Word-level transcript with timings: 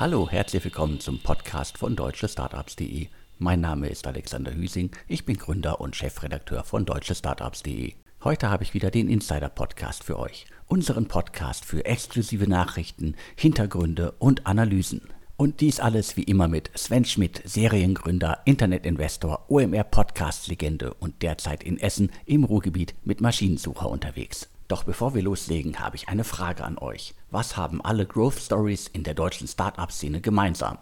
Hallo, 0.00 0.30
herzlich 0.30 0.64
willkommen 0.64 0.98
zum 0.98 1.18
Podcast 1.18 1.76
von 1.76 1.94
deutschestartups.de. 1.94 3.08
Mein 3.38 3.60
Name 3.60 3.88
ist 3.88 4.06
Alexander 4.06 4.54
Hüsing, 4.54 4.92
ich 5.08 5.26
bin 5.26 5.36
Gründer 5.36 5.78
und 5.78 5.94
Chefredakteur 5.94 6.64
von 6.64 6.86
deutschestartups.de. 6.86 7.92
Heute 8.24 8.48
habe 8.48 8.64
ich 8.64 8.72
wieder 8.72 8.90
den 8.90 9.10
Insider-Podcast 9.10 10.02
für 10.02 10.18
euch. 10.18 10.46
Unseren 10.68 11.06
Podcast 11.06 11.66
für 11.66 11.84
exklusive 11.84 12.48
Nachrichten, 12.48 13.14
Hintergründe 13.36 14.12
und 14.12 14.46
Analysen. 14.46 15.02
Und 15.36 15.60
dies 15.60 15.80
alles 15.80 16.16
wie 16.16 16.22
immer 16.22 16.48
mit 16.48 16.70
Sven 16.74 17.04
Schmidt, 17.04 17.42
Seriengründer, 17.44 18.38
Internetinvestor, 18.46 19.50
OMR-Podcast-Legende 19.50 20.94
und 20.94 21.20
derzeit 21.20 21.62
in 21.62 21.78
Essen 21.78 22.10
im 22.24 22.44
Ruhrgebiet 22.44 22.94
mit 23.04 23.20
Maschinensucher 23.20 23.90
unterwegs. 23.90 24.48
Doch 24.66 24.84
bevor 24.84 25.14
wir 25.14 25.20
loslegen, 25.20 25.78
habe 25.78 25.96
ich 25.96 26.08
eine 26.08 26.24
Frage 26.24 26.64
an 26.64 26.78
euch. 26.78 27.12
Was 27.32 27.56
haben 27.56 27.80
alle 27.80 28.06
Growth 28.06 28.40
Stories 28.40 28.88
in 28.88 29.04
der 29.04 29.14
deutschen 29.14 29.46
Startup-Szene 29.46 30.20
gemeinsam? 30.20 30.78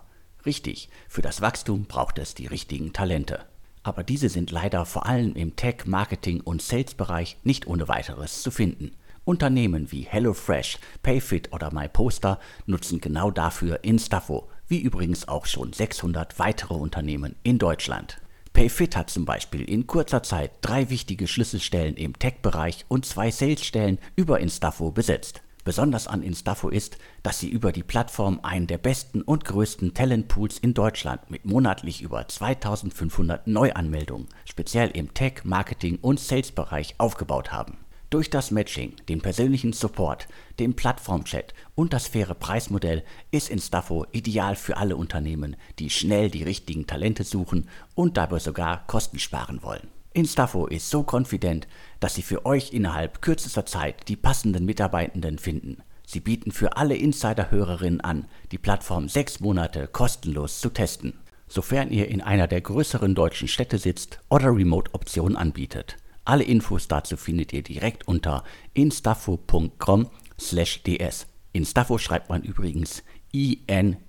Richtig, 0.46 0.88
für 1.06 1.20
das 1.20 1.42
Wachstum 1.42 1.84
braucht 1.84 2.18
es 2.18 2.34
die 2.34 2.46
richtigen 2.46 2.94
Talente. 2.94 3.44
Aber 3.82 4.02
diese 4.02 4.30
sind 4.30 4.50
leider 4.50 4.86
vor 4.86 5.04
allem 5.04 5.34
im 5.34 5.56
Tech, 5.56 5.84
Marketing 5.84 6.40
und 6.40 6.62
Sales-Bereich 6.62 7.36
nicht 7.44 7.66
ohne 7.66 7.86
weiteres 7.88 8.42
zu 8.42 8.50
finden. 8.50 8.92
Unternehmen 9.26 9.92
wie 9.92 10.04
HelloFresh, 10.04 10.78
Payfit 11.02 11.52
oder 11.52 11.70
MyPoster 11.70 12.40
nutzen 12.64 13.02
genau 13.02 13.30
dafür 13.30 13.84
Instafo, 13.84 14.48
wie 14.68 14.80
übrigens 14.80 15.28
auch 15.28 15.44
schon 15.44 15.74
600 15.74 16.38
weitere 16.38 16.74
Unternehmen 16.74 17.36
in 17.42 17.58
Deutschland. 17.58 18.22
Payfit 18.54 18.96
hat 18.96 19.10
zum 19.10 19.26
Beispiel 19.26 19.64
in 19.68 19.86
kurzer 19.86 20.22
Zeit 20.22 20.52
drei 20.62 20.88
wichtige 20.88 21.28
Schlüsselstellen 21.28 21.96
im 21.96 22.18
Tech-Bereich 22.18 22.86
und 22.88 23.04
zwei 23.04 23.30
Salesstellen 23.30 23.98
über 24.16 24.40
Instafo 24.40 24.90
besetzt. 24.90 25.42
Besonders 25.68 26.06
an 26.06 26.22
Instafo 26.22 26.70
ist, 26.70 26.96
dass 27.22 27.40
sie 27.40 27.50
über 27.50 27.72
die 27.72 27.82
Plattform 27.82 28.40
einen 28.42 28.66
der 28.66 28.78
besten 28.78 29.20
und 29.20 29.44
größten 29.44 29.92
Talentpools 29.92 30.58
in 30.58 30.72
Deutschland 30.72 31.30
mit 31.30 31.44
monatlich 31.44 32.00
über 32.00 32.26
2500 32.26 33.46
Neuanmeldungen, 33.46 34.28
speziell 34.46 34.88
im 34.88 35.12
Tech, 35.12 35.44
Marketing 35.44 35.98
und 36.00 36.20
Sales-Bereich 36.20 36.94
aufgebaut 36.96 37.52
haben. 37.52 37.76
Durch 38.08 38.30
das 38.30 38.50
Matching, 38.50 38.96
den 39.10 39.20
persönlichen 39.20 39.74
Support, 39.74 40.26
den 40.58 40.74
Plattformchat 40.74 41.52
und 41.74 41.92
das 41.92 42.06
faire 42.06 42.34
Preismodell 42.34 43.04
ist 43.30 43.50
Instafo 43.50 44.06
ideal 44.12 44.56
für 44.56 44.78
alle 44.78 44.96
Unternehmen, 44.96 45.54
die 45.78 45.90
schnell 45.90 46.30
die 46.30 46.44
richtigen 46.44 46.86
Talente 46.86 47.24
suchen 47.24 47.68
und 47.94 48.16
dabei 48.16 48.38
sogar 48.38 48.86
Kosten 48.86 49.18
sparen 49.18 49.62
wollen. 49.62 49.97
Instafo 50.12 50.66
ist 50.66 50.90
so 50.90 51.06
confident, 51.08 51.68
dass 52.00 52.14
sie 52.14 52.22
für 52.22 52.44
euch 52.46 52.72
innerhalb 52.72 53.22
kürzester 53.22 53.66
Zeit 53.66 54.08
die 54.08 54.16
passenden 54.16 54.64
Mitarbeitenden 54.64 55.38
finden. 55.38 55.82
Sie 56.06 56.20
bieten 56.20 56.52
für 56.52 56.76
alle 56.76 56.96
Insider-Hörerinnen 56.96 58.00
an, 58.00 58.26
die 58.50 58.58
Plattform 58.58 59.10
sechs 59.10 59.40
Monate 59.40 59.86
kostenlos 59.86 60.60
zu 60.60 60.70
testen, 60.70 61.12
sofern 61.48 61.90
ihr 61.90 62.08
in 62.08 62.22
einer 62.22 62.46
der 62.46 62.62
größeren 62.62 63.14
deutschen 63.14 63.46
Städte 63.46 63.76
sitzt 63.76 64.20
oder 64.30 64.56
Remote-Optionen 64.56 65.36
anbietet. 65.36 65.98
Alle 66.24 66.44
Infos 66.44 66.88
dazu 66.88 67.16
findet 67.16 67.52
ihr 67.52 67.62
direkt 67.62 68.08
unter 68.08 68.42
instafo.com/ds. 68.74 71.26
Instafo 71.52 71.98
schreibt 71.98 72.28
man 72.28 72.42
übrigens 72.42 73.04
I-N-S-T-A-F-F-O. 73.34 74.00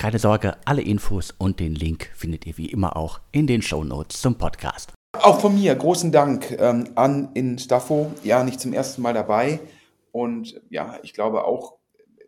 Keine 0.00 0.18
Sorge, 0.18 0.56
alle 0.64 0.80
Infos 0.80 1.34
und 1.36 1.60
den 1.60 1.74
Link 1.74 2.10
findet 2.14 2.46
ihr 2.46 2.56
wie 2.56 2.70
immer 2.70 2.96
auch 2.96 3.20
in 3.32 3.46
den 3.46 3.60
Show 3.60 3.84
Notes 3.84 4.22
zum 4.22 4.38
Podcast. 4.38 4.94
Auch 5.12 5.42
von 5.42 5.54
mir 5.54 5.74
großen 5.74 6.10
Dank 6.10 6.52
ähm, 6.58 6.88
an 6.94 7.28
Instafo. 7.34 8.10
Ja, 8.24 8.42
nicht 8.42 8.62
zum 8.62 8.72
ersten 8.72 9.02
Mal 9.02 9.12
dabei. 9.12 9.60
Und 10.10 10.58
ja, 10.70 10.98
ich 11.02 11.12
glaube 11.12 11.44
auch 11.44 11.76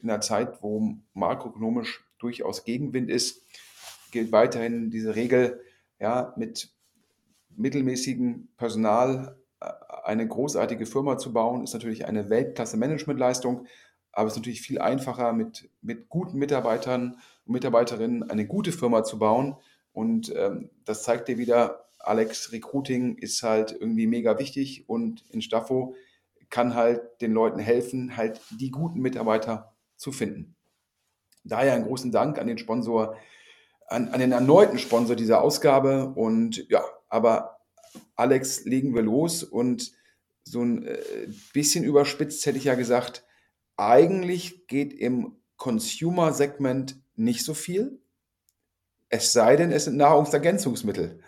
in 0.02 0.10
einer 0.10 0.20
Zeit, 0.20 0.62
wo 0.62 0.96
makroökonomisch 1.14 2.04
durchaus 2.18 2.64
Gegenwind 2.64 3.08
ist, 3.08 3.40
gilt 4.10 4.32
weiterhin 4.32 4.90
diese 4.90 5.16
Regel, 5.16 5.62
ja, 5.98 6.34
mit 6.36 6.74
mittelmäßigem 7.56 8.48
Personal 8.58 9.38
äh, 9.60 9.70
eine 10.04 10.28
großartige 10.28 10.84
Firma 10.84 11.16
zu 11.16 11.32
bauen, 11.32 11.64
ist 11.64 11.72
natürlich 11.72 12.04
eine 12.04 12.28
Weltklasse-Managementleistung, 12.28 13.66
aber 14.12 14.26
es 14.26 14.34
ist 14.34 14.40
natürlich 14.40 14.60
viel 14.60 14.78
einfacher, 14.78 15.32
mit, 15.32 15.70
mit 15.80 16.10
guten 16.10 16.36
Mitarbeitern 16.36 17.16
und 17.46 17.52
Mitarbeiterinnen 17.52 18.30
eine 18.30 18.46
gute 18.46 18.72
Firma 18.72 19.04
zu 19.04 19.18
bauen. 19.18 19.56
Und 19.92 20.32
ähm, 20.34 20.70
das 20.84 21.02
zeigt 21.02 21.28
dir 21.28 21.38
wieder, 21.38 21.86
Alex, 21.98 22.52
Recruiting 22.52 23.16
ist 23.16 23.42
halt 23.42 23.72
irgendwie 23.72 24.06
mega 24.06 24.38
wichtig 24.38 24.88
und 24.88 25.24
in 25.30 25.42
Staffo 25.42 25.94
kann 26.50 26.74
halt 26.74 27.00
den 27.20 27.32
Leuten 27.32 27.58
helfen, 27.58 28.16
halt 28.16 28.40
die 28.50 28.70
guten 28.70 29.00
Mitarbeiter 29.00 29.74
zu 29.96 30.12
finden. 30.12 30.56
Daher 31.44 31.74
einen 31.74 31.86
großen 31.86 32.12
Dank 32.12 32.38
an 32.38 32.46
den 32.46 32.58
Sponsor, 32.58 33.16
an, 33.88 34.08
an 34.08 34.20
den 34.20 34.32
erneuten 34.32 34.78
Sponsor 34.78 35.16
dieser 35.16 35.42
Ausgabe 35.42 36.12
und 36.14 36.68
ja, 36.68 36.82
aber 37.08 37.58
Alex, 38.16 38.64
legen 38.64 38.94
wir 38.94 39.02
los 39.02 39.42
und 39.42 39.92
so 40.44 40.62
ein 40.62 40.84
äh, 40.86 40.98
bisschen 41.52 41.84
überspitzt 41.84 42.44
hätte 42.46 42.58
ich 42.58 42.64
ja 42.64 42.74
gesagt, 42.74 43.24
eigentlich 43.76 44.66
geht 44.66 44.92
im 44.92 45.36
Consumer-Segment 45.56 47.00
nicht 47.24 47.44
so 47.44 47.54
viel, 47.54 48.00
es 49.08 49.32
sei 49.32 49.56
denn, 49.56 49.72
es 49.72 49.84
sind 49.84 49.96
Nahrungsergänzungsmittel. 49.96 51.20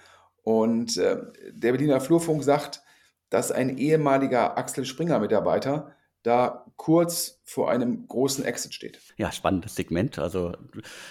Und 0.43 0.97
äh, 0.97 1.19
der 1.53 1.73
Berliner 1.73 2.01
Flurfunk 2.01 2.43
sagt, 2.43 2.83
dass 3.31 3.53
ein 3.53 3.77
ehemaliger 3.77 4.57
Axel 4.57 4.85
Springer-Mitarbeiter 4.85 5.95
da 6.23 6.67
kurz 6.77 7.41
vor 7.47 7.71
einem 7.71 8.09
großen 8.09 8.43
Exit 8.45 8.73
steht. 8.73 9.01
Ja, 9.19 9.31
spannendes 9.31 9.75
Segment. 9.75 10.19
Also 10.19 10.53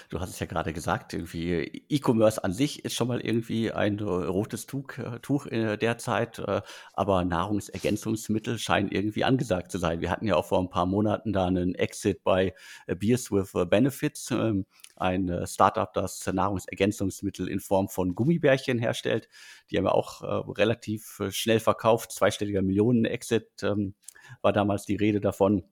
du, 0.08 0.20
hast 0.20 0.30
es 0.30 0.40
ja 0.40 0.46
gerade 0.46 0.72
gesagt, 0.72 1.12
irgendwie 1.12 1.84
E-Commerce 1.88 2.42
an 2.42 2.52
sich 2.52 2.84
ist 2.84 2.94
schon 2.94 3.06
mal 3.06 3.20
irgendwie 3.20 3.70
ein 3.70 4.00
rotes 4.00 4.66
Tuch, 4.66 4.98
äh, 4.98 5.20
Tuch 5.20 5.46
in 5.46 5.78
der 5.78 5.96
Zeit, 5.98 6.40
äh, 6.40 6.60
aber 6.92 7.24
Nahrungsergänzungsmittel 7.24 8.58
scheinen 8.58 8.90
irgendwie 8.90 9.22
angesagt 9.22 9.70
zu 9.70 9.78
sein. 9.78 10.00
Wir 10.00 10.10
hatten 10.10 10.26
ja 10.26 10.34
auch 10.34 10.46
vor 10.46 10.58
ein 10.58 10.70
paar 10.70 10.86
Monaten 10.86 11.32
da 11.32 11.46
einen 11.46 11.76
Exit 11.76 12.24
bei 12.24 12.52
äh, 12.88 12.96
Beers 12.96 13.30
with 13.30 13.52
Benefits. 13.70 14.32
Ähm, 14.32 14.66
ein 14.96 15.44
Startup, 15.46 15.92
das 15.92 16.24
Nahrungsergänzungsmittel 16.24 17.48
in 17.48 17.58
Form 17.58 17.88
von 17.88 18.14
Gummibärchen 18.14 18.78
herstellt. 18.78 19.28
Die 19.68 19.76
haben 19.76 19.84
wir 19.84 19.94
auch 19.96 20.22
relativ 20.56 21.20
schnell 21.30 21.58
verkauft, 21.58 22.12
zweistelliger 22.12 22.62
Millionen-Exit 22.62 23.64
ähm, 23.64 23.94
war 24.42 24.52
damals 24.52 24.84
die 24.84 24.96
Rede 24.96 25.20
davon. 25.20 25.64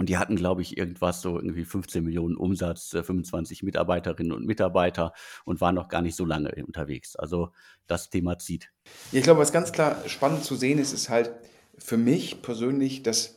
Und 0.00 0.08
die 0.08 0.16
hatten, 0.16 0.34
glaube 0.34 0.62
ich, 0.62 0.78
irgendwas 0.78 1.20
so 1.20 1.36
irgendwie 1.36 1.66
15 1.66 2.02
Millionen 2.02 2.34
Umsatz, 2.34 2.88
25 2.88 3.62
Mitarbeiterinnen 3.62 4.32
und 4.32 4.46
Mitarbeiter 4.46 5.12
und 5.44 5.60
waren 5.60 5.74
noch 5.74 5.88
gar 5.88 6.00
nicht 6.00 6.16
so 6.16 6.24
lange 6.24 6.50
unterwegs. 6.64 7.16
Also 7.16 7.50
das 7.86 8.08
Thema 8.08 8.38
zieht. 8.38 8.72
Ja, 9.12 9.18
ich 9.18 9.24
glaube, 9.24 9.40
was 9.40 9.52
ganz 9.52 9.72
klar 9.72 9.96
spannend 10.06 10.42
zu 10.42 10.56
sehen 10.56 10.78
ist, 10.78 10.94
ist 10.94 11.10
halt 11.10 11.34
für 11.76 11.98
mich 11.98 12.40
persönlich, 12.40 13.02
dass 13.02 13.36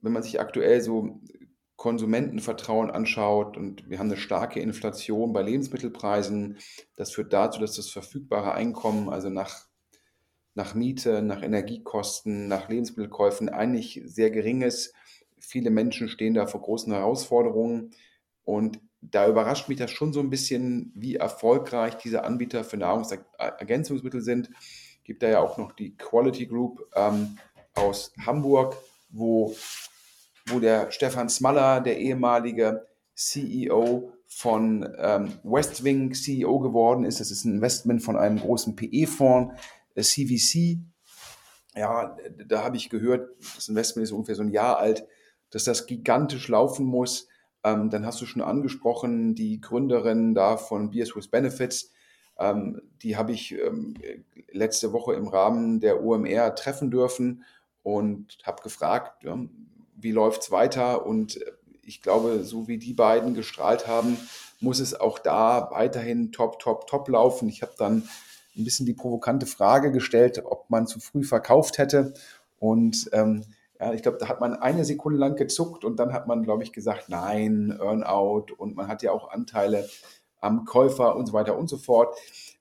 wenn 0.00 0.12
man 0.12 0.22
sich 0.22 0.40
aktuell 0.40 0.80
so 0.80 1.20
Konsumentenvertrauen 1.76 2.90
anschaut 2.90 3.58
und 3.58 3.90
wir 3.90 3.98
haben 3.98 4.06
eine 4.06 4.16
starke 4.16 4.60
Inflation 4.60 5.34
bei 5.34 5.42
Lebensmittelpreisen, 5.42 6.56
das 6.96 7.10
führt 7.10 7.34
dazu, 7.34 7.60
dass 7.60 7.76
das 7.76 7.90
verfügbare 7.90 8.54
Einkommen, 8.54 9.10
also 9.10 9.28
nach, 9.28 9.66
nach 10.54 10.74
Miete, 10.74 11.20
nach 11.20 11.42
Energiekosten, 11.42 12.48
nach 12.48 12.70
Lebensmittelkäufen 12.70 13.50
eigentlich 13.50 14.00
sehr 14.06 14.30
gering 14.30 14.62
ist. 14.62 14.94
Viele 15.40 15.70
Menschen 15.70 16.08
stehen 16.08 16.34
da 16.34 16.46
vor 16.46 16.60
großen 16.60 16.92
Herausforderungen 16.92 17.90
und 18.44 18.80
da 19.00 19.28
überrascht 19.28 19.68
mich 19.68 19.78
das 19.78 19.90
schon 19.90 20.12
so 20.12 20.20
ein 20.20 20.30
bisschen, 20.30 20.92
wie 20.94 21.16
erfolgreich 21.16 21.96
diese 21.98 22.24
Anbieter 22.24 22.64
für 22.64 22.76
Nahrungsergänzungsmittel 22.76 24.20
sind. 24.20 24.50
Gibt 25.04 25.22
da 25.22 25.28
ja 25.28 25.40
auch 25.40 25.56
noch 25.56 25.72
die 25.72 25.96
Quality 25.96 26.46
Group 26.46 26.84
ähm, 26.96 27.38
aus 27.74 28.12
Hamburg, 28.26 28.76
wo 29.10 29.54
wo 30.50 30.60
der 30.60 30.90
Stefan 30.90 31.28
Smaller, 31.28 31.80
der 31.80 31.98
ehemalige 31.98 32.86
CEO 33.14 34.12
von 34.26 34.88
ähm, 34.98 35.32
Westwing, 35.42 36.12
CEO 36.12 36.58
geworden 36.60 37.04
ist. 37.04 37.20
Das 37.20 37.30
ist 37.30 37.44
ein 37.44 37.54
Investment 37.54 38.02
von 38.02 38.16
einem 38.16 38.38
großen 38.38 38.76
PE-Fonds, 38.76 39.60
äh, 39.94 40.02
CVC. 40.02 40.78
Ja, 41.74 42.16
da 42.46 42.64
habe 42.64 42.76
ich 42.76 42.90
gehört, 42.90 43.28
das 43.54 43.68
Investment 43.68 44.04
ist 44.04 44.12
ungefähr 44.12 44.34
so 44.34 44.42
ein 44.42 44.50
Jahr 44.50 44.78
alt, 44.78 45.06
dass 45.50 45.64
das 45.64 45.86
gigantisch 45.86 46.48
laufen 46.48 46.86
muss. 46.86 47.28
Ähm, 47.64 47.90
dann 47.90 48.06
hast 48.06 48.20
du 48.20 48.26
schon 48.26 48.42
angesprochen, 48.42 49.34
die 49.34 49.60
Gründerin 49.60 50.34
da 50.34 50.56
von 50.56 50.90
Beers 50.90 51.16
with 51.16 51.28
Benefits. 51.28 51.92
Ähm, 52.38 52.80
die 53.02 53.16
habe 53.16 53.32
ich 53.32 53.52
ähm, 53.52 53.94
letzte 54.52 54.92
Woche 54.92 55.14
im 55.14 55.28
Rahmen 55.28 55.80
der 55.80 56.02
OMR 56.02 56.54
treffen 56.54 56.90
dürfen 56.90 57.44
und 57.82 58.38
habe 58.44 58.62
gefragt, 58.62 59.24
ja, 59.24 59.38
wie 59.96 60.12
läuft 60.12 60.42
es 60.42 60.50
weiter? 60.50 61.06
Und 61.06 61.40
äh, 61.40 61.52
ich 61.82 62.02
glaube, 62.02 62.44
so 62.44 62.68
wie 62.68 62.78
die 62.78 62.94
beiden 62.94 63.34
gestrahlt 63.34 63.86
haben, 63.86 64.18
muss 64.60 64.78
es 64.78 64.98
auch 64.98 65.18
da 65.18 65.70
weiterhin 65.70 66.32
top, 66.32 66.58
top, 66.58 66.86
top 66.86 67.08
laufen. 67.08 67.48
Ich 67.48 67.62
habe 67.62 67.72
dann 67.78 68.08
ein 68.56 68.64
bisschen 68.64 68.86
die 68.86 68.94
provokante 68.94 69.46
Frage 69.46 69.90
gestellt, 69.92 70.42
ob 70.44 70.68
man 70.68 70.86
zu 70.86 71.00
früh 71.00 71.24
verkauft 71.24 71.78
hätte. 71.78 72.12
Und 72.58 73.08
ähm, 73.12 73.44
Ja, 73.80 73.92
ich 73.92 74.02
glaube, 74.02 74.18
da 74.18 74.28
hat 74.28 74.40
man 74.40 74.54
eine 74.54 74.84
Sekunde 74.84 75.18
lang 75.18 75.36
gezuckt 75.36 75.84
und 75.84 76.00
dann 76.00 76.12
hat 76.12 76.26
man, 76.26 76.42
glaube 76.42 76.64
ich, 76.64 76.72
gesagt, 76.72 77.08
nein, 77.08 77.76
Earnout 77.80 78.46
und 78.56 78.74
man 78.74 78.88
hat 78.88 79.02
ja 79.02 79.12
auch 79.12 79.30
Anteile 79.30 79.88
am 80.40 80.64
Käufer 80.64 81.14
und 81.16 81.26
so 81.26 81.32
weiter 81.32 81.56
und 81.56 81.68
so 81.68 81.76
fort. 81.76 82.16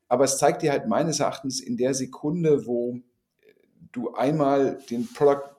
Aber 0.07 0.23
es 0.25 0.37
zeigt 0.37 0.61
dir 0.61 0.71
halt 0.71 0.87
meines 0.87 1.19
Erachtens 1.19 1.59
in 1.59 1.77
der 1.77 1.93
Sekunde, 1.93 2.65
wo 2.65 2.99
du 3.91 4.13
einmal 4.13 4.79
den 4.89 5.11
Product 5.11 5.57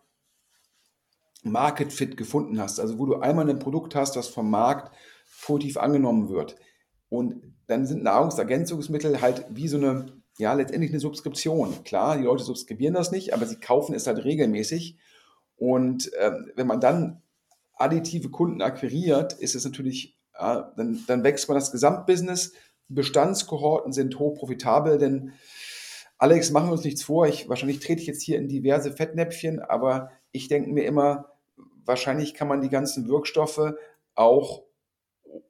Market 1.43 1.93
Fit 1.93 2.17
gefunden 2.17 2.61
hast, 2.61 2.81
also 2.81 2.99
wo 2.99 3.07
du 3.07 3.17
einmal 3.17 3.49
ein 3.49 3.59
Produkt 3.59 3.95
hast, 3.95 4.17
das 4.17 4.29
vom 4.29 4.51
Markt 4.51 4.93
positiv 5.45 5.77
angenommen 5.77 6.29
wird. 6.29 6.57
Und 7.09 7.55
dann 7.67 7.87
sind 7.87 8.03
Nahrungsergänzungsmittel 8.03 9.21
halt 9.21 9.47
wie 9.51 9.69
so 9.69 9.77
eine, 9.77 10.07
ja, 10.39 10.53
letztendlich 10.53 10.91
eine 10.91 11.01
Subskription. 11.01 11.85
Klar, 11.85 12.17
die 12.17 12.25
Leute 12.25 12.45
subskribieren 12.45 12.95
das 12.95 13.13
nicht, 13.13 13.35
aber 13.35 13.47
sie 13.47 13.57
kaufen 13.61 13.95
es 13.95 14.07
halt 14.07 14.25
regelmäßig. 14.25 14.99
Und 15.59 16.13
äh, 16.15 16.33
wenn 16.55 16.67
man 16.67 16.81
dann 16.81 17.23
additive 17.75 18.31
Kunden 18.31 18.63
akquiriert, 18.63 19.35
ist 19.35 19.55
es 19.55 19.65
natürlich, 19.65 20.17
äh, 20.35 20.63
dann, 20.77 21.05
dann 21.07 21.25
wächst 21.25 21.49
man 21.49 21.57
das 21.57 21.73
Gesamtbusiness. 21.73 22.53
Bestandskohorten 22.89 23.93
sind 23.93 24.19
hoch 24.19 24.39
profitabel, 24.39 24.99
denn 24.99 25.33
Alex, 26.17 26.51
machen 26.51 26.69
wir 26.69 26.73
uns 26.73 26.85
nichts 26.85 27.03
vor. 27.03 27.29
Ich, 27.29 27.49
wahrscheinlich 27.49 27.79
trete 27.79 28.01
ich 28.01 28.09
jetzt 28.09 28.23
hier 28.23 28.39
in 28.39 28.49
diverse 28.49 28.91
Fettnäpfchen, 28.93 29.61
aber 29.61 30.11
ich 30.33 30.49
denke 30.49 30.71
mir 30.71 30.85
immer, 30.85 31.33
wahrscheinlich 31.85 32.35
kann 32.35 32.49
man 32.49 32.61
die 32.61 32.71
ganzen 32.71 33.09
Wirkstoffe 33.09 33.75
auch 34.15 34.65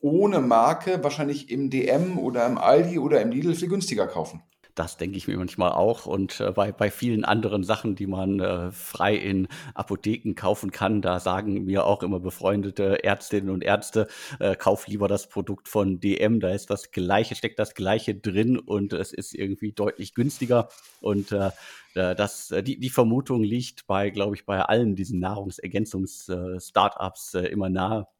ohne 0.00 0.40
Marke 0.40 1.02
wahrscheinlich 1.02 1.50
im 1.50 1.70
DM 1.70 2.18
oder 2.18 2.46
im 2.46 2.58
Aldi 2.58 2.98
oder 2.98 3.20
im 3.22 3.30
Lidl 3.30 3.54
viel 3.54 3.68
günstiger 3.68 4.06
kaufen. 4.06 4.42
Das 4.78 4.96
denke 4.96 5.16
ich 5.16 5.26
mir 5.26 5.36
manchmal 5.36 5.72
auch. 5.72 6.06
Und 6.06 6.38
äh, 6.40 6.52
bei, 6.52 6.70
bei 6.70 6.92
vielen 6.92 7.24
anderen 7.24 7.64
Sachen, 7.64 7.96
die 7.96 8.06
man 8.06 8.38
äh, 8.38 8.70
frei 8.70 9.16
in 9.16 9.48
Apotheken 9.74 10.36
kaufen 10.36 10.70
kann, 10.70 11.02
da 11.02 11.18
sagen 11.18 11.64
mir 11.64 11.84
auch 11.84 12.04
immer 12.04 12.20
befreundete 12.20 13.02
Ärztinnen 13.02 13.50
und 13.50 13.64
Ärzte, 13.64 14.06
äh, 14.38 14.54
kauf 14.54 14.86
lieber 14.86 15.08
das 15.08 15.28
Produkt 15.28 15.66
von 15.68 15.98
DM, 15.98 16.38
da 16.38 16.50
ist 16.50 16.70
das 16.70 16.92
Gleiche, 16.92 17.34
steckt 17.34 17.58
das 17.58 17.74
Gleiche 17.74 18.14
drin 18.14 18.56
und 18.56 18.92
es 18.92 19.12
ist 19.12 19.34
irgendwie 19.34 19.72
deutlich 19.72 20.14
günstiger. 20.14 20.68
Und 21.00 21.32
äh, 21.32 21.50
äh 21.94 22.14
das, 22.14 22.52
äh, 22.52 22.62
die, 22.62 22.78
die 22.78 22.90
Vermutung 22.90 23.42
liegt 23.42 23.88
bei, 23.88 24.10
glaube 24.10 24.36
ich, 24.36 24.46
bei 24.46 24.60
allen 24.60 24.94
diesen 24.94 25.18
Nahrungsergänzungs-Startups 25.18 27.34
äh, 27.34 27.46
immer 27.46 27.68
nahe 27.68 28.02
äh, 28.02 28.17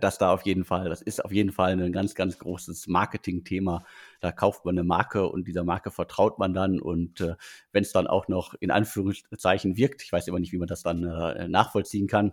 das 0.00 0.18
da 0.18 0.32
auf 0.32 0.42
jeden 0.42 0.64
Fall, 0.64 0.88
das 0.88 1.02
ist 1.02 1.24
auf 1.24 1.32
jeden 1.32 1.50
Fall 1.50 1.72
ein 1.72 1.92
ganz, 1.92 2.14
ganz 2.14 2.38
großes 2.38 2.86
Marketing-Thema. 2.86 3.84
Da 4.20 4.30
kauft 4.30 4.64
man 4.64 4.78
eine 4.78 4.84
Marke 4.84 5.28
und 5.28 5.48
dieser 5.48 5.64
Marke 5.64 5.90
vertraut 5.90 6.38
man 6.38 6.54
dann 6.54 6.80
und 6.80 7.20
äh, 7.20 7.34
wenn 7.72 7.82
es 7.82 7.92
dann 7.92 8.06
auch 8.06 8.28
noch 8.28 8.54
in 8.54 8.70
Anführungszeichen 8.70 9.76
wirkt, 9.76 10.02
ich 10.02 10.12
weiß 10.12 10.28
immer 10.28 10.38
nicht, 10.38 10.52
wie 10.52 10.58
man 10.58 10.68
das 10.68 10.82
dann 10.82 11.04
äh, 11.04 11.48
nachvollziehen 11.48 12.06
kann, 12.06 12.32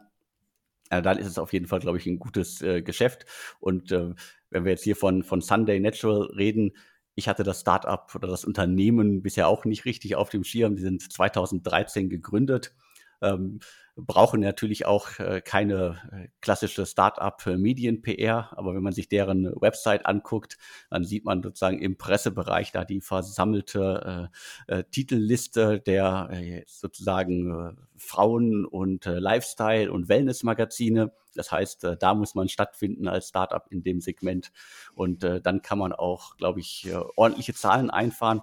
äh, 0.90 1.02
dann 1.02 1.18
ist 1.18 1.28
es 1.28 1.40
auf 1.40 1.54
jeden 1.54 1.68
Fall, 1.68 1.80
glaube 1.80 1.98
ich, 1.98 2.06
ein 2.06 2.20
gutes 2.20 2.62
äh, 2.62 2.82
Geschäft. 2.82 3.26
Und 3.60 3.92
äh, 3.92 4.14
wenn 4.50 4.66
wir 4.66 4.72
jetzt 4.72 4.84
hier 4.84 4.96
von, 4.96 5.24
von 5.24 5.42
Sunday 5.42 5.80
Natural 5.80 6.28
reden, 6.36 6.74
ich 7.16 7.28
hatte 7.28 7.44
das 7.44 7.62
Startup 7.62 8.14
oder 8.16 8.28
das 8.28 8.46
Unternehmen 8.46 9.22
bisher 9.22 9.48
auch 9.48 9.66
nicht 9.66 9.86
richtig 9.86 10.16
auf 10.16 10.30
dem 10.30 10.44
Schirm. 10.44 10.76
Die 10.76 10.82
sind 10.82 11.12
2013 11.12 12.10
gegründet. 12.10 12.74
Ähm, 13.22 13.60
brauchen 14.06 14.42
natürlich 14.42 14.86
auch 14.86 15.20
äh, 15.20 15.42
keine 15.42 16.02
äh, 16.12 16.28
klassische 16.42 16.86
Start-up-Medien-PR, 16.86 18.58
aber 18.58 18.76
wenn 18.76 18.84
man 18.84 18.94
sich 18.94 19.10
deren 19.10 19.46
Website 19.60 20.06
anguckt, 20.06 20.58
dann 20.90 21.04
sieht 21.04 21.26
man 21.26 21.44
sozusagen 21.44 21.80
im 21.80 21.98
Pressebereich 21.98 22.72
da 22.72 22.86
die 22.86 23.02
versammelte 23.02 24.30
äh, 24.68 24.84
Titelliste 24.92 25.80
der 25.80 26.64
sozusagen 26.68 27.78
Frauen- 27.96 28.66
und 28.66 29.06
Lifestyle- 29.06 29.92
und 29.92 30.10
Wellness-Magazine. 30.10 31.12
Das 31.36 31.52
heißt, 31.52 31.88
da 32.00 32.14
muss 32.14 32.36
man 32.36 32.50
stattfinden 32.50 33.08
als 33.08 33.30
Startup 33.30 33.66
in 33.70 33.84
dem 33.84 34.02
Segment 34.02 34.52
und 34.94 35.24
dann 35.24 35.62
kann 35.62 35.80
man 35.80 35.94
auch, 35.94 36.38
glaube 36.38 36.60
ich, 36.60 36.90
ordentliche 37.16 37.54
Zahlen 37.54 37.90
einfahren. 37.90 38.42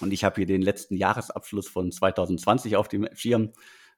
Und 0.00 0.12
ich 0.12 0.24
habe 0.24 0.36
hier 0.36 0.46
den 0.46 0.62
letzten 0.62 0.96
Jahresabschluss 0.96 1.68
von 1.68 1.92
2020 1.92 2.76
auf 2.76 2.88
dem 2.88 3.08
Schirm 3.14 3.52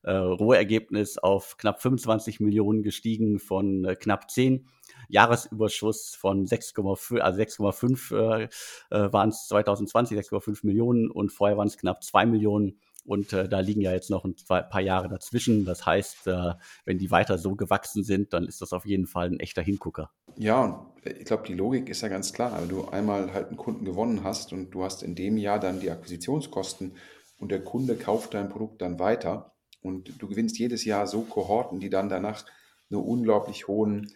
äh, 0.06 0.12
Rohergebnis 0.12 1.18
auf 1.18 1.56
knapp 1.58 1.82
25 1.82 2.40
Millionen 2.40 2.82
gestiegen 2.82 3.38
von 3.38 3.84
äh, 3.84 3.96
knapp 3.96 4.30
10. 4.30 4.66
Jahresüberschuss 5.08 6.14
von 6.14 6.46
6,5, 6.46 7.18
also 7.18 7.40
6,5 7.40 8.48
äh, 8.90 9.12
waren 9.12 9.28
es 9.28 9.46
2020, 9.48 10.18
6,5 10.18 10.64
Millionen 10.64 11.10
und 11.10 11.32
vorher 11.32 11.56
waren 11.56 11.68
es 11.68 11.76
knapp 11.76 12.02
2 12.02 12.26
Millionen. 12.26 12.78
Und 13.04 13.32
äh, 13.32 13.48
da 13.48 13.60
liegen 13.60 13.80
ja 13.80 13.92
jetzt 13.92 14.10
noch 14.10 14.24
ein 14.24 14.34
paar 14.46 14.80
Jahre 14.80 15.08
dazwischen. 15.08 15.64
Das 15.64 15.86
heißt, 15.86 16.26
äh, 16.26 16.54
wenn 16.84 16.98
die 16.98 17.10
weiter 17.12 17.38
so 17.38 17.54
gewachsen 17.54 18.02
sind, 18.02 18.32
dann 18.32 18.46
ist 18.46 18.60
das 18.62 18.72
auf 18.72 18.84
jeden 18.84 19.06
Fall 19.06 19.28
ein 19.28 19.38
echter 19.38 19.62
Hingucker. 19.62 20.10
Ja, 20.36 20.86
ich 21.04 21.24
glaube, 21.24 21.44
die 21.46 21.54
Logik 21.54 21.88
ist 21.88 22.00
ja 22.00 22.08
ganz 22.08 22.32
klar. 22.32 22.60
Wenn 22.60 22.68
du 22.68 22.88
einmal 22.88 23.32
halt 23.32 23.48
einen 23.48 23.56
Kunden 23.56 23.84
gewonnen 23.84 24.24
hast 24.24 24.52
und 24.52 24.72
du 24.72 24.82
hast 24.82 25.04
in 25.04 25.14
dem 25.14 25.36
Jahr 25.36 25.60
dann 25.60 25.78
die 25.78 25.90
Akquisitionskosten 25.90 26.96
und 27.38 27.52
der 27.52 27.62
Kunde 27.62 27.96
kauft 27.96 28.34
dein 28.34 28.48
Produkt 28.48 28.82
dann 28.82 28.98
weiter, 28.98 29.55
und 29.80 30.20
du 30.20 30.28
gewinnst 30.28 30.58
jedes 30.58 30.84
Jahr 30.84 31.06
so 31.06 31.22
Kohorten, 31.22 31.80
die 31.80 31.90
dann 31.90 32.08
danach 32.08 32.44
eine 32.90 32.98
unglaublich 32.98 33.68
hohen, 33.68 34.12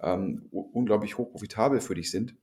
ähm, 0.00 0.48
unglaublich 0.50 1.18
hoch 1.18 1.30
profitabel 1.30 1.80
für 1.80 1.94
dich 1.94 2.10
sind. 2.10 2.36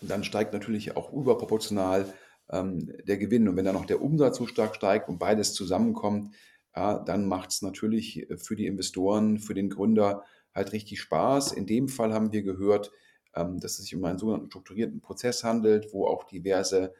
Und 0.00 0.10
dann 0.10 0.24
steigt 0.24 0.52
natürlich 0.52 0.96
auch 0.96 1.12
überproportional 1.12 2.12
ähm, 2.50 2.92
der 3.04 3.18
Gewinn. 3.18 3.48
Und 3.48 3.56
wenn 3.56 3.64
dann 3.64 3.74
noch 3.74 3.86
der 3.86 4.02
Umsatz 4.02 4.38
so 4.38 4.46
stark 4.46 4.74
steigt 4.74 5.08
und 5.08 5.18
beides 5.18 5.54
zusammenkommt, 5.54 6.34
ja, 6.74 6.98
dann 6.98 7.26
macht 7.26 7.50
es 7.50 7.62
natürlich 7.62 8.28
für 8.36 8.56
die 8.56 8.66
Investoren, 8.66 9.38
für 9.38 9.54
den 9.54 9.70
Gründer 9.70 10.24
halt 10.54 10.72
richtig 10.72 11.00
Spaß. 11.00 11.52
In 11.52 11.66
dem 11.66 11.88
Fall 11.88 12.12
haben 12.12 12.32
wir 12.32 12.42
gehört, 12.42 12.92
ähm, 13.34 13.60
dass 13.60 13.78
es 13.78 13.84
sich 13.84 13.96
um 13.96 14.04
einen 14.04 14.18
sogenannten 14.18 14.48
strukturierten 14.48 15.00
Prozess 15.00 15.44
handelt, 15.44 15.92
wo 15.92 16.06
auch 16.06 16.24
diverse 16.24 16.94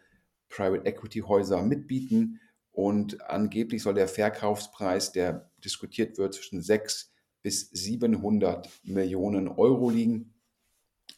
Private 0.48 0.84
Equity 0.86 1.20
Häuser 1.20 1.62
mitbieten 1.62 2.40
und 2.80 3.20
angeblich 3.28 3.82
soll 3.82 3.92
der 3.92 4.08
Verkaufspreis, 4.08 5.12
der 5.12 5.50
diskutiert 5.62 6.16
wird, 6.16 6.32
zwischen 6.32 6.62
6 6.62 7.12
bis 7.42 7.68
700 7.70 8.70
Millionen 8.84 9.48
Euro 9.48 9.90
liegen. 9.90 10.32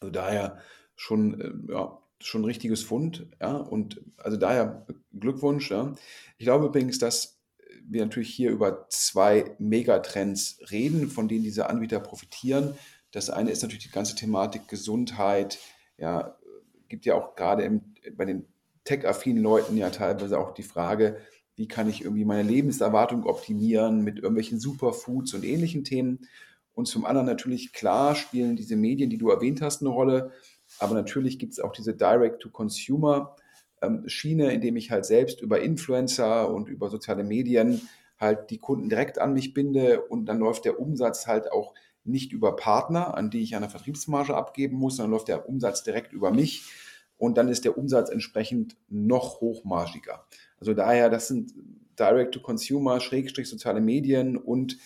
Also 0.00 0.11
daher 0.11 0.59
schon, 0.97 1.41
äh, 1.41 1.73
ja, 1.73 2.02
schon 2.19 2.42
ein 2.42 2.47
richtiges 2.47 2.83
Fund. 2.83 3.28
Ja, 3.40 3.57
und 3.57 4.00
also 4.16 4.37
daher 4.37 4.87
Glückwunsch. 5.12 5.71
Ja. 5.71 5.95
Ich 6.37 6.47
glaube 6.47 6.66
übrigens, 6.66 6.99
dass 6.99 7.40
wir 7.85 8.02
natürlich 8.02 8.35
hier 8.35 8.50
über 8.50 8.88
zwei 8.88 9.54
Megatrends 9.59 10.59
reden, 10.73 11.11
von 11.11 11.28
denen 11.28 11.45
diese 11.45 11.71
Anbieter 11.71 12.00
profitieren. 12.00 12.75
Das 13.12 13.31
eine 13.31 13.52
ist 13.52 13.62
natürlich 13.62 13.85
die 13.85 13.92
ganze 13.92 14.16
Thematik 14.16 14.66
Gesundheit. 14.66 15.61
Ja, 15.97 16.37
gibt 16.88 17.04
ja 17.04 17.14
auch 17.14 17.37
gerade 17.37 17.62
im, 17.62 17.95
bei 18.16 18.25
den 18.25 18.47
tech-affinen 18.85 19.42
Leuten 19.42 19.76
ja 19.76 19.90
teilweise 19.90 20.38
auch 20.38 20.54
die 20.54 20.62
Frage, 20.62 21.21
wie 21.56 21.68
kann 21.68 21.88
ich 21.88 22.02
irgendwie 22.02 22.25
meine 22.25 22.49
Lebenserwartung 22.49 23.25
optimieren 23.25 24.02
mit 24.02 24.18
irgendwelchen 24.18 24.59
Superfoods 24.59 25.35
und 25.35 25.44
ähnlichen 25.44 25.85
Themen. 25.85 26.26
Und 26.75 26.87
zum 26.87 27.04
anderen 27.04 27.26
natürlich, 27.26 27.73
klar, 27.73 28.14
spielen 28.14 28.56
diese 28.56 28.76
Medien, 28.76 29.11
die 29.11 29.18
du 29.18 29.28
erwähnt 29.28 29.61
hast, 29.61 29.82
eine 29.82 29.90
Rolle. 29.90 30.32
Aber 30.78 30.94
natürlich 30.94 31.38
gibt 31.38 31.52
es 31.52 31.61
auch 31.61 31.73
diese 31.73 31.94
Direct-to-Consumer-Schiene, 31.94 34.52
indem 34.52 34.76
ich 34.76 34.90
halt 34.90 35.04
selbst 35.04 35.42
über 35.42 35.61
Influencer 35.61 36.50
und 36.50 36.68
über 36.68 36.88
soziale 36.88 37.25
Medien 37.25 37.82
halt 38.18 38.50
die 38.50 38.59
Kunden 38.59 38.88
direkt 38.88 39.18
an 39.18 39.35
mich 39.35 39.52
binde 39.52 40.00
und 40.00 40.25
dann 40.26 40.38
läuft 40.38 40.64
der 40.64 40.80
Umsatz 40.80 41.26
halt 41.26 41.52
auch 41.52 41.75
nicht 42.04 42.32
über 42.32 42.56
Partner, 42.56 43.16
an 43.16 43.30
die 43.30 43.42
ich 43.42 43.54
eine 43.54 43.68
Vertriebsmarge 43.68 44.35
abgeben 44.35 44.76
muss, 44.76 44.97
sondern 44.97 45.12
läuft 45.12 45.28
der 45.28 45.49
Umsatz 45.49 45.82
direkt 45.82 46.12
über 46.12 46.30
mich 46.30 46.64
und 47.18 47.37
dann 47.37 47.49
ist 47.49 47.64
der 47.64 47.78
Umsatz 47.78 48.11
entsprechend 48.11 48.76
noch 48.88 49.40
hochmargiger. 49.40 50.25
Also 50.62 50.75
daher, 50.75 51.11
das 51.11 51.26
sind 51.26 51.52
Direct-to-Consumer, 51.99 53.00
Schrägstrich 53.00 53.49
soziale 53.49 53.81
Medien 53.81 54.37
und 54.37 54.78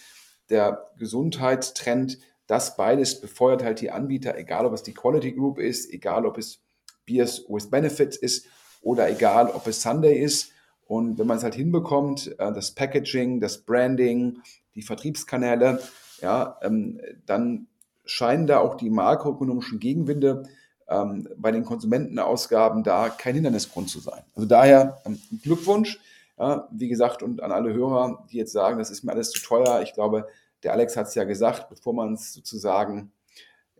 der 0.49 0.90
Gesundheitstrend, 0.99 2.18
das 2.47 2.78
beides 2.78 3.21
befeuert 3.21 3.62
halt 3.62 3.83
die 3.83 3.90
Anbieter, 3.90 4.38
egal 4.38 4.64
ob 4.64 4.73
es 4.73 4.83
die 4.83 4.95
Quality 4.95 5.33
Group 5.33 5.59
ist, 5.59 5.92
egal 5.92 6.25
ob 6.25 6.38
es 6.38 6.62
Beers 7.04 7.45
with 7.47 7.68
Benefits 7.68 8.16
ist 8.16 8.47
oder 8.80 9.11
egal 9.11 9.50
ob 9.50 9.66
es 9.66 9.83
Sunday 9.83 10.18
ist. 10.18 10.50
Und 10.87 11.18
wenn 11.18 11.26
man 11.26 11.37
es 11.37 11.42
halt 11.42 11.56
hinbekommt, 11.56 12.35
äh, 12.38 12.54
das 12.54 12.71
Packaging, 12.71 13.38
das 13.40 13.59
Branding, 13.59 14.38
die 14.76 14.83
Vertriebskanäle, 14.83 15.83
ja, 16.23 16.59
ähm, 16.62 17.02
dann 17.26 17.66
scheinen 18.06 18.47
da 18.47 18.61
auch 18.61 18.76
die 18.76 18.88
makroökonomischen 18.88 19.78
Gegenwinde 19.78 20.45
ähm, 20.88 21.28
bei 21.37 21.50
den 21.50 21.64
Konsumentenausgaben 21.64 22.83
da 22.83 23.09
kein 23.09 23.35
Hindernisgrund 23.35 23.90
zu 23.90 24.00
sein. 24.00 24.23
Also 24.35 24.47
daher 24.47 25.00
ähm, 25.05 25.21
Glückwunsch, 25.43 25.99
ja, 26.38 26.69
wie 26.71 26.88
gesagt, 26.88 27.23
und 27.23 27.43
an 27.43 27.52
alle 27.52 27.73
Hörer, 27.73 28.25
die 28.31 28.37
jetzt 28.37 28.52
sagen, 28.52 28.78
das 28.78 28.90
ist 28.90 29.02
mir 29.02 29.12
alles 29.12 29.31
zu 29.31 29.43
teuer. 29.43 29.81
Ich 29.83 29.95
glaube, 29.95 30.28
der 30.62 30.73
Alex 30.73 30.97
hat 30.97 31.09
es 31.09 31.14
ja 31.14 31.25
gesagt, 31.25 31.69
bevor 31.69 31.95
man 31.95 32.14
es 32.14 32.33
sozusagen 32.33 33.12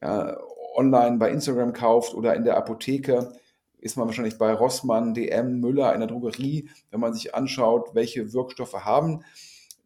ja, 0.03 0.37
online 0.75 1.19
bei 1.19 1.31
Instagram 1.31 1.73
kauft 1.73 2.15
oder 2.15 2.35
in 2.35 2.45
der 2.45 2.57
Apotheke, 2.57 3.33
ist 3.79 3.97
man 3.97 4.07
wahrscheinlich 4.07 4.39
bei 4.39 4.53
Rossmann, 4.53 5.15
DM, 5.15 5.61
Müller 5.61 5.93
in 5.95 6.01
der 6.01 6.09
Drogerie, 6.09 6.69
wenn 6.91 7.01
man 7.01 7.15
sich 7.15 7.35
anschaut, 7.35 7.95
welche 7.95 8.33
Wirkstoffe 8.33 8.85
haben 8.85 9.23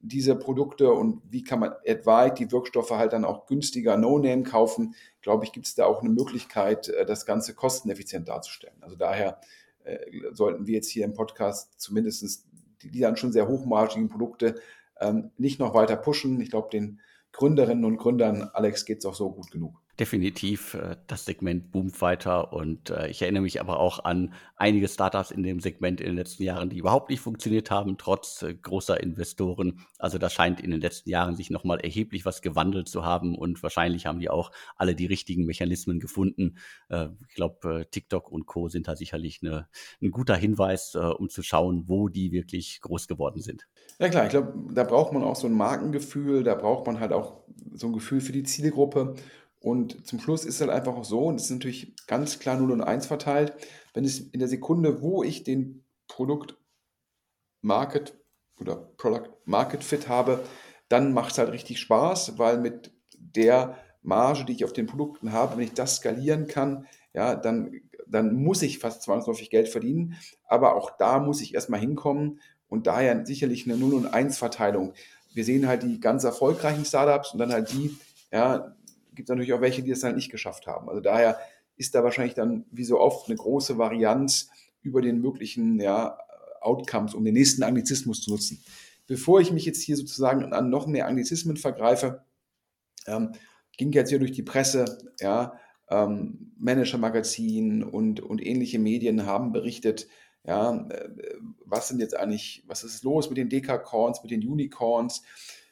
diese 0.03 0.35
Produkte 0.35 0.93
und 0.93 1.21
wie 1.31 1.45
kann 1.45 1.61
man 1.61 1.73
etwaig 1.85 2.35
die 2.35 2.51
Wirkstoffe 2.51 2.91
halt 2.91 3.13
dann 3.13 3.25
auch 3.25 3.47
günstiger 3.47 3.97
No-Name 3.97 4.43
kaufen, 4.43 4.95
glaube 5.21 5.45
ich, 5.45 5.53
gibt 5.53 5.67
es 5.67 5.75
da 5.75 5.85
auch 5.85 6.01
eine 6.01 6.11
Möglichkeit, 6.11 6.89
äh, 6.89 7.05
das 7.05 7.27
Ganze 7.27 7.55
kosteneffizient 7.55 8.29
darzustellen. 8.29 8.77
Also 8.81 8.97
daher 8.97 9.41
äh, 9.85 9.99
sollten 10.33 10.67
wir 10.67 10.75
jetzt 10.75 10.89
hier 10.89 11.05
im 11.05 11.15
Podcast 11.15 11.81
zumindest 11.81 12.47
die, 12.83 12.91
die 12.91 13.01
dann 13.01 13.17
schon 13.17 13.33
sehr 13.33 13.49
hochmargigen 13.49 14.09
Produkte 14.09 14.55
ähm, 15.01 15.31
nicht 15.37 15.61
noch 15.61 15.75
weiter 15.75 15.97
pushen. 15.97 16.41
Ich 16.41 16.51
glaube, 16.51 16.71
den 16.71 17.01
Gründerinnen 17.33 17.85
und 17.85 17.99
Gründern, 17.99 18.51
Alex, 18.55 18.85
geht 18.85 18.99
es 18.99 19.07
auch 19.07 19.15
so 19.15 19.31
gut 19.31 19.51
genug 19.51 19.81
definitiv, 20.01 20.75
äh, 20.75 20.97
das 21.07 21.27
Segment 21.27 21.71
boomt 21.71 22.01
weiter 22.01 22.55
und 22.55 22.89
äh, 22.89 23.09
ich 23.09 23.21
erinnere 23.21 23.43
mich 23.43 23.61
aber 23.61 23.79
auch 23.79 24.03
an 24.03 24.33
einige 24.57 24.89
Startups 24.89 25.31
in 25.31 25.43
dem 25.43 25.61
Segment 25.61 26.01
in 26.01 26.07
den 26.07 26.17
letzten 26.17 26.43
Jahren, 26.43 26.71
die 26.71 26.79
überhaupt 26.79 27.11
nicht 27.11 27.21
funktioniert 27.21 27.71
haben, 27.71 27.99
trotz 27.99 28.43
äh, 28.43 28.55
großer 28.55 28.99
Investoren. 28.99 29.87
Also 29.99 30.17
da 30.17 30.31
scheint 30.31 30.59
in 30.61 30.71
den 30.71 30.81
letzten 30.81 31.11
Jahren 31.11 31.37
sich 31.37 31.51
nochmal 31.51 31.81
erheblich 31.81 32.25
was 32.25 32.41
gewandelt 32.41 32.89
zu 32.89 33.05
haben 33.05 33.37
und 33.37 33.63
wahrscheinlich 33.63 34.07
haben 34.07 34.21
die 34.21 34.31
auch 34.31 34.51
alle 34.77 34.95
die 34.95 35.07
richtigen 35.07 35.45
Mechanismen 35.45 36.01
gefunden. 36.01 36.57
ich 37.29 37.35
glaube, 37.35 37.87
TikTok 37.91 38.31
und 38.31 38.47
Co. 38.47 38.69
sind 38.69 38.89
da 38.89 38.97
sicherlich 38.97 39.41
eine, 39.43 39.69
ein 40.01 40.11
guter 40.11 40.37
Hinweis, 40.37 40.95
um 40.95 41.29
zu 41.29 41.43
schauen, 41.43 41.85
wo 41.87 42.09
die 42.09 42.33
wirklich 42.33 42.81
groß 42.81 43.09
geworden 43.09 43.43
sind. 43.43 43.67
Ja 43.99 44.09
klar, 44.09 44.25
ich 44.25 44.31
glaube, 44.31 44.55
da 44.73 44.85
braucht 44.85 45.13
man 45.13 45.23
auch 45.23 45.37
so 45.37 45.47
ein 45.47 45.53
Markengefühl, 45.53 46.43
da 46.43 46.55
braucht 46.55 46.87
man 46.87 47.01
halt 47.01 47.13
auch 47.13 47.45
so 47.73 47.89
ein 47.89 47.93
Gefühl 47.93 48.21
für 48.21 48.33
die 48.33 48.45
Zielgruppe. 48.45 49.15
Und 49.61 50.07
zum 50.07 50.19
Schluss 50.21 50.45
ist 50.45 50.55
es 50.57 50.61
halt 50.63 50.71
einfach 50.71 50.97
auch 50.97 51.05
so, 51.05 51.27
und 51.27 51.37
das 51.37 51.45
ist 51.45 51.51
natürlich 51.51 51.95
ganz 52.07 52.39
klar 52.39 52.57
0 52.57 52.73
und 52.73 52.83
1 52.83 53.07
verteilt, 53.07 53.55
wenn 53.93 54.05
es 54.05 54.19
in 54.19 54.41
der 54.41 54.49
Sekunde, 54.49 55.03
wo 55.03 55.23
ich 55.23 55.45
den 55.45 55.85
Produkt 56.09 56.57
Market 57.61 58.19
oder 58.59 58.77
Product 58.97 59.31
Market 59.45 59.85
Fit 59.85 60.09
habe, 60.09 60.43
dann 60.89 61.13
macht 61.13 61.33
es 61.33 61.39
halt 61.39 61.53
richtig 61.53 61.79
Spaß, 61.79 62.39
weil 62.39 62.59
mit 62.59 62.93
der 63.19 63.77
Marge, 64.03 64.45
die 64.45 64.53
ich 64.53 64.65
auf 64.65 64.73
den 64.73 64.87
Produkten 64.87 65.33
habe, 65.33 65.57
wenn 65.57 65.65
ich 65.65 65.75
das 65.75 65.97
skalieren 65.97 66.47
kann, 66.47 66.87
ja, 67.13 67.35
dann, 67.35 67.81
dann 68.07 68.35
muss 68.35 68.63
ich 68.63 68.79
fast 68.79 69.03
zwangsläufig 69.03 69.51
Geld 69.51 69.69
verdienen. 69.69 70.17
Aber 70.45 70.75
auch 70.75 70.97
da 70.97 71.19
muss 71.19 71.43
ich 71.43 71.55
erstmal 71.55 71.81
hinkommen 71.81 72.41
und 72.69 72.87
daher 72.87 73.27
sicherlich 73.27 73.67
eine 73.67 73.77
0 73.77 73.95
und 73.95 74.07
1 74.07 74.39
Verteilung. 74.39 74.95
Wir 75.33 75.45
sehen 75.45 75.69
halt 75.69 75.83
die 75.83 76.01
ganz 76.01 76.25
erfolgreichen 76.25 76.85
Startups 76.85 77.33
und 77.33 77.39
dann 77.39 77.53
halt 77.53 77.71
die, 77.73 77.97
ja, 78.33 78.75
gibt 79.21 79.29
es 79.29 79.35
natürlich 79.35 79.53
auch 79.53 79.61
welche, 79.61 79.83
die 79.83 79.91
es 79.91 80.03
halt 80.03 80.17
nicht 80.17 80.31
geschafft 80.31 80.67
haben. 80.67 80.89
Also 80.89 81.03
daher 81.03 81.39
ist 81.77 81.95
da 81.95 82.03
wahrscheinlich 82.03 82.33
dann, 82.33 82.65
wie 82.71 82.85
so 82.85 82.99
oft, 82.99 83.29
eine 83.29 83.37
große 83.37 83.77
Varianz 83.77 84.49
über 84.81 85.03
den 85.03 85.21
möglichen 85.21 85.79
ja, 85.79 86.17
Outcomes, 86.63 87.13
um 87.13 87.23
den 87.23 87.35
nächsten 87.35 87.63
Anglizismus 87.63 88.23
zu 88.23 88.31
nutzen. 88.31 88.65
Bevor 89.07 89.43
ich 89.43 89.53
mich 89.53 89.67
jetzt 89.67 89.83
hier 89.83 89.99
sozusagen 89.99 90.55
an 90.55 90.71
noch 90.71 90.87
mehr 90.87 91.07
Anglizismen 91.07 91.59
vergreife, 91.59 92.25
ähm, 93.07 93.33
ging 93.77 93.93
jetzt 93.93 94.09
hier 94.09 94.19
durch 94.19 94.33
die 94.33 94.43
Presse, 94.43 95.13
ja, 95.21 95.53
ähm, 95.91 96.53
Manager-Magazin 96.57 97.83
und, 97.83 98.21
und 98.21 98.43
ähnliche 98.43 98.79
Medien 98.79 99.27
haben 99.27 99.53
berichtet, 99.53 100.09
ja, 100.45 100.87
äh, 100.89 101.11
was 101.67 101.89
sind 101.89 102.01
jetzt 102.01 102.17
eigentlich, 102.17 102.65
was 102.67 102.85
ist 102.85 103.05
los 103.05 103.29
mit 103.29 103.37
den 103.37 103.51
Dekacorns, 103.51 104.23
mit 104.23 104.31
den 104.31 104.49
Unicorns? 104.49 105.23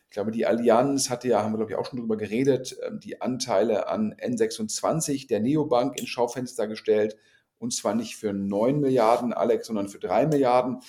Ich 0.08 0.14
glaube, 0.14 0.30
die 0.30 0.46
Allianz 0.46 1.10
hatte 1.10 1.28
ja, 1.28 1.42
haben 1.42 1.52
wir 1.52 1.58
glaube 1.58 1.72
ich 1.72 1.76
auch 1.76 1.84
schon 1.84 1.98
drüber 1.98 2.16
geredet, 2.16 2.78
ähm, 2.86 2.98
die 2.98 3.20
Anteile 3.20 3.88
an 3.88 4.14
N26 4.14 5.28
der 5.28 5.40
Neobank 5.40 5.98
ins 6.00 6.08
Schaufenster 6.08 6.66
gestellt. 6.66 7.16
Und 7.58 7.74
zwar 7.74 7.94
nicht 7.94 8.16
für 8.16 8.32
9 8.32 8.80
Milliarden, 8.80 9.34
Alex, 9.34 9.66
sondern 9.66 9.88
für 9.88 9.98
3 9.98 10.26
Milliarden. 10.26 10.80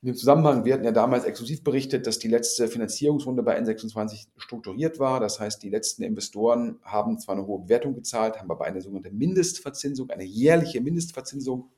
In 0.00 0.08
dem 0.08 0.14
Zusammenhang, 0.14 0.64
wir 0.64 0.74
hatten 0.74 0.84
ja 0.84 0.92
damals 0.92 1.24
exklusiv 1.24 1.64
berichtet, 1.64 2.06
dass 2.06 2.20
die 2.20 2.28
letzte 2.28 2.68
Finanzierungsrunde 2.68 3.42
bei 3.42 3.58
N26 3.60 4.28
strukturiert 4.36 5.00
war. 5.00 5.18
Das 5.18 5.40
heißt, 5.40 5.60
die 5.64 5.70
letzten 5.70 6.04
Investoren 6.04 6.78
haben 6.82 7.18
zwar 7.18 7.34
eine 7.34 7.48
hohe 7.48 7.62
Bewertung 7.62 7.94
gezahlt, 7.94 8.38
haben 8.38 8.50
aber 8.52 8.66
eine 8.66 8.80
sogenannte 8.80 9.10
Mindestverzinsung, 9.10 10.10
eine 10.10 10.22
jährliche 10.22 10.80
Mindestverzinsung 10.80 11.70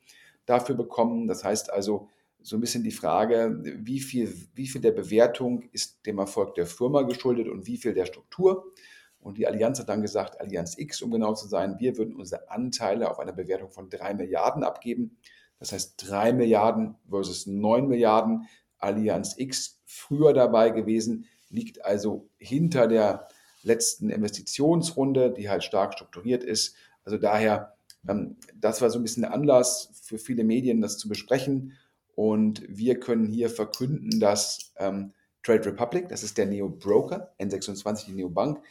dafür 0.45 0.75
bekommen. 0.75 1.29
Das 1.29 1.45
heißt 1.45 1.73
also, 1.73 2.11
so 2.43 2.57
ein 2.57 2.61
bisschen 2.61 2.83
die 2.83 2.91
Frage, 2.91 3.61
wie 3.63 4.01
viel, 4.01 4.35
wie 4.55 4.67
viel 4.67 4.81
der 4.81 4.93
Bewertung 4.93 5.63
ist 5.73 6.05
dem 6.07 6.19
Erfolg 6.19 6.55
der 6.55 6.67
Firma 6.67 7.03
geschuldet 7.03 7.49
und 7.49 7.67
wie 7.67 7.77
viel 7.77 7.95
der 7.95 8.07
Struktur. 8.07 8.73
Und 9.21 9.37
die 9.37 9.47
Allianz 9.47 9.79
hat 9.79 9.89
dann 9.89 10.03
gesagt, 10.03 10.41
Allianz 10.41 10.79
X, 10.79 11.03
um 11.03 11.11
genau 11.11 11.35
zu 11.35 11.47
sein, 11.47 11.77
wir 11.79 11.99
würden 11.99 12.17
unsere 12.17 12.51
Anteile 12.51 13.11
auf 13.11 13.19
einer 13.19 13.33
Bewertung 13.33 13.71
von 13.71 13.91
drei 13.91 14.15
Milliarden 14.15 14.65
abgeben. 14.65 15.19
Das 15.59 15.73
heißt 15.73 15.95
drei 15.99 16.33
Milliarden 16.33 16.97
versus 17.09 17.47
neun 17.47 17.87
Milliarden. 17.87 18.49
Allianz 18.79 19.35
X 19.37 19.79
früher 19.85 20.33
dabei 20.33 20.71
gewesen, 20.71 21.27
liegt 21.51 21.85
also 21.85 22.29
hinter 22.39 22.89
der 22.89 23.29
letzten 23.63 24.09
Investitionsrunde, 24.09 25.33
die 25.33 25.51
halt 25.51 25.65
stark 25.65 25.93
strukturiert 25.93 26.43
ist. 26.43 26.75
Also 27.05 27.19
daher, 27.19 27.75
ähm, 28.09 28.37
das 28.55 28.81
war 28.81 28.89
so 28.89 28.99
ein 28.99 29.03
bisschen 29.03 29.23
der 29.23 29.35
Anlass 29.35 29.91
für 30.03 30.17
viele 30.19 30.45
Medien, 30.45 30.81
das 30.81 30.97
zu 30.97 31.09
besprechen. 31.09 31.77
Und 32.21 32.63
wir 32.69 33.01
können 33.01 33.25
hier 33.25 33.49
verkünden, 33.49 34.21
dass 34.21 34.75
ähm, 34.77 35.15
Trade 35.43 35.65
Republic, 35.65 36.11
das 36.11 36.23
ist 36.23 36.37
der 36.37 36.45
Neo-Broker, 36.45 37.33
N26 37.41 38.05
die 38.05 38.13
Neo-Bank, 38.13 38.63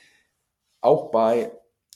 auch 0.82 1.10
bei 1.10 1.51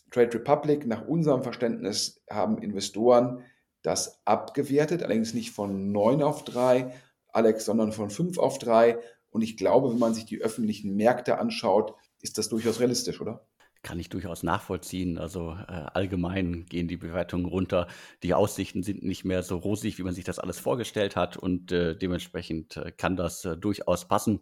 Trade 0.10 0.34
Republic 0.34 0.88
nach 0.88 1.08
unserem 1.08 1.44
Verständnis 1.44 2.24
haben 2.28 2.58
Investoren 2.58 3.44
das 3.84 4.20
abgewertet, 4.26 5.04
allerdings 5.04 5.36
nicht 5.36 5.52
von 5.52 5.92
9 5.92 6.24
auf 6.24 6.44
3, 6.44 6.92
Alex, 7.28 7.66
sondern 7.66 7.92
von 7.92 8.10
5 8.10 8.40
auf 8.40 8.58
3. 8.58 8.98
Und 9.30 9.44
ich 9.44 9.56
glaube, 9.56 9.92
wenn 9.92 10.00
man 10.00 10.16
sich 10.16 10.26
die 10.26 10.42
öffentlichen 10.42 10.96
Märkte 10.96 11.38
anschaut, 11.38 11.94
ist 12.20 12.40
das 12.40 12.50
durchaus 12.50 12.80
realistisch, 12.80 13.22
oder? 13.22 13.46
Kann 13.84 14.00
ich 14.00 14.10
durchaus 14.10 14.44
nachvollziehen. 14.44 15.18
Also 15.18 15.52
äh, 15.52 15.72
allgemein 15.94 16.66
gehen 16.66 16.88
die 16.88 16.98
Bewertungen 16.98 17.46
runter. 17.46 17.88
Die 18.24 18.34
Aussichten 18.34 18.82
sind 18.82 19.04
nicht 19.04 19.26
mehr 19.26 19.44
so 19.44 19.58
rosig, 19.58 20.00
wie 20.00 20.04
man 20.04 20.14
sich 20.14 20.24
das 20.24 20.40
alles 20.40 20.60
vorgestellt 20.60 21.16
hat. 21.16 21.38
Und 21.38 21.72
äh, 21.72 21.96
dementsprechend 21.96 22.78
äh, 22.78 22.92
kann 22.92 23.16
das 23.16 23.46
äh, 23.46 23.58
durchaus 23.58 24.08
passen. 24.08 24.40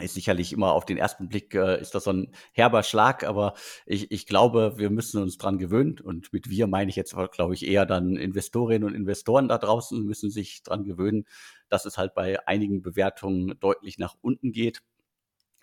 Ist 0.00 0.14
sicherlich 0.14 0.52
immer 0.52 0.72
auf 0.72 0.86
den 0.86 0.96
ersten 0.96 1.28
Blick 1.28 1.54
äh, 1.54 1.80
ist 1.80 1.94
das 1.94 2.04
so 2.04 2.12
ein 2.12 2.34
herber 2.52 2.82
Schlag, 2.82 3.24
aber 3.24 3.54
ich, 3.84 4.10
ich 4.10 4.26
glaube, 4.26 4.74
wir 4.78 4.90
müssen 4.90 5.20
uns 5.22 5.36
dran 5.38 5.58
gewöhnen. 5.58 6.00
Und 6.00 6.32
mit 6.32 6.48
wir 6.48 6.66
meine 6.66 6.88
ich 6.90 6.96
jetzt, 6.96 7.14
glaube 7.32 7.54
ich, 7.54 7.66
eher 7.66 7.84
dann 7.84 8.16
Investorinnen 8.16 8.88
und 8.88 8.94
Investoren 8.94 9.48
da 9.48 9.58
draußen 9.58 10.02
müssen 10.04 10.30
sich 10.30 10.62
dran 10.62 10.84
gewöhnen, 10.84 11.26
dass 11.68 11.84
es 11.84 11.98
halt 11.98 12.14
bei 12.14 12.46
einigen 12.48 12.80
Bewertungen 12.82 13.58
deutlich 13.60 13.98
nach 13.98 14.16
unten 14.22 14.52
geht. 14.52 14.82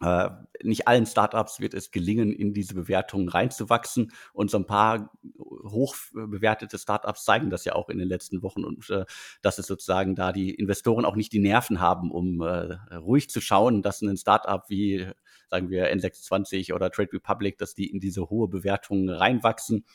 Äh, 0.02 0.30
nicht 0.64 0.88
allen 0.88 1.06
Startups 1.06 1.60
wird 1.60 1.74
es 1.74 1.92
gelingen, 1.92 2.32
in 2.32 2.54
diese 2.54 2.74
Bewertungen 2.74 3.30
reinzuwachsen. 3.30 4.12
Und 4.34 4.50
so 4.50 4.58
ein 4.58 4.66
paar 4.66 5.12
hoch 5.38 5.96
bewertete 6.14 6.78
Startups 6.78 7.26
zeigen 7.26 7.50
das 7.50 7.66
ja 7.66 7.74
auch 7.74 7.90
in 7.90 7.98
den 7.98 8.08
letzten 8.08 8.42
Wochen 8.42 8.64
und 8.64 8.90
äh, 8.90 9.06
dass 9.42 9.60
es 9.60 9.68
sozusagen 9.68 10.16
da 10.16 10.32
die 10.32 10.54
Investoren 10.54 11.06
auch 11.06 11.16
nicht 11.16 11.34
die 11.34 11.40
Nerven 11.40 11.80
haben, 11.80 12.12
um 12.12 12.42
äh, 12.42 12.76
ruhig 12.96 13.30
zu 13.30 13.42
schauen, 13.42 13.82
dass 13.82 14.02
ein 14.02 14.18
Startup 14.18 14.64
wie, 14.70 15.08
sagen 15.50 15.70
wir, 15.70 15.94
N26 15.94 16.74
oder 16.74 16.92
Trade 16.92 17.14
Republic, 17.14 17.58
dass 17.58 17.74
die 17.74 17.90
in 17.90 18.00
diese 18.00 18.30
hohe 18.30 18.48
Bewertung 18.48 19.10
reinwachsen 19.10 19.86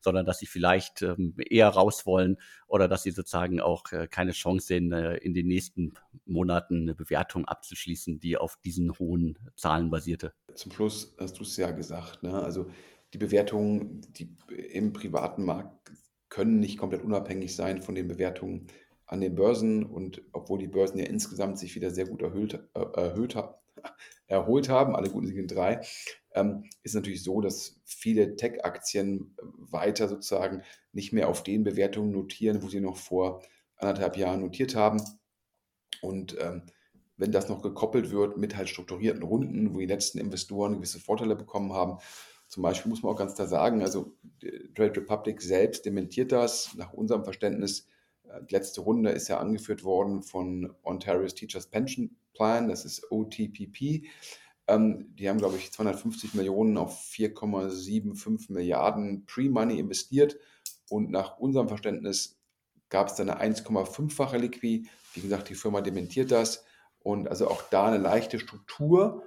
sondern 0.00 0.26
dass 0.26 0.38
sie 0.38 0.46
vielleicht 0.46 1.02
ähm, 1.02 1.34
eher 1.38 1.68
raus 1.68 2.06
wollen 2.06 2.38
oder 2.66 2.88
dass 2.88 3.02
sie 3.02 3.10
sozusagen 3.10 3.60
auch 3.60 3.90
äh, 3.92 4.06
keine 4.08 4.32
Chance 4.32 4.66
sehen, 4.66 4.92
äh, 4.92 5.16
in 5.16 5.34
den 5.34 5.46
nächsten 5.46 5.94
Monaten 6.24 6.82
eine 6.82 6.94
Bewertung 6.94 7.44
abzuschließen, 7.44 8.20
die 8.20 8.36
auf 8.36 8.56
diesen 8.64 8.98
hohen 8.98 9.38
Zahlen 9.56 9.90
basierte. 9.90 10.32
Zum 10.54 10.72
Schluss 10.72 11.14
hast 11.18 11.38
du 11.38 11.42
es 11.42 11.56
ja 11.56 11.70
gesagt, 11.70 12.22
ne? 12.22 12.42
also 12.42 12.70
die 13.12 13.18
Bewertungen 13.18 14.00
die 14.12 14.36
im 14.50 14.92
privaten 14.92 15.44
Markt 15.44 15.92
können 16.28 16.58
nicht 16.58 16.78
komplett 16.78 17.02
unabhängig 17.02 17.54
sein 17.54 17.82
von 17.82 17.94
den 17.94 18.08
Bewertungen 18.08 18.66
an 19.06 19.20
den 19.20 19.36
Börsen 19.36 19.84
und 19.84 20.22
obwohl 20.32 20.58
die 20.58 20.66
Börsen 20.66 20.98
ja 20.98 21.06
insgesamt 21.06 21.58
sich 21.58 21.76
wieder 21.76 21.90
sehr 21.90 22.06
gut 22.06 22.22
erhöht, 22.22 22.54
äh, 22.74 22.80
erhöht, 22.80 23.36
erholt 24.26 24.68
haben, 24.68 24.96
alle 24.96 25.10
guten 25.10 25.26
Siegen 25.26 25.46
drei, 25.46 25.80
ähm, 26.34 26.64
ist 26.82 26.94
natürlich 26.94 27.22
so, 27.22 27.40
dass 27.40 27.80
viele 27.84 28.36
Tech-Aktien 28.36 29.34
weiter 29.42 30.08
sozusagen 30.08 30.62
nicht 30.92 31.12
mehr 31.12 31.28
auf 31.28 31.42
den 31.42 31.64
Bewertungen 31.64 32.12
notieren, 32.12 32.62
wo 32.62 32.68
sie 32.68 32.80
noch 32.80 32.96
vor 32.96 33.42
anderthalb 33.76 34.16
Jahren 34.16 34.40
notiert 34.40 34.74
haben. 34.74 35.00
Und 36.02 36.36
ähm, 36.40 36.62
wenn 37.16 37.32
das 37.32 37.48
noch 37.48 37.62
gekoppelt 37.62 38.10
wird 38.10 38.36
mit 38.36 38.56
halt 38.56 38.68
strukturierten 38.68 39.22
Runden, 39.22 39.74
wo 39.74 39.78
die 39.78 39.86
letzten 39.86 40.18
Investoren 40.18 40.74
gewisse 40.74 41.00
Vorteile 41.00 41.36
bekommen 41.36 41.72
haben, 41.72 41.98
zum 42.48 42.62
Beispiel 42.62 42.90
muss 42.90 43.02
man 43.02 43.12
auch 43.12 43.18
ganz 43.18 43.34
klar 43.34 43.48
sagen, 43.48 43.82
also 43.82 44.14
Trade 44.74 45.00
Republic 45.00 45.42
selbst 45.42 45.84
dementiert 45.84 46.30
das 46.32 46.74
nach 46.76 46.92
unserem 46.92 47.24
Verständnis. 47.24 47.88
Äh, 48.24 48.44
die 48.44 48.54
letzte 48.54 48.82
Runde 48.82 49.10
ist 49.10 49.28
ja 49.28 49.38
angeführt 49.38 49.84
worden 49.84 50.22
von 50.22 50.74
Ontario's 50.82 51.34
Teachers 51.34 51.66
Pension 51.68 52.16
Plan, 52.36 52.68
das 52.68 52.84
ist 52.84 53.10
OTPP. 53.10 54.06
Ähm, 54.68 55.14
die 55.16 55.28
haben, 55.28 55.38
glaube 55.38 55.56
ich, 55.56 55.72
250 55.72 56.34
Millionen 56.34 56.76
auf 56.76 57.00
4,75 57.12 58.52
Milliarden 58.52 59.24
Pre-Money 59.26 59.78
investiert 59.78 60.36
und 60.88 61.10
nach 61.10 61.38
unserem 61.38 61.68
Verständnis 61.68 62.38
gab 62.88 63.08
es 63.08 63.14
dann 63.14 63.30
eine 63.30 63.54
1,5-fache 63.54 64.38
Liquid. 64.38 64.88
Wie 65.14 65.20
gesagt, 65.20 65.48
die 65.48 65.54
Firma 65.54 65.80
dementiert 65.80 66.30
das 66.30 66.64
und 67.00 67.28
also 67.28 67.48
auch 67.48 67.62
da 67.70 67.86
eine 67.86 67.98
leichte 67.98 68.38
Struktur, 68.38 69.22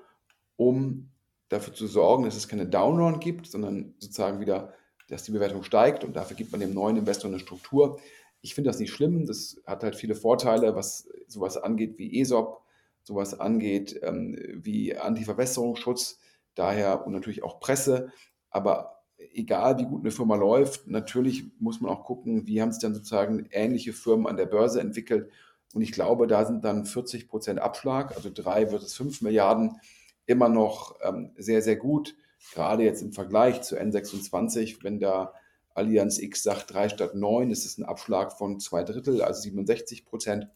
um 0.56 1.10
dafür 1.50 1.74
zu 1.74 1.88
sorgen, 1.88 2.26
dass 2.26 2.36
es 2.36 2.48
keine 2.48 2.68
Downround 2.68 3.22
gibt, 3.22 3.48
sondern 3.48 3.96
sozusagen 4.00 4.40
wieder, 4.40 4.74
dass 5.08 5.24
die 5.24 5.32
Bewertung 5.32 5.64
steigt 5.64 6.04
und 6.04 6.16
dafür 6.16 6.38
gibt 6.38 6.52
man 6.52 6.62
dem 6.62 6.74
neuen 6.74 6.98
Investor 6.98 7.30
eine 7.30 7.40
Struktur. 7.40 8.00
Ich 8.42 8.56
finde 8.56 8.70
das 8.70 8.80
nicht 8.80 8.92
schlimm, 8.92 9.26
das 9.26 9.62
hat 9.66 9.84
halt 9.84 9.96
viele 9.96 10.16
Vorteile, 10.16 10.76
was 10.76 11.10
sowas 11.28 11.58
angeht 11.58 11.98
wie 11.98 12.22
ESOP, 12.22 12.62
sowas 13.10 13.40
angeht 13.40 14.00
ähm, 14.04 14.38
wie 14.54 14.96
Antiverwässerungsschutz, 14.96 16.20
daher 16.56 17.06
und 17.06 17.14
natürlich 17.14 17.44
auch 17.44 17.60
Presse, 17.60 18.12
aber 18.50 19.02
egal 19.34 19.80
wie 19.80 19.86
gut 19.86 20.02
eine 20.02 20.12
Firma 20.12 20.36
läuft, 20.36 20.88
natürlich 20.88 21.46
muss 21.60 21.82
man 21.82 21.92
auch 21.92 22.06
gucken, 22.06 22.46
wie 22.48 22.62
haben 22.62 22.72
sich 22.72 22.82
dann 22.82 22.94
sozusagen 22.94 23.48
ähnliche 23.52 23.94
Firmen 23.94 24.28
an 24.28 24.38
der 24.38 24.46
Börse 24.46 24.80
entwickelt 24.80 25.30
und 25.74 25.82
ich 25.82 25.92
glaube, 25.92 26.28
da 26.28 26.46
sind 26.46 26.64
dann 26.64 26.86
40 26.86 27.28
Prozent 27.28 27.60
Abschlag, 27.60 28.16
also 28.16 28.30
drei 28.34 28.68
versus 28.68 28.96
fünf 28.96 29.22
Milliarden, 29.22 29.80
immer 30.26 30.50
noch 30.50 31.00
ähm, 31.02 31.32
sehr, 31.38 31.64
sehr 31.64 31.76
gut. 31.76 32.16
Gerade 32.54 32.84
jetzt 32.84 33.02
im 33.02 33.12
Vergleich 33.12 33.62
zu 33.64 33.78
N26, 33.78 34.84
wenn 34.84 35.00
da 35.00 35.34
Allianz 35.74 36.20
X 36.20 36.44
sagt 36.44 36.74
drei 36.74 36.90
statt 36.90 37.16
neun, 37.16 37.52
ist 37.52 37.66
es 37.66 37.78
ein 37.78 37.86
Abschlag 37.86 38.38
von 38.38 38.60
zwei 38.60 38.84
Drittel, 38.84 39.22
also 39.22 39.42
67 39.42 40.06
Prozent. 40.06 40.48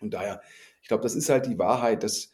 Und 0.00 0.14
daher, 0.14 0.40
ich 0.82 0.88
glaube, 0.88 1.02
das 1.02 1.14
ist 1.14 1.28
halt 1.28 1.46
die 1.46 1.58
Wahrheit, 1.58 2.02
dass 2.02 2.32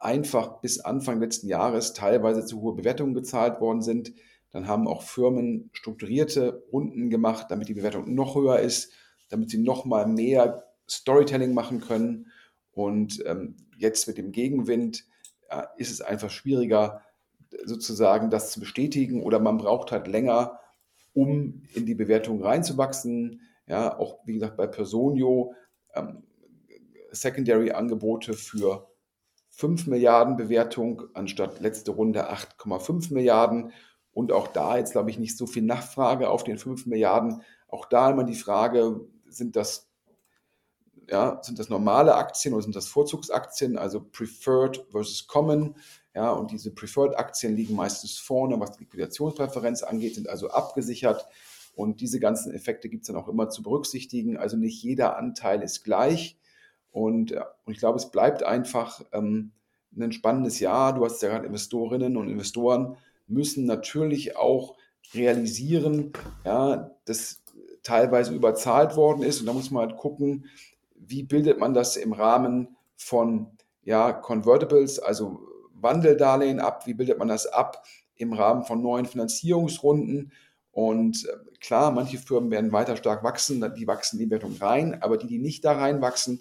einfach 0.00 0.60
bis 0.60 0.80
Anfang 0.80 1.20
letzten 1.20 1.48
Jahres 1.48 1.94
teilweise 1.94 2.44
zu 2.44 2.60
hohe 2.60 2.74
Bewertungen 2.74 3.14
gezahlt 3.14 3.60
worden 3.60 3.82
sind. 3.82 4.12
Dann 4.50 4.68
haben 4.68 4.86
auch 4.86 5.02
Firmen 5.02 5.70
strukturierte 5.72 6.62
Runden 6.72 7.10
gemacht, 7.10 7.46
damit 7.48 7.68
die 7.68 7.74
Bewertung 7.74 8.14
noch 8.14 8.34
höher 8.34 8.58
ist, 8.60 8.92
damit 9.30 9.50
sie 9.50 9.58
noch 9.58 9.84
mal 9.84 10.06
mehr 10.06 10.64
Storytelling 10.88 11.54
machen 11.54 11.80
können. 11.80 12.26
Und 12.72 13.24
ähm, 13.26 13.56
jetzt 13.78 14.06
mit 14.06 14.18
dem 14.18 14.30
Gegenwind 14.32 15.04
äh, 15.48 15.62
ist 15.76 15.90
es 15.90 16.00
einfach 16.00 16.30
schwieriger, 16.30 17.00
sozusagen 17.64 18.30
das 18.30 18.50
zu 18.50 18.60
bestätigen 18.60 19.22
oder 19.22 19.38
man 19.38 19.58
braucht 19.58 19.92
halt 19.92 20.06
länger, 20.06 20.60
um 21.14 21.62
in 21.72 21.86
die 21.86 21.94
Bewertung 21.94 22.42
reinzuwachsen. 22.42 23.40
Ja, 23.66 23.98
auch 23.98 24.18
wie 24.24 24.34
gesagt 24.34 24.56
bei 24.56 24.66
Personio 24.66 25.54
ähm, 25.94 26.24
Secondary-Angebote 27.14 28.34
für 28.34 28.88
5 29.50 29.86
Milliarden 29.86 30.36
Bewertung 30.36 31.02
anstatt 31.14 31.60
letzte 31.60 31.92
Runde 31.92 32.30
8,5 32.30 33.12
Milliarden. 33.12 33.72
Und 34.12 34.32
auch 34.32 34.48
da 34.48 34.76
jetzt, 34.76 34.92
glaube 34.92 35.10
ich, 35.10 35.18
nicht 35.18 35.36
so 35.36 35.46
viel 35.46 35.62
Nachfrage 35.62 36.30
auf 36.30 36.44
den 36.44 36.58
5 36.58 36.86
Milliarden. 36.86 37.42
Auch 37.68 37.86
da 37.86 38.10
immer 38.10 38.24
die 38.24 38.34
Frage, 38.34 39.00
sind 39.28 39.56
das 39.56 39.90
ja, 41.10 41.40
sind 41.42 41.58
das 41.58 41.68
normale 41.68 42.14
Aktien 42.14 42.54
oder 42.54 42.62
sind 42.62 42.76
das 42.76 42.86
Vorzugsaktien, 42.86 43.76
also 43.76 44.00
Preferred 44.00 44.86
versus 44.90 45.26
Common. 45.26 45.76
Ja, 46.14 46.30
und 46.30 46.50
diese 46.52 46.72
Preferred-Aktien 46.72 47.56
liegen 47.56 47.74
meistens 47.74 48.16
vorne, 48.16 48.58
was 48.60 48.72
die 48.72 48.84
Liquidationspräferenz 48.84 49.82
angeht, 49.82 50.14
sind 50.14 50.28
also 50.28 50.50
abgesichert. 50.50 51.26
Und 51.74 52.00
diese 52.00 52.20
ganzen 52.20 52.54
Effekte 52.54 52.88
gibt 52.88 53.02
es 53.02 53.08
dann 53.08 53.16
auch 53.16 53.28
immer 53.28 53.50
zu 53.50 53.62
berücksichtigen. 53.62 54.36
Also 54.36 54.56
nicht 54.56 54.82
jeder 54.82 55.16
Anteil 55.16 55.60
ist 55.62 55.82
gleich. 55.82 56.38
Und, 56.94 57.32
und 57.32 57.72
ich 57.72 57.80
glaube, 57.80 57.98
es 57.98 58.12
bleibt 58.12 58.44
einfach 58.44 59.02
ähm, 59.12 59.50
ein 59.98 60.12
spannendes 60.12 60.60
Jahr. 60.60 60.94
Du 60.94 61.04
hast 61.04 61.20
ja 61.22 61.28
gerade 61.28 61.46
Investorinnen 61.46 62.16
und 62.16 62.28
Investoren 62.28 62.96
müssen 63.26 63.66
natürlich 63.66 64.36
auch 64.36 64.76
realisieren, 65.12 66.12
ja, 66.44 66.92
dass 67.04 67.42
teilweise 67.82 68.32
überzahlt 68.32 68.94
worden 68.94 69.24
ist. 69.24 69.40
Und 69.40 69.46
da 69.46 69.52
muss 69.52 69.72
man 69.72 69.88
halt 69.88 69.98
gucken, 69.98 70.46
wie 70.94 71.24
bildet 71.24 71.58
man 71.58 71.74
das 71.74 71.96
im 71.96 72.12
Rahmen 72.12 72.76
von 72.94 73.48
ja, 73.82 74.12
Convertibles, 74.12 75.00
also 75.00 75.40
Wandeldarlehen 75.74 76.60
ab, 76.60 76.86
wie 76.86 76.94
bildet 76.94 77.18
man 77.18 77.26
das 77.26 77.48
ab 77.48 77.84
im 78.14 78.34
Rahmen 78.34 78.62
von 78.62 78.80
neuen 78.80 79.06
Finanzierungsrunden. 79.06 80.30
Und 80.70 81.26
äh, 81.26 81.58
klar, 81.58 81.90
manche 81.90 82.18
Firmen 82.18 82.52
werden 82.52 82.70
weiter 82.70 82.96
stark 82.96 83.24
wachsen, 83.24 83.68
die 83.76 83.88
wachsen 83.88 84.20
in 84.20 84.26
die 84.26 84.30
Wertung 84.30 84.56
rein, 84.60 85.02
aber 85.02 85.16
die, 85.16 85.26
die 85.26 85.38
nicht 85.40 85.64
da 85.64 85.72
reinwachsen, 85.72 86.40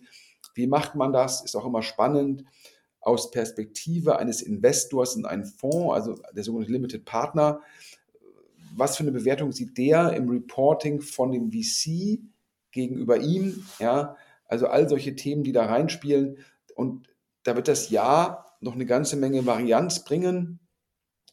wie 0.54 0.68
macht 0.68 0.96
man 0.96 1.13
das? 1.13 1.44
Ist 1.44 1.56
auch 1.56 1.66
immer 1.66 1.82
spannend 1.82 2.46
aus 3.00 3.32
Perspektive 3.32 4.18
eines 4.18 4.42
Investors 4.42 5.16
in 5.16 5.26
einen 5.26 5.46
Fonds, 5.46 5.94
also 5.94 6.22
der 6.34 6.44
sogenannte 6.44 6.72
Limited 6.72 7.06
Partner. 7.06 7.60
Was 8.76 8.98
für 8.98 9.04
eine 9.04 9.12
Bewertung 9.12 9.52
sieht 9.52 9.78
der 9.78 10.13
im 10.13 10.30
Reporting 10.30 11.02
von 11.02 11.32
dem 11.32 11.52
VC 11.52 12.20
gegenüber 12.72 13.18
ihm? 13.18 13.66
Ja, 13.80 14.16
also 14.48 14.68
all 14.68 14.88
solche 14.88 15.16
Themen, 15.16 15.44
die 15.44 15.52
da 15.52 15.66
reinspielen. 15.66 16.38
Und 16.76 17.08
da 17.44 17.56
wird 17.56 17.68
das 17.68 17.89
Jahr 17.89 18.58
noch 18.62 18.74
eine 18.74 18.86
ganze 18.86 19.18
Menge 19.18 19.46
Varianz 19.46 20.04
bringen. 20.04 20.60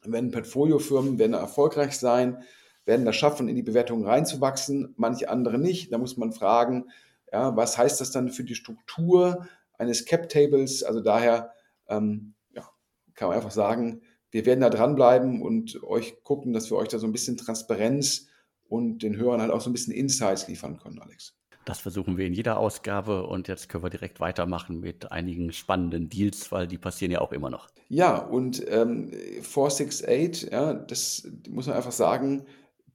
Wenn 0.03 0.31
Portfoliofirmen 0.31 1.19
werden 1.19 1.35
erfolgreich 1.35 1.99
sein, 1.99 2.43
werden 2.85 3.07
das 3.07 3.17
schaffen, 3.17 3.49
in 3.49 3.57
die 3.57 3.63
Bewertungen 3.63 4.05
reinzuwachsen, 4.05 4.95
manche 4.97 5.29
andere 5.29 5.59
nicht. 5.59 5.93
Da 5.93 5.99
muss 5.99 6.17
man 6.17 6.33
fragen, 6.33 6.91
ja, 7.33 7.57
was 7.57 7.79
heißt 7.79 8.01
das 8.01 8.11
dann 8.11 8.31
für 8.31 8.45
die 8.45 8.55
Struktur 8.55 9.47
eines 9.79 10.05
Cap-Tables? 10.05 10.83
Also 10.83 11.01
daher 11.01 11.53
ähm, 11.89 12.35
ja, 12.55 12.69
kann 13.15 13.29
man 13.29 13.37
einfach 13.37 13.51
sagen, 13.51 14.03
wir 14.31 14.47
werden 14.47 14.61
da 14.61 14.71
dranbleiben 14.71 15.43
und 15.43 15.83
euch 15.83 16.23
gucken, 16.23 16.53
dass 16.53 16.71
wir 16.71 16.77
euch 16.77 16.89
da 16.89 16.99
so 16.99 17.07
ein 17.07 17.13
bisschen 17.13 17.37
Transparenz 17.37 18.29
und 18.69 19.03
den 19.03 19.17
Hörern 19.17 19.41
halt 19.41 19.51
auch 19.51 19.61
so 19.61 19.71
ein 19.71 19.73
bisschen 19.73 19.93
Insights 19.93 20.47
liefern 20.47 20.79
können, 20.79 21.01
Alex. 21.01 21.37
Das 21.65 21.81
versuchen 21.81 22.17
wir 22.17 22.27
in 22.27 22.33
jeder 22.33 22.59
Ausgabe 22.59 23.27
und 23.27 23.47
jetzt 23.47 23.69
können 23.69 23.85
wir 23.85 23.91
direkt 23.91 24.19
weitermachen 24.19 24.81
mit 24.81 25.13
einigen 25.13 25.53
spannenden 25.53 26.09
Deals, 26.09 26.51
weil 26.51 26.67
die 26.67 26.79
passieren 26.79 27.13
ja 27.13 27.21
auch 27.21 27.33
immer 27.33 27.51
noch. 27.51 27.69
Ja, 27.89 28.17
und 28.17 28.65
ähm, 28.69 29.11
468, 29.43 30.51
ja, 30.51 30.75
das 30.75 31.29
muss 31.49 31.67
man 31.67 31.77
einfach 31.77 31.93
sagen, 31.93 32.47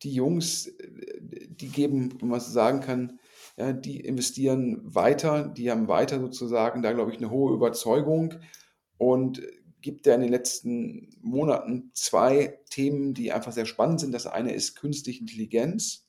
die 0.03 0.13
Jungs, 0.13 0.71
die 1.19 1.69
geben, 1.69 2.19
wenn 2.19 2.29
man 2.29 2.39
so 2.39 2.51
sagen 2.51 2.81
kann, 2.81 3.19
ja, 3.57 3.73
die 3.73 3.99
investieren 4.01 4.81
weiter, 4.83 5.47
die 5.47 5.71
haben 5.71 5.87
weiter 5.87 6.19
sozusagen 6.19 6.81
da, 6.81 6.93
glaube 6.93 7.11
ich, 7.11 7.17
eine 7.17 7.29
hohe 7.29 7.53
Überzeugung 7.53 8.35
und 8.97 9.41
gibt 9.81 10.05
ja 10.07 10.15
in 10.15 10.21
den 10.21 10.31
letzten 10.31 11.09
Monaten 11.21 11.91
zwei 11.93 12.59
Themen, 12.69 13.13
die 13.13 13.31
einfach 13.31 13.51
sehr 13.51 13.65
spannend 13.65 13.99
sind. 13.99 14.11
Das 14.11 14.25
eine 14.25 14.53
ist 14.53 14.75
künstliche 14.75 15.21
Intelligenz 15.21 16.05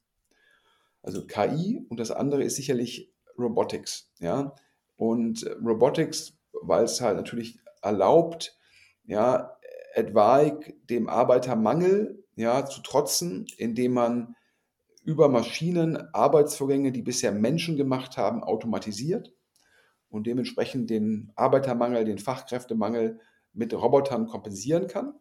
also 1.06 1.24
KI 1.24 1.87
und 1.88 2.00
das 2.00 2.11
andere 2.11 2.42
ist 2.42 2.56
sicherlich 2.56 3.12
Robotics. 3.38 4.11
Ja? 4.18 4.54
Und 4.96 5.44
äh, 5.44 5.52
Robotics, 5.64 6.37
weil 6.62 6.85
es 6.85 7.00
halt 7.00 7.16
natürlich 7.16 7.61
erlaubt, 7.80 8.59
ja, 9.04 9.56
etwaig 9.94 10.74
dem 10.90 11.09
Arbeitermangel 11.09 12.24
ja, 12.35 12.66
zu 12.66 12.82
trotzen, 12.82 13.46
indem 13.56 13.92
man 13.92 14.36
über 15.07 15.29
Maschinen 15.29 15.97
Arbeitsvorgänge, 16.12 16.90
die 16.90 17.03
bisher 17.03 17.31
Menschen 17.31 17.77
gemacht 17.77 18.16
haben, 18.16 18.42
automatisiert 18.42 19.33
und 20.09 20.27
dementsprechend 20.27 20.90
den 20.90 21.33
Arbeitermangel, 21.37 22.05
den 22.05 22.19
Fachkräftemangel 22.19 23.21
mit 23.53 23.73
Robotern 23.73 24.27
kompensieren 24.27 24.88
kann. 24.88 25.14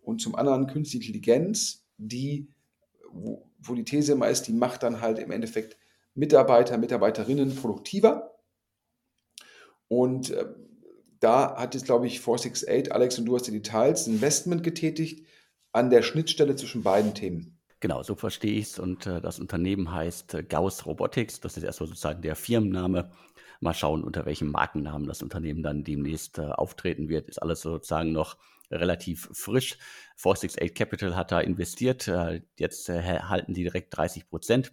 Und 0.00 0.20
zum 0.20 0.36
anderen 0.36 0.68
künstliche 0.68 1.08
Intelligenz, 1.08 1.84
die 1.98 2.48
wo, 3.10 3.50
wo 3.58 3.74
die 3.74 3.84
These 3.84 4.12
immer 4.12 4.28
ist, 4.28 4.46
die 4.46 4.52
macht 4.52 4.84
dann 4.84 5.00
halt 5.00 5.18
im 5.18 5.32
Endeffekt 5.32 5.76
Mitarbeiter, 6.14 6.78
Mitarbeiterinnen 6.78 7.56
produktiver. 7.56 8.38
Und 9.88 10.30
äh, 10.30 10.46
da 11.20 11.56
hat 11.56 11.74
jetzt, 11.74 11.86
glaube 11.86 12.06
ich, 12.06 12.20
468, 12.20 12.94
Alex 12.94 13.18
und 13.18 13.26
du 13.26 13.34
hast 13.34 13.48
die 13.48 13.52
Details, 13.52 14.06
ein 14.06 14.14
Investment 14.14 14.62
getätigt 14.62 15.26
an 15.72 15.90
der 15.90 16.02
Schnittstelle 16.02 16.54
zwischen 16.54 16.82
beiden 16.82 17.14
Themen. 17.14 17.58
Genau, 17.82 18.04
so 18.04 18.14
verstehe 18.14 18.60
ich 18.60 18.66
es. 18.66 18.78
Und 18.78 19.08
äh, 19.08 19.20
das 19.20 19.40
Unternehmen 19.40 19.90
heißt 19.90 20.34
äh, 20.34 20.44
Gauss 20.44 20.86
Robotics. 20.86 21.40
Das 21.40 21.56
ist 21.56 21.64
erstmal 21.64 21.88
sozusagen 21.88 22.22
der 22.22 22.36
Firmenname. 22.36 23.10
Mal 23.58 23.74
schauen, 23.74 24.04
unter 24.04 24.24
welchem 24.24 24.52
Markennamen 24.52 25.08
das 25.08 25.20
Unternehmen 25.20 25.64
dann 25.64 25.82
demnächst 25.82 26.38
äh, 26.38 26.42
auftreten 26.42 27.08
wird. 27.08 27.28
Ist 27.28 27.42
alles 27.42 27.62
sozusagen 27.62 28.12
noch 28.12 28.36
relativ 28.70 29.28
frisch. 29.32 29.78
468 30.14 30.76
Capital 30.76 31.16
hat 31.16 31.32
da 31.32 31.40
investiert. 31.40 32.06
Äh, 32.06 32.42
jetzt 32.56 32.88
äh, 32.88 33.02
halten 33.02 33.52
die 33.52 33.64
direkt 33.64 33.96
30 33.96 34.28
Prozent. 34.28 34.72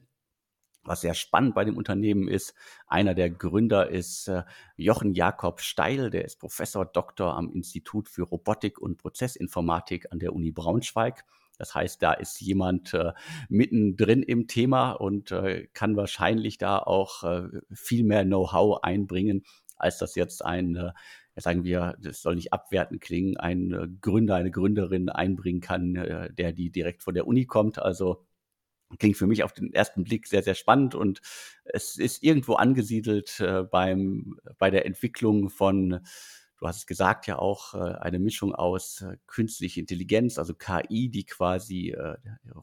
Was 0.84 1.02
sehr 1.02 1.16
spannend 1.16 1.56
bei 1.56 1.66
dem 1.66 1.78
Unternehmen 1.78 2.28
ist, 2.28 2.54
einer 2.86 3.16
der 3.16 3.32
Gründer 3.32 3.90
ist 3.90 4.28
äh, 4.28 4.44
Jochen 4.76 5.16
Jakob 5.16 5.62
Steil, 5.62 6.12
der 6.12 6.26
ist 6.26 6.40
Professor 6.40 6.86
Doktor 6.86 7.36
am 7.36 7.52
Institut 7.52 8.08
für 8.08 8.22
Robotik 8.22 8.78
und 8.78 9.00
Prozessinformatik 9.00 10.12
an 10.12 10.20
der 10.20 10.34
Uni 10.34 10.52
Braunschweig. 10.52 11.26
Das 11.60 11.76
heißt, 11.76 12.02
da 12.02 12.14
ist 12.14 12.42
jemand 12.42 12.94
äh, 12.96 13.12
mittendrin 13.50 14.24
im 14.24 14.48
Thema 14.48 14.94
und 14.94 15.32
äh, 15.32 15.68
kann 15.74 15.96
wahrscheinlich 15.96 16.58
da 16.58 16.80
auch 16.80 17.24
äh, 17.24 17.50
viel 17.72 18.04
mehr 18.04 18.26
Know-how 18.26 18.82
einbringen, 18.82 19.44
als 19.78 20.00
das 20.00 20.16
jetzt 20.16 20.44
ein 20.44 20.92
sagen 21.42 21.64
wir, 21.64 21.96
das 22.02 22.22
soll 22.22 22.36
nicht 22.36 22.54
abwertend 22.54 23.02
klingen, 23.02 23.38
ein 23.38 23.98
Gründer, 24.02 24.36
eine 24.36 24.52
Gründerin 24.52 25.10
einbringen 25.10 25.62
kann, 25.62 25.96
äh, 25.96 26.34
der 26.34 26.52
die 26.52 26.72
direkt 26.72 27.04
von 27.04 27.14
der 27.14 27.28
Uni 27.28 27.46
kommt. 27.46 27.80
Also 27.80 28.26
klingt 28.98 29.18
für 29.18 29.28
mich 29.28 29.44
auf 29.44 29.54
den 29.54 29.72
ersten 29.74 30.04
Blick 30.04 30.28
sehr, 30.28 30.42
sehr 30.42 30.56
spannend 30.56 30.96
und 30.96 31.22
es 31.64 31.98
ist 31.98 32.24
irgendwo 32.24 32.56
angesiedelt 32.56 33.40
äh, 33.40 33.64
beim, 33.64 34.40
bei 34.58 34.72
der 34.72 34.86
Entwicklung 34.86 35.50
von, 35.50 36.00
du 36.60 36.68
hast 36.68 36.78
es 36.78 36.88
gesagt 36.88 37.28
ja 37.28 37.40
auch, 37.40 37.74
äh, 37.74 37.96
eine 38.00 38.20
Mischung 38.20 38.54
aus 38.54 39.02
äh, 39.02 39.18
künstlicher 39.28 39.80
Intelligenz, 39.80 40.38
also 40.38 40.54
KI, 40.54 41.10
die 41.10 41.26
quasi 41.26 41.92
äh, 41.92 42.18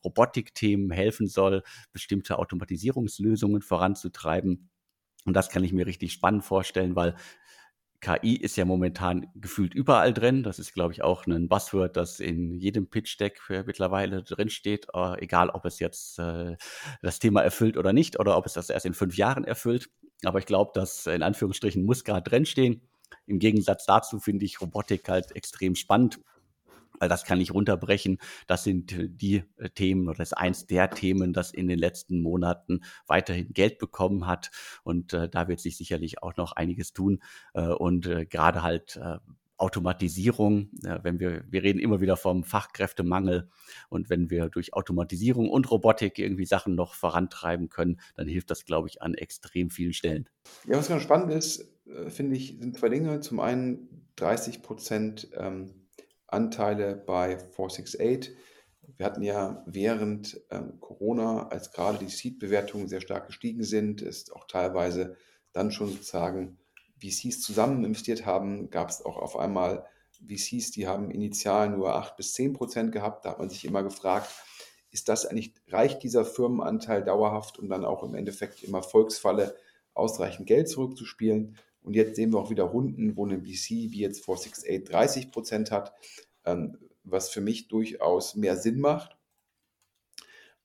Robotikthemen 0.04 0.90
helfen 0.90 1.26
soll, 1.26 1.62
bestimmte 1.92 2.38
Automatisierungslösungen 2.38 3.62
voranzutreiben. 3.62 4.68
Und 5.24 5.34
das 5.34 5.48
kann 5.48 5.64
ich 5.64 5.72
mir 5.72 5.86
richtig 5.86 6.12
spannend 6.12 6.44
vorstellen, 6.44 6.94
weil 6.94 7.16
KI 8.00 8.36
ist 8.36 8.56
ja 8.56 8.66
momentan 8.66 9.26
gefühlt 9.34 9.74
überall 9.74 10.12
drin. 10.12 10.42
Das 10.42 10.58
ist, 10.58 10.74
glaube 10.74 10.92
ich, 10.92 11.02
auch 11.02 11.26
ein 11.26 11.48
Buzzword, 11.48 11.96
das 11.96 12.20
in 12.20 12.54
jedem 12.54 12.88
Pitch-Deck 12.88 13.40
mittlerweile 13.66 14.22
drinsteht, 14.22 14.86
egal 15.16 15.48
ob 15.48 15.64
es 15.64 15.80
jetzt 15.80 16.18
das 16.18 17.18
Thema 17.18 17.40
erfüllt 17.40 17.76
oder 17.78 17.94
nicht 17.94 18.20
oder 18.20 18.36
ob 18.36 18.46
es 18.46 18.52
das 18.52 18.68
erst 18.70 18.86
in 18.86 18.94
fünf 18.94 19.16
Jahren 19.16 19.44
erfüllt. 19.44 19.88
Aber 20.24 20.38
ich 20.38 20.46
glaube, 20.46 20.72
dass 20.74 21.06
in 21.06 21.22
Anführungsstrichen 21.22 21.84
muss 21.84 22.04
gerade 22.04 22.28
drinstehen. 22.30 22.82
Im 23.26 23.38
Gegensatz 23.38 23.86
dazu 23.86 24.18
finde 24.20 24.44
ich 24.44 24.60
Robotik 24.60 25.08
halt 25.08 25.34
extrem 25.34 25.74
spannend 25.74 26.20
weil 26.98 27.08
das 27.08 27.24
kann 27.24 27.40
ich 27.40 27.52
runterbrechen. 27.52 28.18
Das 28.46 28.64
sind 28.64 28.92
äh, 28.92 29.08
die 29.08 29.44
äh, 29.56 29.70
Themen 29.70 30.08
oder 30.08 30.18
das 30.18 30.28
ist 30.32 30.38
eins 30.38 30.66
der 30.66 30.90
Themen, 30.90 31.32
das 31.32 31.52
in 31.52 31.68
den 31.68 31.78
letzten 31.78 32.20
Monaten 32.20 32.80
weiterhin 33.06 33.52
Geld 33.52 33.78
bekommen 33.78 34.26
hat. 34.26 34.50
Und 34.82 35.12
äh, 35.12 35.28
da 35.28 35.48
wird 35.48 35.60
sich 35.60 35.76
sicherlich 35.76 36.22
auch 36.22 36.36
noch 36.36 36.52
einiges 36.52 36.92
tun. 36.92 37.22
Äh, 37.54 37.68
und 37.68 38.06
äh, 38.06 38.26
gerade 38.26 38.62
halt 38.62 38.96
äh, 38.96 39.18
Automatisierung, 39.58 40.68
wenn 40.82 41.18
wir, 41.18 41.42
wir 41.48 41.62
reden 41.62 41.78
immer 41.78 42.02
wieder 42.02 42.18
vom 42.18 42.44
Fachkräftemangel 42.44 43.48
und 43.88 44.10
wenn 44.10 44.28
wir 44.28 44.50
durch 44.50 44.74
Automatisierung 44.74 45.48
und 45.48 45.70
Robotik 45.70 46.18
irgendwie 46.18 46.44
Sachen 46.44 46.74
noch 46.74 46.92
vorantreiben 46.92 47.70
können, 47.70 47.98
dann 48.16 48.28
hilft 48.28 48.50
das, 48.50 48.66
glaube 48.66 48.88
ich, 48.88 49.00
an 49.00 49.14
extrem 49.14 49.70
vielen 49.70 49.94
Stellen. 49.94 50.28
Ja, 50.66 50.76
was 50.76 50.88
ganz 50.88 51.04
spannend 51.04 51.32
ist, 51.32 51.66
finde 52.08 52.36
ich, 52.36 52.58
sind 52.60 52.78
zwei 52.78 52.88
Dinge. 52.88 53.20
Zum 53.20 53.40
einen 53.40 54.08
30 54.16 54.62
Prozent 54.62 55.28
ähm, 55.34 55.86
Anteile 56.26 56.96
bei 56.96 57.38
468. 57.38 58.34
Wir 58.96 59.06
hatten 59.06 59.22
ja 59.22 59.62
während 59.66 60.40
ähm, 60.50 60.80
Corona, 60.80 61.48
als 61.48 61.72
gerade 61.72 61.98
die 61.98 62.08
Seed-Bewertungen 62.08 62.88
sehr 62.88 63.00
stark 63.00 63.26
gestiegen 63.26 63.62
sind, 63.62 64.00
ist 64.00 64.34
auch 64.34 64.46
teilweise 64.46 65.16
dann 65.52 65.70
schon 65.70 65.90
sozusagen 65.90 66.58
VCs 67.00 67.40
zusammen 67.40 67.84
investiert 67.84 68.26
haben, 68.26 68.70
gab 68.70 68.88
es 68.90 69.04
auch 69.04 69.16
auf 69.16 69.38
einmal 69.38 69.86
VCs, 70.26 70.70
die 70.70 70.86
haben 70.86 71.10
initial 71.10 71.70
nur 71.70 71.94
8 71.94 72.16
bis 72.16 72.32
10 72.34 72.54
Prozent 72.54 72.92
gehabt. 72.92 73.24
Da 73.24 73.30
hat 73.30 73.38
man 73.38 73.50
sich 73.50 73.64
immer 73.64 73.82
gefragt, 73.82 74.30
ist 74.90 75.08
das 75.08 75.26
eigentlich, 75.26 75.52
reicht 75.68 76.02
dieser 76.02 76.24
Firmenanteil 76.24 77.04
dauerhaft, 77.04 77.58
um 77.58 77.68
dann 77.68 77.84
auch 77.84 78.02
im 78.02 78.14
Endeffekt 78.14 78.62
im 78.62 78.74
Erfolgsfalle 78.74 79.54
ausreichend 79.92 80.46
Geld 80.46 80.68
zurückzuspielen? 80.68 81.58
Und 81.86 81.94
jetzt 81.94 82.16
sehen 82.16 82.32
wir 82.32 82.40
auch 82.40 82.50
wieder 82.50 82.64
Runden, 82.64 83.16
wo 83.16 83.24
ein 83.24 83.42
VC 83.42 83.92
wie 83.92 84.00
jetzt 84.00 84.24
468 84.24 84.84
30 84.84 85.30
Prozent 85.30 85.70
hat, 85.70 85.94
ähm, 86.44 86.78
was 87.04 87.30
für 87.30 87.40
mich 87.40 87.68
durchaus 87.68 88.34
mehr 88.34 88.56
Sinn 88.56 88.80
macht, 88.80 89.16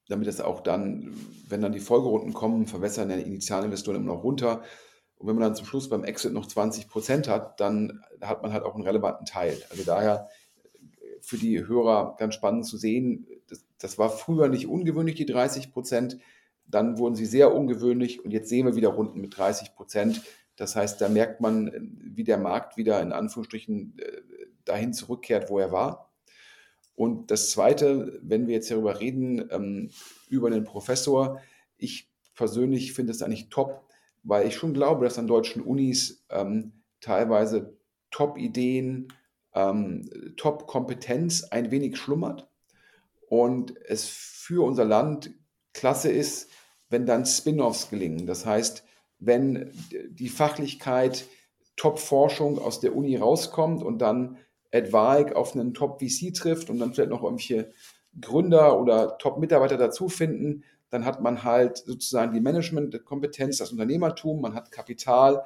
damit 0.10 0.28
es 0.28 0.42
auch 0.42 0.62
dann, 0.62 1.16
wenn 1.48 1.62
dann 1.62 1.74
die 1.74 1.80
Folgerunden 1.80 2.34
kommen, 2.34 2.66
verwässern 2.66 3.10
die 3.10 3.22
Initialinvestoren 3.22 4.02
immer 4.02 4.16
noch 4.16 4.24
runter. 4.24 4.64
Und 5.16 5.28
wenn 5.28 5.36
man 5.36 5.44
dann 5.44 5.56
zum 5.56 5.68
Schluss 5.68 5.90
beim 5.90 6.04
Exit 6.04 6.34
noch 6.34 6.48
20 6.48 6.90
Prozent 6.90 7.28
hat, 7.28 7.60
dann 7.60 8.04
hat 8.22 8.42
man 8.42 8.52
halt 8.52 8.64
auch 8.64 8.74
einen 8.74 8.84
relevanten 8.84 9.28
Teil. 9.28 9.62
Also 9.70 9.84
daher 9.84 10.28
für 11.22 11.38
die 11.38 11.68
Hörer 11.68 12.16
ganz 12.18 12.34
spannend 12.34 12.66
zu 12.66 12.78
sehen, 12.78 13.28
das, 13.48 13.64
das 13.78 14.00
war 14.00 14.10
früher 14.10 14.50
nicht 14.50 14.66
ungewöhnlich, 14.66 15.14
die 15.14 15.28
30 15.28 15.72
Prozent. 15.72 16.18
Dann 16.66 16.98
wurden 16.98 17.14
sie 17.14 17.28
sehr 17.28 17.54
ungewöhnlich 17.54 18.26
und 18.26 18.32
jetzt 18.32 18.50
sehen 18.50 18.66
wir 18.66 18.76
wieder 18.76 18.90
Runden 18.90 19.22
mit 19.22 19.38
30 19.38 19.76
Prozent. 19.76 20.24
Das 20.56 20.76
heißt, 20.76 21.02
da 21.02 21.10
merkt 21.10 21.42
man, 21.42 21.72
wie 22.04 22.24
der 22.24 22.38
Markt 22.38 22.78
wieder 22.78 23.02
in 23.02 23.12
Anführungsstrichen 23.12 23.98
äh, 23.98 24.22
dahin 24.66 24.94
zurückkehrt, 24.94 25.50
wo 25.50 25.60
er 25.60 25.72
war. 25.72 26.12
Und 26.96 27.32
das 27.32 27.50
Zweite, 27.52 28.20
wenn 28.22 28.48
wir 28.48 28.56
jetzt 28.56 28.70
darüber 28.70 29.00
reden, 29.00 29.50
ähm, 29.52 29.90
über 30.28 30.48
einen 30.48 30.66
Professor, 30.66 31.42
ich 31.78 32.12
persönlich 32.36 32.94
finde 32.94 33.12
es 33.12 33.22
eigentlich 33.22 33.50
top, 33.50 33.86
weil 34.24 34.48
ich 34.48 34.56
schon 34.56 34.74
glaube, 34.74 35.06
dass 35.06 35.18
an 35.18 35.28
deutschen 35.28 35.64
Unis 35.64 36.24
ähm, 36.30 36.74
teilweise 37.00 37.76
Top-Ideen, 38.12 39.08
ähm, 39.54 40.10
Top-Kompetenz 40.38 41.46
ein 41.46 41.72
wenig 41.72 41.98
schlummert 41.98 42.48
und 43.28 43.74
es 43.88 44.08
für 44.08 44.64
unser 44.66 44.86
Land 44.86 45.32
klasse 45.74 46.12
ist, 46.12 46.50
wenn 46.90 47.06
dann 47.06 47.26
Spin-offs 47.26 47.90
gelingen. 47.90 48.28
Das 48.28 48.46
heißt, 48.46 48.84
wenn 49.22 49.72
die 50.10 50.30
Fachlichkeit, 50.30 51.26
Top-Forschung 51.78 52.60
aus 52.60 52.80
der 52.80 52.96
Uni 52.96 53.16
rauskommt 53.16 53.82
und 53.82 54.00
dann 54.00 54.38
Advic 54.74 55.36
auf 55.36 55.56
einen 55.56 55.74
Top-VC 55.74 56.34
trifft 56.34 56.70
und 56.70 56.80
dann 56.80 56.94
vielleicht 56.94 57.12
noch 57.12 57.24
irgendwelche 57.24 57.72
Gründer 58.20 58.80
oder 58.80 59.18
Top-Mitarbeiter 59.20 59.78
dazu 59.78 60.10
finden, 60.10 60.64
dann 60.90 61.06
hat 61.06 61.22
man 61.22 61.44
halt 61.44 61.78
sozusagen 61.78 62.34
die 62.34 62.42
Management-Kompetenz, 62.42 63.58
das 63.58 63.72
Unternehmertum, 63.72 64.42
man 64.42 64.56
hat 64.56 64.72
Kapital 64.72 65.44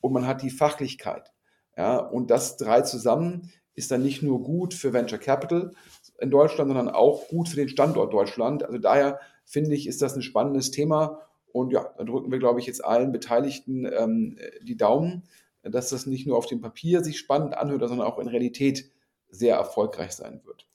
und 0.00 0.12
man 0.12 0.26
hat 0.26 0.42
die 0.42 0.50
Fachlichkeit. 0.50 1.32
Ja, 1.76 1.98
und 1.98 2.30
das 2.30 2.56
drei 2.56 2.80
zusammen 2.80 3.52
ist 3.74 3.92
dann 3.92 4.02
nicht 4.02 4.22
nur 4.22 4.42
gut 4.42 4.74
für 4.74 4.92
Venture 4.92 5.18
Capital 5.18 5.70
in 6.18 6.30
Deutschland, 6.30 6.70
sondern 6.70 6.88
auch 6.88 7.28
gut 7.28 7.48
für 7.48 7.56
den 7.56 7.68
Standort 7.68 8.12
Deutschland. 8.12 8.64
Also 8.64 8.78
daher 8.78 9.20
finde 9.44 9.74
ich, 9.76 9.86
ist 9.86 10.02
das 10.02 10.16
ein 10.16 10.22
spannendes 10.22 10.72
Thema 10.72 11.27
und 11.52 11.72
ja, 11.72 11.92
da 11.96 12.04
drücken 12.04 12.30
wir, 12.30 12.38
glaube 12.38 12.60
ich, 12.60 12.66
jetzt 12.66 12.84
allen 12.84 13.12
Beteiligten 13.12 13.86
ähm, 13.86 14.38
die 14.62 14.76
Daumen, 14.76 15.24
dass 15.62 15.90
das 15.90 16.06
nicht 16.06 16.26
nur 16.26 16.36
auf 16.36 16.46
dem 16.46 16.60
Papier 16.60 17.02
sich 17.02 17.18
spannend 17.18 17.56
anhört, 17.56 17.80
sondern 17.88 18.06
auch 18.06 18.18
in 18.18 18.28
Realität 18.28 18.90
sehr 19.30 19.56
erfolgreich 19.56 20.12
sein 20.12 20.40
wird. 20.44 20.66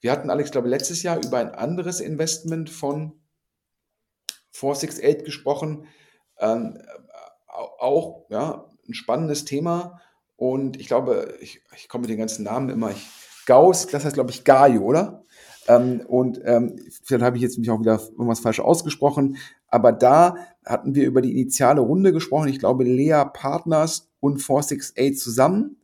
Wir 0.00 0.10
hatten, 0.10 0.30
Alex, 0.30 0.50
glaube 0.50 0.68
ich, 0.68 0.72
letztes 0.72 1.02
Jahr 1.02 1.24
über 1.24 1.38
ein 1.38 1.54
anderes 1.54 2.00
Investment 2.00 2.70
von 2.70 3.12
468 4.50 5.24
gesprochen. 5.24 5.86
Ähm, 6.38 6.78
auch 7.46 8.26
ja, 8.28 8.68
ein 8.88 8.94
spannendes 8.94 9.44
Thema. 9.44 10.00
Und 10.36 10.78
ich 10.80 10.88
glaube, 10.88 11.36
ich, 11.40 11.62
ich 11.76 11.88
komme 11.88 12.02
mit 12.02 12.10
den 12.10 12.18
ganzen 12.18 12.44
Namen 12.44 12.68
immer. 12.68 12.90
Ich, 12.90 13.06
Gauss, 13.46 13.86
das 13.86 14.04
heißt, 14.04 14.14
glaube 14.14 14.30
ich, 14.30 14.44
Gaio, 14.44 14.82
oder? 14.82 15.24
Ähm, 15.68 16.04
und 16.06 16.40
ähm, 16.44 16.76
vielleicht 17.04 17.24
habe 17.24 17.36
ich 17.36 17.42
jetzt 17.42 17.58
mich 17.58 17.70
auch 17.70 17.80
wieder 17.80 18.00
irgendwas 18.00 18.40
falsch 18.40 18.60
ausgesprochen. 18.60 19.36
Aber 19.72 19.90
da 19.90 20.36
hatten 20.64 20.94
wir 20.94 21.06
über 21.06 21.22
die 21.22 21.32
initiale 21.32 21.80
Runde 21.80 22.12
gesprochen. 22.12 22.48
Ich 22.48 22.58
glaube, 22.58 22.84
Lea 22.84 23.24
Partners 23.32 24.10
und 24.20 24.38
468 24.38 25.18
zusammen. 25.18 25.78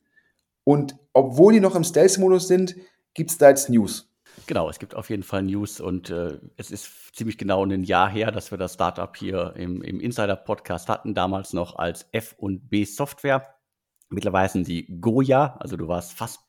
Und 0.62 0.96
obwohl 1.14 1.55
die 1.55 1.61
noch 1.61 1.74
im 1.74 1.85
Stealth-Modus 1.85 2.46
sind, 2.46 2.77
gibt 3.14 3.31
es 3.31 3.38
da 3.38 3.48
jetzt 3.48 3.70
News. 3.70 4.09
Genau, 4.46 4.68
es 4.68 4.79
gibt 4.79 4.94
auf 4.94 5.11
jeden 5.11 5.22
Fall 5.22 5.42
News 5.42 5.81
und 5.81 6.11
äh, 6.11 6.38
es 6.57 6.70
ist 6.70 7.16
ziemlich 7.16 7.38
genau 7.38 7.64
ein 7.64 7.83
Jahr 7.83 8.09
her, 8.09 8.31
dass 8.31 8.51
wir 8.51 8.59
das 8.59 8.74
Startup 8.74 9.14
hier 9.16 9.55
im, 9.57 9.83
im 9.83 10.01
Insider-Podcast 10.01 10.88
hatten, 10.88 11.14
damals 11.14 11.53
noch 11.53 11.77
als 11.77 12.07
F&B 12.12 12.85
Software. 12.85 13.55
Mittlerweile 14.11 14.48
sind 14.48 14.64
sie 14.64 14.87
Goya, 15.01 15.57
also 15.59 15.77
du 15.77 15.88
warst 15.88 16.12
fast 16.12 16.40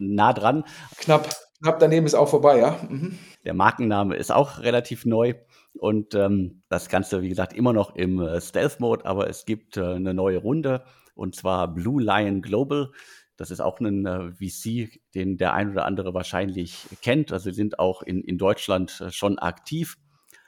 nah 0.00 0.32
dran. 0.32 0.64
Knapp, 0.96 1.28
knapp 1.60 1.78
daneben 1.78 2.06
ist 2.06 2.14
auch 2.14 2.28
vorbei, 2.28 2.58
ja. 2.58 2.76
Mhm. 2.88 3.18
Der 3.44 3.54
Markenname 3.54 4.16
ist 4.16 4.32
auch 4.32 4.60
relativ 4.60 5.04
neu 5.04 5.34
und 5.74 6.14
ähm, 6.14 6.62
das 6.68 6.88
Ganze, 6.88 7.22
wie 7.22 7.28
gesagt, 7.28 7.52
immer 7.52 7.72
noch 7.72 7.94
im 7.94 8.20
äh, 8.20 8.40
Stealth-Mode, 8.40 9.04
aber 9.04 9.28
es 9.28 9.44
gibt 9.44 9.76
äh, 9.76 9.82
eine 9.82 10.14
neue 10.14 10.38
Runde 10.38 10.84
und 11.14 11.34
zwar 11.34 11.72
Blue 11.72 12.02
Lion 12.02 12.42
Global. 12.42 12.90
Das 13.36 13.50
ist 13.50 13.60
auch 13.60 13.78
ein 13.80 14.06
äh, 14.06 14.32
VC, 14.32 15.00
den 15.14 15.36
der 15.36 15.54
ein 15.54 15.70
oder 15.70 15.84
andere 15.84 16.14
wahrscheinlich 16.14 16.86
kennt. 17.02 17.32
Also 17.32 17.52
sind 17.52 17.78
auch 17.78 18.02
in, 18.02 18.22
in 18.22 18.38
Deutschland 18.38 19.00
äh, 19.00 19.10
schon 19.10 19.38
aktiv, 19.38 19.96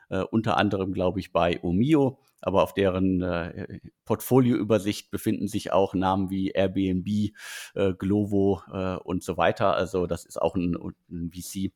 äh, 0.08 0.22
unter 0.22 0.56
anderem, 0.56 0.92
glaube 0.92 1.20
ich, 1.20 1.32
bei 1.32 1.62
Omio 1.62 2.18
aber 2.40 2.62
auf 2.62 2.74
deren 2.74 3.22
äh, 3.22 3.80
Portfolioübersicht 4.04 5.10
befinden 5.10 5.48
sich 5.48 5.72
auch 5.72 5.94
Namen 5.94 6.30
wie 6.30 6.50
Airbnb, 6.50 7.32
äh, 7.74 7.92
Glovo 7.94 8.62
äh, 8.72 8.96
und 8.96 9.22
so 9.22 9.36
weiter. 9.36 9.74
Also 9.74 10.06
das 10.06 10.24
ist 10.24 10.40
auch 10.40 10.54
ein, 10.54 10.76
ein, 11.10 11.30
VC, 11.32 11.72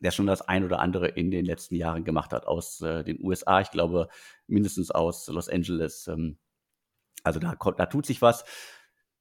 der 0.00 0.10
schon 0.10 0.26
das 0.26 0.42
ein 0.42 0.64
oder 0.64 0.80
andere 0.80 1.08
in 1.08 1.30
den 1.30 1.44
letzten 1.44 1.76
Jahren 1.76 2.04
gemacht 2.04 2.32
hat 2.32 2.46
aus 2.46 2.80
äh, 2.80 3.04
den 3.04 3.22
USA. 3.22 3.60
Ich 3.60 3.70
glaube 3.70 4.08
mindestens 4.46 4.90
aus 4.90 5.28
Los 5.28 5.48
Angeles. 5.48 6.08
Ähm, 6.08 6.38
also 7.22 7.38
da, 7.38 7.54
da 7.54 7.86
tut 7.86 8.06
sich 8.06 8.22
was. 8.22 8.44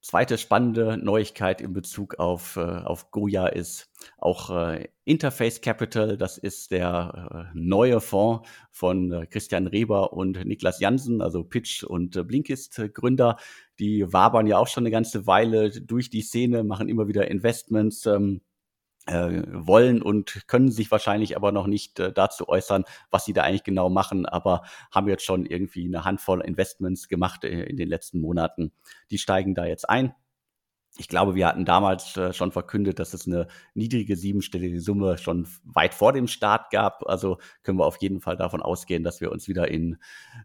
Zweite 0.02 0.38
spannende 0.38 0.98
Neuigkeit 0.98 1.60
in 1.60 1.74
Bezug 1.74 2.20
auf, 2.20 2.56
äh, 2.56 2.62
auf 2.62 3.12
Goya 3.12 3.48
ist 3.48 3.89
auch 4.18 4.50
äh, 4.50 4.88
Interface 5.04 5.60
Capital. 5.60 6.15
Das 6.15 6.38
ist 6.38 6.72
der 6.72 7.50
äh, 7.54 7.60
neue 7.60 8.00
Fonds 8.00 8.48
von 8.72 9.12
äh, 9.12 9.26
Christian 9.26 9.68
Reber 9.68 10.13
und 10.13 10.46
Niklas 10.46 10.80
Jansen, 10.80 11.22
also 11.22 11.44
Pitch 11.44 11.84
und 11.84 12.15
äh, 12.15 12.24
Blinkist 12.24 12.82
Gründer. 12.94 13.36
Die 13.78 14.12
wabern 14.13 14.48
ja 14.48 14.58
auch 14.58 14.68
schon 14.68 14.84
eine 14.84 14.92
ganze 14.92 15.28
Weile 15.28 15.70
durch 15.70 16.10
die 16.10 16.22
Szene, 16.22 16.63
machen 16.63 16.88
immer 16.88 17.10
wieder 17.10 17.30
Investments. 17.30 18.06
Ähm, 18.06 18.39
äh, 19.10 19.43
wollen 19.52 20.02
und 20.02 20.48
können 20.48 20.72
sich 20.72 20.91
wahrscheinlich 20.91 21.36
aber 21.36 21.52
noch 21.52 21.67
nicht 21.67 22.00
äh, 22.00 22.13
dazu 22.13 22.48
äußern, 22.48 22.86
was 23.10 23.26
sie 23.26 23.34
da 23.34 23.43
eigentlich 23.43 23.63
genau 23.63 23.89
machen, 23.89 24.26
aber 24.26 24.62
haben 24.91 25.08
jetzt 25.08 25.26
schon 25.26 25.45
irgendwie 25.45 25.86
eine 25.86 26.06
Handvoll 26.06 26.41
Investments 26.41 27.08
gemacht 27.08 27.43
äh, 27.43 27.63
in 27.63 27.78
den 27.78 27.89
letzten 27.89 28.22
Monaten. 28.22 28.72
Die 29.12 29.17
steigen 29.17 29.56
da 29.56 29.65
jetzt 29.65 29.89
ein. 29.89 30.13
Ich 30.98 31.08
glaube, 31.08 31.36
wir 31.36 31.48
hatten 31.48 31.65
damals 31.65 32.17
äh, 32.17 32.34
schon 32.34 32.52
verkündet, 32.52 33.00
dass 33.00 33.13
es 33.13 33.26
eine 33.26 33.48
niedrige 33.74 34.15
siebenstellige 34.15 34.82
Summe 34.82 35.17
schon 35.17 35.48
weit 35.63 35.93
vor 35.93 36.13
dem 36.13 36.28
Start 36.28 36.72
gab. 36.72 37.08
Also 37.08 37.38
können 37.63 37.80
wir 37.80 37.86
auf 37.86 37.98
jeden 37.98 38.22
Fall 38.22 38.38
davon 38.38 38.62
ausgehen, 38.62 39.04
dass 39.04 39.22
wir 39.22 39.32
uns 39.32 39.48
wieder 39.48 39.69
in 39.69 39.98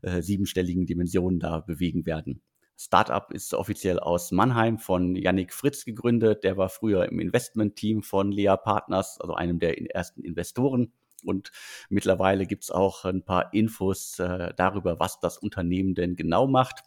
äh, 0.03 0.22
siebenstelligen 0.22 0.87
Dimensionen 0.87 1.40
da 1.40 1.61
bewegen 1.61 2.07
werden. 2.07 2.42
Startup 2.85 3.31
ist 3.33 3.55
offiziell 3.55 3.99
aus 3.99 4.31
Mannheim 4.31 4.79
von 4.79 5.16
Yannick 5.16 5.55
Fritz 5.55 5.87
gegründet. 5.87 6.44
Der 6.44 6.59
war 6.59 6.68
früher 6.68 7.07
im 7.07 7.18
Investment-Team 7.18 8.03
von 8.03 8.31
Lea 8.31 8.57
Partners, 8.62 9.18
also 9.20 9.35
einem 9.35 9.59
der 9.59 9.81
ersten 9.94 10.23
Investoren. 10.23 10.92
Und 11.25 11.51
mittlerweile 11.88 12.47
gibt 12.47 12.64
es 12.64 12.70
auch 12.70 13.07
ein 13.07 13.25
paar 13.25 13.55
Infos 13.55 14.18
äh, 14.18 14.53
darüber, 14.57 15.01
was 15.01 15.18
das 15.18 15.38
Unternehmen 15.38 15.94
denn 15.94 16.14
genau 16.14 16.47
macht. 16.47 16.83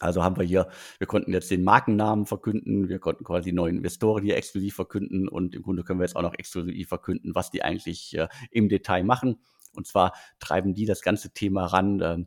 Also 0.00 0.24
haben 0.24 0.36
wir 0.36 0.44
hier, 0.44 0.68
wir 0.98 1.06
konnten 1.06 1.32
jetzt 1.32 1.52
den 1.52 1.62
Markennamen 1.62 2.26
verkünden, 2.26 2.88
wir 2.88 2.98
konnten 2.98 3.22
quasi 3.22 3.52
neuen 3.52 3.76
Investoren 3.76 4.24
hier 4.24 4.36
exklusiv 4.36 4.74
verkünden 4.74 5.28
und 5.28 5.54
im 5.54 5.62
Grunde 5.62 5.84
können 5.84 6.00
wir 6.00 6.04
jetzt 6.04 6.16
auch 6.16 6.22
noch 6.22 6.34
exklusiv 6.34 6.88
verkünden, 6.88 7.36
was 7.36 7.52
die 7.52 7.62
eigentlich 7.62 8.18
äh, 8.18 8.26
im 8.50 8.68
Detail 8.68 9.04
machen. 9.04 9.38
Und 9.76 9.86
zwar 9.86 10.12
treiben 10.40 10.74
die 10.74 10.86
das 10.86 11.02
ganze 11.02 11.32
Thema 11.32 11.66
ran, 11.66 12.00
äh, 12.00 12.24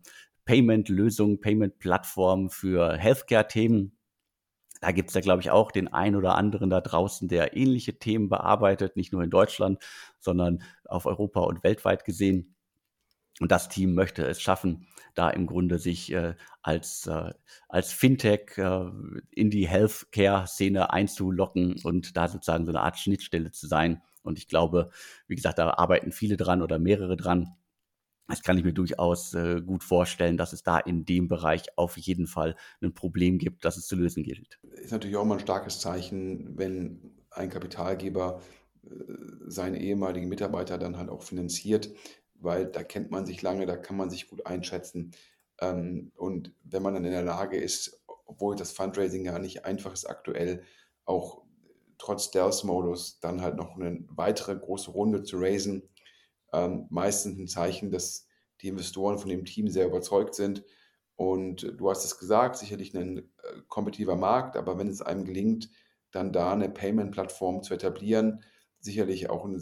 Payment-Lösung, 0.48 1.40
Payment-Plattform 1.42 2.50
für 2.50 2.98
Healthcare-Themen. 2.98 3.92
Da 4.82 4.92
gibt 4.92 5.10
es 5.10 5.16
ja, 5.16 5.22
glaube 5.22 5.42
ich, 5.42 5.52
auch 5.52 5.72
den 5.72 5.88
einen 5.88 6.16
oder 6.16 6.36
anderen 6.36 6.70
da 6.70 6.82
draußen, 6.82 7.28
der 7.28 7.56
ähnliche 7.56 8.00
Themen 8.00 8.30
bearbeitet, 8.30 8.96
nicht 8.96 9.12
nur 9.12 9.24
in 9.24 9.30
Deutschland, 9.30 9.84
sondern 10.20 10.64
auf 10.86 11.06
Europa 11.06 11.42
und 11.42 11.64
weltweit 11.64 12.06
gesehen. 12.06 12.56
Und 13.40 13.52
das 13.52 13.70
Team 13.70 13.94
möchte 13.94 14.26
es 14.26 14.42
schaffen, 14.42 14.88
da 15.14 15.30
im 15.30 15.46
Grunde 15.46 15.78
sich 15.80 16.12
äh, 16.12 16.36
als, 16.62 17.06
äh, 17.08 17.34
als 17.68 17.92
Fintech 17.92 18.58
äh, 18.58 18.86
in 19.32 19.50
die 19.50 19.68
Healthcare-Szene 19.68 20.92
einzulocken 20.92 21.76
und 21.84 22.18
da 22.18 22.28
sozusagen 22.28 22.66
so 22.66 22.72
eine 22.72 22.82
Art 22.82 22.98
Schnittstelle 22.98 23.52
zu 23.52 23.68
sein. 23.68 24.02
Und 24.24 24.40
ich 24.40 24.48
glaube, 24.48 24.90
wie 25.28 25.36
gesagt, 25.36 25.60
da 25.60 25.72
arbeiten 25.72 26.12
viele 26.12 26.38
dran 26.38 26.62
oder 26.62 26.80
mehrere 26.80 27.18
dran. 27.18 27.56
Das 28.28 28.44
kann 28.44 28.58
ich 28.58 28.64
mir 28.64 28.74
durchaus 28.74 29.34
äh, 29.34 29.62
gut 29.62 29.84
vorstellen, 29.84 30.38
dass 30.38 30.54
es 30.54 30.64
da 30.64 30.80
in 30.80 31.06
dem 31.06 31.28
Bereich 31.28 31.78
auf 31.78 31.98
jeden 31.98 32.28
Fall 32.28 32.56
ein 32.82 32.94
Problem 32.94 33.38
gibt, 33.38 33.64
das 33.64 33.78
es 33.78 33.88
zu 33.88 33.96
lösen 33.96 34.24
gilt. 34.24 34.60
Ist 34.74 34.92
natürlich 34.92 35.16
auch 35.16 35.26
mal 35.26 35.36
ein 35.36 35.42
starkes 35.42 35.80
Zeichen, 35.80 36.58
wenn 36.58 37.16
ein 37.32 37.50
Kapitalgeber 37.50 38.42
äh, 38.84 38.90
seinen 39.48 39.76
ehemaligen 39.76 40.28
Mitarbeiter 40.28 40.78
dann 40.78 40.98
halt 40.98 41.10
auch 41.10 41.24
finanziert, 41.24 41.90
weil 42.36 42.66
da 42.66 42.84
kennt 42.84 43.12
man 43.12 43.26
sich 43.26 43.42
lange, 43.42 43.66
da 43.66 43.78
kann 43.78 43.98
man 43.98 44.10
sich 44.10 44.28
gut 44.30 44.46
einschätzen. 44.46 45.12
Ähm, 45.62 46.12
und 46.16 46.54
wenn 46.64 46.84
man 46.84 46.94
dann 46.94 47.06
in 47.06 47.12
der 47.12 47.24
Lage 47.24 47.58
ist, 47.58 48.04
obwohl 48.26 48.56
das 48.56 48.72
Fundraising 48.74 49.26
ja 49.26 49.40
nicht 49.40 49.66
einfach 49.66 49.94
ist 49.94 50.06
aktuell, 50.06 50.64
auch 51.06 51.44
trotz 51.98 52.26
Stealth-Modus 52.26 53.20
dann 53.22 53.42
halt 53.42 53.56
noch 53.56 53.76
eine 53.76 54.04
weitere 54.10 54.56
große 54.56 54.92
Runde 54.92 55.24
zu 55.24 55.38
raisen, 55.38 55.90
ähm, 56.54 56.88
meistens 56.90 57.38
ein 57.38 57.48
Zeichen, 57.48 57.92
dass 57.92 58.28
die 58.62 58.70
Investoren 58.70 59.18
von 59.18 59.30
dem 59.30 59.46
Team 59.46 59.68
sehr 59.68 59.88
überzeugt 59.88 60.36
sind. 60.36 60.64
Und 61.16 61.74
du 61.78 61.90
hast 61.90 62.06
es 62.06 62.20
gesagt, 62.20 62.58
sicherlich 62.58 62.96
ein 62.96 63.18
äh, 63.18 63.24
kompetitiver 63.68 64.16
Markt, 64.16 64.56
aber 64.56 64.78
wenn 64.78 64.88
es 64.88 65.02
einem 65.02 65.26
gelingt, 65.26 65.70
dann 66.12 66.32
da 66.32 66.54
eine 66.54 66.70
Payment-Plattform 66.70 67.64
zu 67.64 67.74
etablieren, 67.74 68.44
sicherlich 68.80 69.30
auch 69.30 69.46
ein 69.46 69.62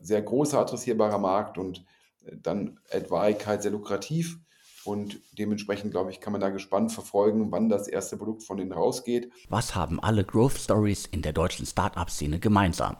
sehr 0.00 0.22
großer 0.22 0.58
adressierbarer 0.58 1.18
Markt 1.18 1.58
und 1.58 1.84
äh, 2.24 2.36
dann 2.36 2.78
Advike 2.90 3.46
halt 3.46 3.62
sehr 3.62 3.72
lukrativ. 3.72 4.38
Und 4.84 5.20
dementsprechend, 5.36 5.90
glaube 5.90 6.10
ich, 6.10 6.20
kann 6.20 6.32
man 6.32 6.40
da 6.40 6.48
gespannt 6.48 6.90
verfolgen, 6.90 7.52
wann 7.52 7.68
das 7.68 7.86
erste 7.86 8.16
Produkt 8.16 8.44
von 8.44 8.56
denen 8.56 8.72
rausgeht. 8.72 9.30
Was 9.50 9.74
haben 9.74 10.00
alle 10.00 10.24
Growth 10.24 10.56
Stories 10.56 11.04
in 11.04 11.20
der 11.20 11.34
deutschen 11.34 11.66
Startup-Szene 11.66 12.38
gemeinsam? 12.38 12.96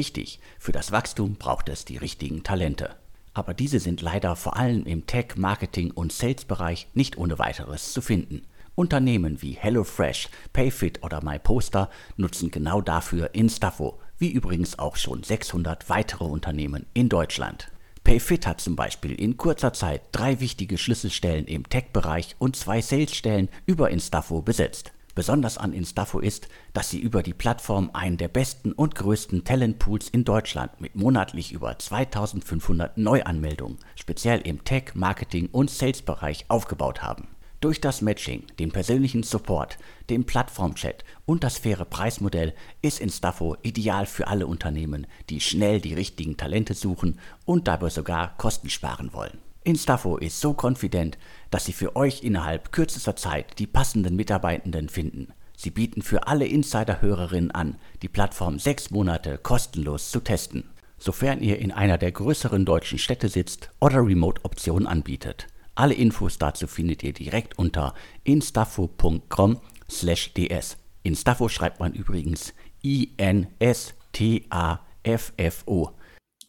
Richtig, 0.00 0.40
für 0.58 0.72
das 0.72 0.92
Wachstum 0.92 1.34
braucht 1.34 1.68
es 1.68 1.84
die 1.84 1.98
richtigen 1.98 2.42
Talente. 2.42 2.96
Aber 3.34 3.52
diese 3.52 3.80
sind 3.80 4.00
leider 4.00 4.34
vor 4.34 4.56
allem 4.56 4.86
im 4.86 5.06
Tech, 5.06 5.36
Marketing 5.36 5.90
und 5.90 6.10
Sales-Bereich 6.10 6.86
nicht 6.94 7.18
ohne 7.18 7.38
weiteres 7.38 7.92
zu 7.92 8.00
finden. 8.00 8.46
Unternehmen 8.74 9.42
wie 9.42 9.52
HelloFresh, 9.52 10.30
Payfit 10.54 11.04
oder 11.04 11.22
MyPoster 11.22 11.90
nutzen 12.16 12.50
genau 12.50 12.80
dafür 12.80 13.34
Instafo, 13.34 14.00
wie 14.16 14.30
übrigens 14.30 14.78
auch 14.78 14.96
schon 14.96 15.22
600 15.22 15.90
weitere 15.90 16.24
Unternehmen 16.24 16.86
in 16.94 17.10
Deutschland. 17.10 17.70
Payfit 18.02 18.46
hat 18.46 18.62
zum 18.62 18.76
Beispiel 18.76 19.12
in 19.12 19.36
kurzer 19.36 19.74
Zeit 19.74 20.00
drei 20.12 20.40
wichtige 20.40 20.78
Schlüsselstellen 20.78 21.44
im 21.44 21.68
Tech-Bereich 21.68 22.36
und 22.38 22.56
zwei 22.56 22.80
Salesstellen 22.80 23.50
über 23.66 23.90
Instafo 23.90 24.40
besetzt. 24.40 24.92
Besonders 25.14 25.58
an 25.58 25.72
Instafo 25.72 26.20
ist, 26.20 26.48
dass 26.72 26.90
sie 26.90 27.00
über 27.00 27.22
die 27.22 27.34
Plattform 27.34 27.90
einen 27.92 28.16
der 28.16 28.28
besten 28.28 28.72
und 28.72 28.94
größten 28.94 29.44
Talentpools 29.44 30.08
in 30.08 30.24
Deutschland 30.24 30.80
mit 30.80 30.94
monatlich 30.94 31.52
über 31.52 31.78
2500 31.78 32.96
Neuanmeldungen, 32.96 33.78
speziell 33.96 34.40
im 34.40 34.64
Tech, 34.64 34.94
Marketing 34.94 35.48
und 35.50 35.70
Sales-Bereich 35.70 36.44
aufgebaut 36.48 37.02
haben. 37.02 37.28
Durch 37.60 37.80
das 37.80 38.00
Matching, 38.00 38.46
den 38.58 38.72
persönlichen 38.72 39.22
Support, 39.22 39.76
den 40.08 40.24
Plattformchat 40.24 41.04
und 41.26 41.44
das 41.44 41.58
faire 41.58 41.84
Preismodell 41.84 42.54
ist 42.80 43.00
Instafo 43.00 43.56
ideal 43.62 44.06
für 44.06 44.28
alle 44.28 44.46
Unternehmen, 44.46 45.06
die 45.28 45.40
schnell 45.40 45.80
die 45.80 45.92
richtigen 45.92 46.38
Talente 46.38 46.72
suchen 46.72 47.18
und 47.44 47.68
dabei 47.68 47.90
sogar 47.90 48.34
Kosten 48.38 48.70
sparen 48.70 49.12
wollen. 49.12 49.38
Instafo 49.62 50.16
ist 50.16 50.40
so 50.40 50.54
konfident, 50.54 51.18
dass 51.50 51.66
sie 51.66 51.74
für 51.74 51.94
euch 51.94 52.22
innerhalb 52.22 52.72
kürzester 52.72 53.14
Zeit 53.16 53.58
die 53.58 53.66
passenden 53.66 54.16
Mitarbeitenden 54.16 54.88
finden. 54.88 55.34
Sie 55.56 55.70
bieten 55.70 56.00
für 56.00 56.26
alle 56.26 56.46
Insider-Hörerinnen 56.46 57.50
an, 57.50 57.76
die 58.00 58.08
Plattform 58.08 58.58
sechs 58.58 58.90
Monate 58.90 59.36
kostenlos 59.36 60.10
zu 60.10 60.20
testen, 60.20 60.70
sofern 60.96 61.40
ihr 61.40 61.58
in 61.58 61.72
einer 61.72 61.98
der 61.98 62.12
größeren 62.12 62.64
deutschen 62.64 62.98
Städte 62.98 63.28
sitzt 63.28 63.68
oder 63.80 63.98
Remote-Optionen 63.98 64.86
anbietet. 64.86 65.48
Alle 65.74 65.92
Infos 65.92 66.38
dazu 66.38 66.66
findet 66.66 67.02
ihr 67.02 67.12
direkt 67.12 67.58
unter 67.58 67.92
instafo.com/ds. 68.24 70.76
Instafo 71.02 71.48
schreibt 71.50 71.80
man 71.80 71.92
übrigens 71.92 72.54
I-N-S-T-A-F-F-O 72.82 73.50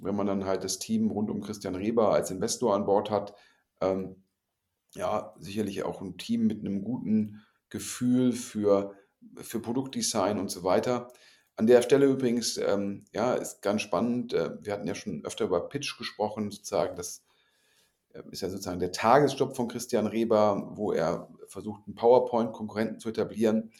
wenn 0.02 0.16
man 0.16 0.28
dann 0.28 0.46
halt 0.46 0.64
das 0.64 0.80
Team 0.80 1.12
rund 1.12 1.30
um 1.30 1.42
Christian 1.42 1.76
Reber 1.76 2.12
als 2.12 2.32
Investor 2.32 2.76
an 2.76 2.86
Bord 2.86 3.10
hat, 3.10 3.36
ähm, 3.80 4.24
ja, 4.94 5.34
sicherlich 5.40 5.84
auch 5.84 6.02
ein 6.02 6.18
Team 6.18 6.48
mit 6.48 6.60
einem 6.60 6.84
guten 6.84 7.42
Gefühl 7.70 8.34
für, 8.34 8.94
für 9.38 9.62
Produktdesign 9.62 10.40
und 10.40 10.50
so 10.50 10.64
weiter. 10.64 11.12
An 11.56 11.68
der 11.68 11.82
Stelle 11.82 12.08
übrigens, 12.08 12.58
ähm, 12.58 13.06
ja, 13.14 13.34
ist 13.34 13.62
ganz 13.62 13.82
spannend. 13.82 14.34
Äh, 14.34 14.52
wir 14.62 14.74
hatten 14.74 14.88
ja 14.88 14.96
schon 14.96 15.24
öfter 15.26 15.46
über 15.46 15.70
Pitch 15.70 15.98
gesprochen, 15.98 16.52
sozusagen. 16.52 16.96
Das 16.96 17.24
äh, 18.14 18.24
ist 18.32 18.42
ja 18.42 18.50
sozusagen 18.50 18.80
der 18.80 18.92
Tagesjob 18.92 19.56
von 19.56 19.68
Christian 19.68 20.08
Reber, 20.08 20.72
wo 20.74 20.92
er 20.92 21.30
versucht, 21.48 21.84
einen 21.86 21.96
PowerPoint-Konkurrenten 21.96 23.00
zu 23.00 23.10
etablieren. 23.10 23.72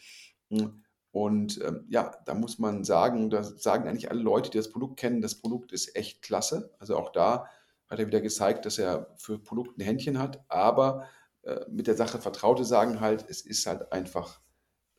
Und 1.12 1.60
ähm, 1.62 1.84
ja, 1.88 2.10
da 2.24 2.34
muss 2.34 2.58
man 2.58 2.84
sagen, 2.84 3.28
da 3.28 3.44
sagen 3.44 3.86
eigentlich 3.86 4.10
alle 4.10 4.22
Leute, 4.22 4.50
die 4.50 4.56
das 4.56 4.70
Produkt 4.70 4.98
kennen, 4.98 5.20
das 5.20 5.34
Produkt 5.34 5.72
ist 5.72 5.94
echt 5.94 6.22
klasse. 6.22 6.74
Also 6.78 6.96
auch 6.96 7.12
da 7.12 7.46
hat 7.88 7.98
er 7.98 8.06
wieder 8.06 8.22
gezeigt, 8.22 8.64
dass 8.64 8.78
er 8.78 9.14
für 9.18 9.38
Produkte 9.38 9.78
ein 9.78 9.84
Händchen 9.84 10.18
hat, 10.18 10.42
aber 10.48 11.06
äh, 11.42 11.60
mit 11.68 11.86
der 11.86 11.96
Sache 11.96 12.18
Vertraute 12.18 12.64
sagen 12.64 13.00
halt, 13.00 13.26
es 13.28 13.42
ist 13.42 13.66
halt 13.66 13.92
einfach 13.92 14.40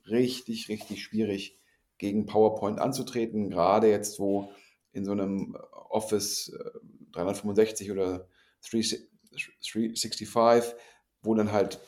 richtig, 0.07 0.69
richtig 0.69 1.03
schwierig, 1.03 1.59
gegen 1.97 2.25
PowerPoint 2.25 2.79
anzutreten, 2.79 3.49
gerade 3.49 3.89
jetzt, 3.89 4.19
wo 4.19 4.51
in 4.91 5.05
so 5.05 5.13
einem 5.13 5.57
Office 5.89 6.49
äh, 6.49 6.71
365 7.13 7.91
oder 7.91 8.27
365, 8.69 10.75
wo 11.21 11.33
dann 11.33 11.51
halt 11.51 11.79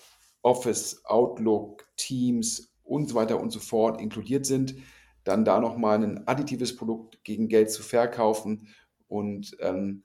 Office, 0.41 1.05
Outlook, 1.05 1.85
Teams 1.97 2.74
und 2.85 3.09
so 3.09 3.15
weiter 3.15 3.39
und 3.39 3.51
so 3.51 3.59
fort 3.59 3.99
inkludiert 3.99 4.45
sind, 4.45 4.75
dann 5.23 5.43
da 5.43 5.59
nochmal 5.59 6.01
ein 6.01 6.27
additives 6.27 6.75
Produkt 6.75 7.23
gegen 7.23 7.49
Geld 7.49 7.71
zu 7.71 7.83
verkaufen. 7.83 8.67
Und 9.07 9.57
ähm, 9.59 10.03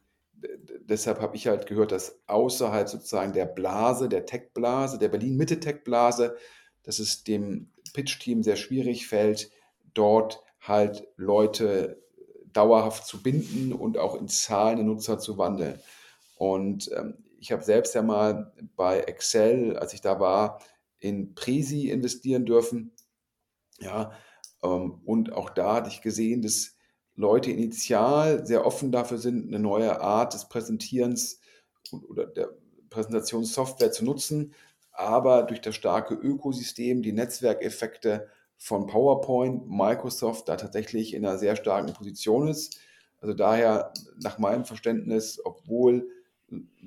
deshalb 0.81 1.21
habe 1.21 1.37
ich 1.37 1.47
halt 1.47 1.66
gehört, 1.66 1.93
dass 1.93 2.21
außerhalb 2.27 2.88
sozusagen 2.88 3.33
der 3.33 3.47
Blase, 3.47 4.09
der 4.09 4.27
Tech-Blase, 4.27 4.99
der 4.99 5.09
Berlin-Mitte-Tech-Blase, 5.09 6.37
dass 6.83 6.99
es 6.99 7.23
dem 7.23 7.71
Pitch-Team 7.93 8.43
sehr 8.43 8.57
schwierig 8.57 9.07
fällt, 9.07 9.51
dort 9.95 10.43
halt 10.61 11.07
Leute 11.16 12.03
dauerhaft 12.53 13.07
zu 13.07 13.23
binden 13.23 13.73
und 13.73 13.99
auch 13.99 14.19
in 14.19 14.29
zahlende 14.29 14.85
Nutzer 14.85 15.19
zu 15.19 15.38
wandeln. 15.38 15.79
Und 16.37 16.90
ähm, 16.97 17.19
ich 17.38 17.53
habe 17.53 17.62
selbst 17.62 17.95
ja 17.95 18.03
mal 18.03 18.53
bei 18.77 19.01
Excel, 19.01 19.77
als 19.77 19.93
ich 19.93 20.01
da 20.01 20.21
war, 20.21 20.61
in 21.01 21.35
Presi 21.35 21.89
investieren 21.89 22.47
dürfen. 22.47 22.93
Ja, 23.81 24.13
ähm, 24.63 25.01
und 25.05 25.33
auch 25.33 25.51
da 25.51 25.77
hatte 25.77 25.91
ich 25.91 26.03
gesehen, 26.03 26.43
dass 26.43 26.77
Leute 27.17 27.51
initial 27.51 28.47
sehr 28.47 28.65
offen 28.65 28.93
dafür 28.93 29.19
sind, 29.19 29.49
eine 29.49 29.59
neue 29.59 30.01
Art 30.01 30.35
des 30.35 30.49
Präsentierens 30.49 31.41
oder 32.09 32.27
der 32.27 32.51
Präsentationssoftware 32.89 33.93
zu 33.93 34.05
nutzen, 34.05 34.55
aber 34.93 35.43
durch 35.45 35.61
das 35.61 35.75
starke 35.75 36.15
Ökosystem, 36.15 37.03
die 37.03 37.13
Netzwerkeffekte 37.13 38.29
von 38.57 38.87
PowerPoint, 38.87 39.69
Microsoft 39.69 40.49
da 40.49 40.57
tatsächlich 40.57 41.15
in 41.15 41.25
einer 41.25 41.39
sehr 41.39 41.57
starken 41.57 41.93
Position 41.95 42.49
ist. 42.49 42.79
Also 43.21 43.35
daher 43.35 43.93
nach 44.23 44.39
meinem 44.39 44.65
Verständnis, 44.65 45.41
obwohl 45.45 46.09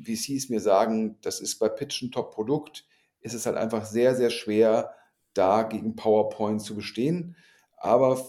VCs 0.04 0.50
mir 0.50 0.60
sagen, 0.60 1.18
das 1.22 1.40
ist 1.40 1.58
bei 1.58 1.70
Pitch 1.70 2.02
ein 2.02 2.12
Top-Produkt, 2.12 2.86
ist 3.24 3.34
es 3.34 3.46
halt 3.46 3.58
einfach 3.58 3.86
sehr, 3.86 4.16
sehr 4.16 4.30
schwer, 4.30 4.94
da 5.34 5.64
gegen 5.64 5.96
PowerPoint 5.96 6.62
zu 6.62 6.76
bestehen. 6.76 7.36
Aber 7.78 8.24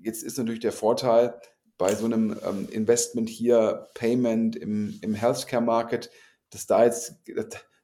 jetzt 0.00 0.22
ist 0.22 0.38
natürlich 0.38 0.60
der 0.60 0.72
Vorteil 0.72 1.38
bei 1.78 1.94
so 1.94 2.06
einem 2.06 2.36
ähm, 2.46 2.68
Investment 2.70 3.28
hier, 3.28 3.88
Payment 3.94 4.56
im, 4.56 4.98
im 5.02 5.14
Healthcare-Market, 5.14 6.10
dass 6.50 6.66
da 6.66 6.84
jetzt 6.84 7.16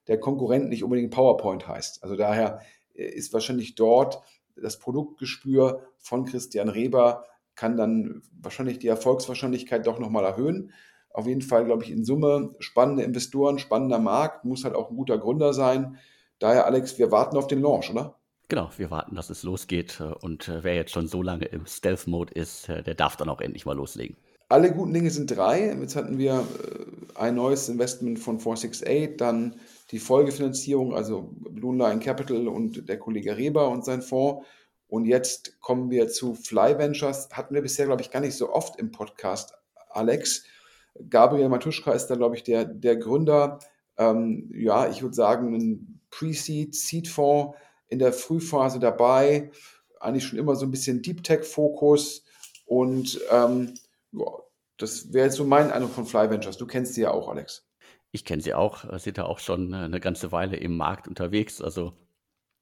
der 0.09 0.19
Konkurrent 0.19 0.71
nicht 0.71 0.83
unbedingt 0.83 1.13
PowerPoint 1.13 1.69
heißt. 1.69 2.03
Also 2.03 2.17
daher 2.17 2.61
äh, 2.95 3.05
ist 3.05 3.33
wahrscheinlich 3.33 3.75
dort 3.75 4.23
das 4.57 4.79
Produktgespür 4.79 5.83
von 5.99 6.25
Christian 6.25 6.69
Reber 6.69 7.25
kann 7.55 7.77
dann 7.77 8.23
wahrscheinlich 8.41 8.79
die 8.79 8.89
Erfolgswahrscheinlichkeit 8.89 9.87
doch 9.87 9.99
nochmal 9.99 10.25
erhöhen. 10.25 10.73
Auf 11.11 11.27
jeden 11.27 11.43
Fall, 11.43 11.67
glaube 11.67 11.85
ich, 11.85 11.91
in 11.91 12.05
Summe 12.05 12.55
spannende 12.59 13.03
Investoren, 13.03 13.59
spannender 13.59 13.99
Markt, 13.99 14.45
muss 14.45 14.65
halt 14.65 14.75
auch 14.75 14.91
ein 14.91 14.97
guter 14.97 15.19
Gründer 15.19 15.53
sein. 15.53 15.99
Daher, 16.43 16.67
Alex, 16.67 16.99
wir 16.99 17.13
warten 17.13 17.37
auf 17.37 17.47
den 17.47 17.63
Launch, 17.63 17.89
oder? 17.89 18.19
Genau, 18.49 18.69
wir 18.77 18.91
warten, 18.91 19.15
dass 19.15 19.31
es 19.31 19.45
losgeht. 19.45 20.03
Und 20.23 20.49
äh, 20.49 20.65
wer 20.65 20.75
jetzt 20.75 20.91
schon 20.91 21.07
so 21.07 21.23
lange 21.23 21.45
im 21.45 21.67
Stealth-Mode 21.67 22.35
ist, 22.35 22.69
äh, 22.69 22.83
der 22.83 22.97
darf 22.97 23.17
dann 23.17 23.29
auch 23.29 23.41
endlich 23.41 23.65
mal 23.65 23.77
loslegen. 23.77 24.17
Alle 24.49 24.73
guten 24.73 24.93
Dinge 24.93 25.11
sind 25.11 25.29
drei. 25.29 25.73
Jetzt 25.81 25.95
hatten 25.95 26.19
wir 26.19 26.45
ein 27.15 27.37
neues 27.37 27.69
Investment 27.69 28.19
von 28.19 28.41
468, 28.41 29.17
dann 29.19 29.55
die 29.93 30.01
Folgefinanzierung, 30.01 30.97
also 30.97 31.31
Blue 31.33 31.77
Line 31.77 32.01
Capital 32.01 32.49
und 32.49 32.89
der 32.89 32.99
Kollege 32.99 33.37
Reber 33.37 33.69
und 33.69 33.85
sein 33.85 34.03
Fonds. 34.03 34.45
Und 34.89 35.05
jetzt 35.05 35.61
kommen 35.61 35.91
wir 35.91 36.09
zu 36.09 36.35
Fly 36.35 36.77
Ventures. 36.77 37.29
Hatten 37.31 37.55
wir 37.55 37.63
bisher, 37.63 37.87
glaube 37.87 38.03
ich, 38.03 38.11
gar 38.11 38.21
nicht 38.21 38.37
so 38.37 38.53
oft 38.53 38.81
im 38.81 38.91
Podcast, 38.91 39.55
Alex. 39.91 40.45
Gabriel 41.09 41.49
Matuschka 41.49 41.93
ist 41.93 42.09
da, 42.09 42.17
glaube 42.17 42.35
ich, 42.35 42.43
der, 42.43 42.65
der 42.65 42.97
Gründer. 42.97 43.61
Ähm, 43.97 44.51
ja, 44.53 44.91
ich 44.91 45.03
würde 45.03 45.15
sagen, 45.15 45.55
ein 45.55 46.02
Pre-Seed, 46.13 46.75
Seed-Fonds 46.77 47.57
in 47.89 47.99
der 47.99 48.13
Frühphase 48.13 48.79
dabei. 48.79 49.51
Eigentlich 49.99 50.25
schon 50.25 50.39
immer 50.39 50.55
so 50.55 50.65
ein 50.65 50.71
bisschen 50.71 51.03
Deep 51.03 51.25
Tech-Fokus. 51.25 52.25
Und 52.65 53.21
ähm, 53.31 53.75
ja, 54.13 54.27
das 54.77 55.13
wäre 55.13 55.27
jetzt 55.27 55.37
so 55.37 55.45
mein 55.45 55.73
Eindruck 55.73 55.93
von 55.93 56.07
Fly 56.07 56.31
Ventures. 56.31 56.57
Du 56.57 56.67
kennst 56.67 56.95
sie 56.95 57.03
ja 57.03 57.11
auch, 57.11 57.29
Alex. 57.29 57.67
Ich 58.13 58.25
kenne 58.25 58.43
sie 58.43 58.55
auch, 58.55 58.91
äh, 58.91 58.99
sind 58.99 59.19
da 59.19 59.25
auch 59.25 59.39
schon 59.39 59.73
äh, 59.73 59.77
eine 59.77 60.01
ganze 60.01 60.33
Weile 60.33 60.57
im 60.57 60.77
Markt 60.77 61.09
unterwegs. 61.09 61.61
Also 61.61 61.95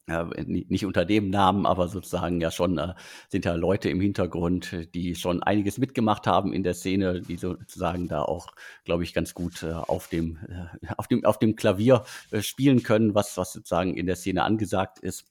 äh, 0.07 0.25
nicht 0.45 0.85
unter 0.85 1.05
dem 1.05 1.31
Namen, 1.31 1.67
aber 1.67 1.89
sozusagen 1.89 2.41
ja 2.41 2.51
schon 2.51 2.79
äh, 2.79 2.95
sind 3.29 3.47
da 3.47 3.55
Leute 3.55 3.91
im 3.91 4.01
Hintergrund, 4.01 4.89
die 4.95 5.15
schon 5.15 5.43
einiges 5.43 5.79
mitgemacht 5.79 6.27
haben 6.27 6.53
in 6.53 6.63
der 6.63 6.75
Szene, 6.75 7.21
die 7.23 7.37
sozusagen 7.37 8.09
da 8.09 8.23
auch, 8.23 8.49
glaube 8.85 9.05
ich, 9.05 9.15
ganz 9.15 9.35
gut 9.35 9.63
äh, 9.63 9.73
auf 9.73 10.09
dem 10.09 10.39
äh, 10.49 10.93
auf 10.97 11.09
dem 11.09 11.25
auf 11.25 11.39
dem 11.39 11.57
Klavier 11.57 12.05
äh, 12.31 12.43
spielen 12.43 12.83
können, 12.83 13.15
was 13.15 13.37
was 13.37 13.53
sozusagen 13.53 13.97
in 13.97 14.07
der 14.07 14.17
Szene 14.17 14.43
angesagt 14.43 14.99
ist 14.99 15.27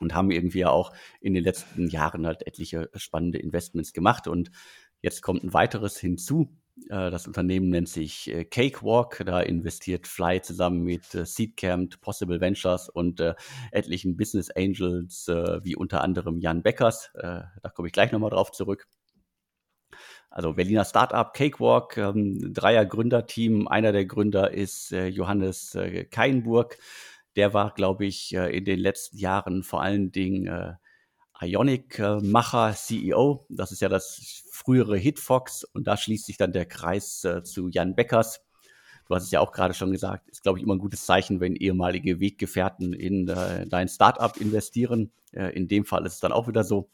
und 0.00 0.14
haben 0.14 0.30
irgendwie 0.30 0.64
auch 0.64 0.92
in 1.20 1.34
den 1.34 1.44
letzten 1.44 1.88
Jahren 1.88 2.26
halt 2.26 2.46
etliche 2.46 2.90
spannende 2.94 3.38
Investments 3.38 3.92
gemacht 3.92 4.26
und 4.26 4.50
jetzt 5.02 5.22
kommt 5.22 5.44
ein 5.44 5.52
weiteres 5.52 5.98
hinzu. 5.98 6.56
Äh, 6.88 7.10
das 7.10 7.26
Unternehmen 7.26 7.68
nennt 7.68 7.88
sich 7.88 8.32
äh, 8.32 8.44
Cakewalk. 8.44 9.22
Da 9.24 9.40
investiert 9.40 10.06
Fly 10.06 10.40
zusammen 10.42 10.82
mit 10.82 11.14
äh, 11.14 11.24
Seedcamp, 11.24 12.00
Possible 12.00 12.40
Ventures 12.40 12.88
und 12.88 13.22
etlichen 13.72 14.16
Business 14.16 14.50
Angels, 14.50 15.28
wie 15.28 15.76
unter 15.76 16.02
anderem 16.02 16.38
Jan 16.38 16.62
Beckers. 16.62 17.10
da 17.14 17.70
komme 17.74 17.88
ich 17.88 17.92
gleich 17.92 18.12
nochmal 18.12 18.30
drauf 18.30 18.50
zurück. 18.52 18.86
Also 20.30 20.54
Berliner 20.54 20.84
Startup 20.84 21.32
Cakewalk, 21.32 21.96
ähm, 21.96 22.52
Dreier 22.52 22.86
Gründerteam. 22.86 23.68
Einer 23.68 23.92
der 23.92 24.06
Gründer 24.06 24.52
ist 24.52 24.90
Johannes 24.90 25.76
Keinburg. 26.10 26.78
Der 27.36 27.52
war, 27.54 27.74
glaube 27.74 28.06
ich, 28.06 28.32
in 28.32 28.64
den 28.64 28.78
letzten 28.78 29.18
Jahren 29.18 29.62
vor 29.62 29.82
allen 29.82 30.12
Dingen 30.12 30.78
Ionic-Macher, 31.40 32.74
CEO. 32.74 33.46
Das 33.48 33.72
ist 33.72 33.80
ja 33.80 33.88
das 33.88 34.44
frühere 34.50 34.96
Hitfox 34.96 35.64
und 35.64 35.86
da 35.86 35.96
schließt 35.96 36.26
sich 36.26 36.36
dann 36.36 36.52
der 36.52 36.66
Kreis 36.66 37.24
äh, 37.24 37.42
zu 37.42 37.68
Jan 37.68 37.94
Beckers. 37.94 38.40
Du 39.06 39.14
hast 39.14 39.24
es 39.24 39.30
ja 39.30 39.40
auch 39.40 39.50
gerade 39.50 39.74
schon 39.74 39.90
gesagt, 39.90 40.28
ist, 40.28 40.42
glaube 40.42 40.58
ich, 40.58 40.64
immer 40.64 40.74
ein 40.74 40.80
gutes 40.80 41.04
Zeichen, 41.04 41.40
wenn 41.40 41.56
ehemalige 41.56 42.20
Weggefährten 42.20 42.92
in 42.92 43.28
äh, 43.28 43.66
dein 43.66 43.88
Startup 43.88 44.36
investieren. 44.36 45.10
Äh, 45.32 45.54
in 45.56 45.66
dem 45.66 45.84
Fall 45.84 46.06
ist 46.06 46.14
es 46.14 46.20
dann 46.20 46.32
auch 46.32 46.46
wieder 46.46 46.62
so. 46.62 46.90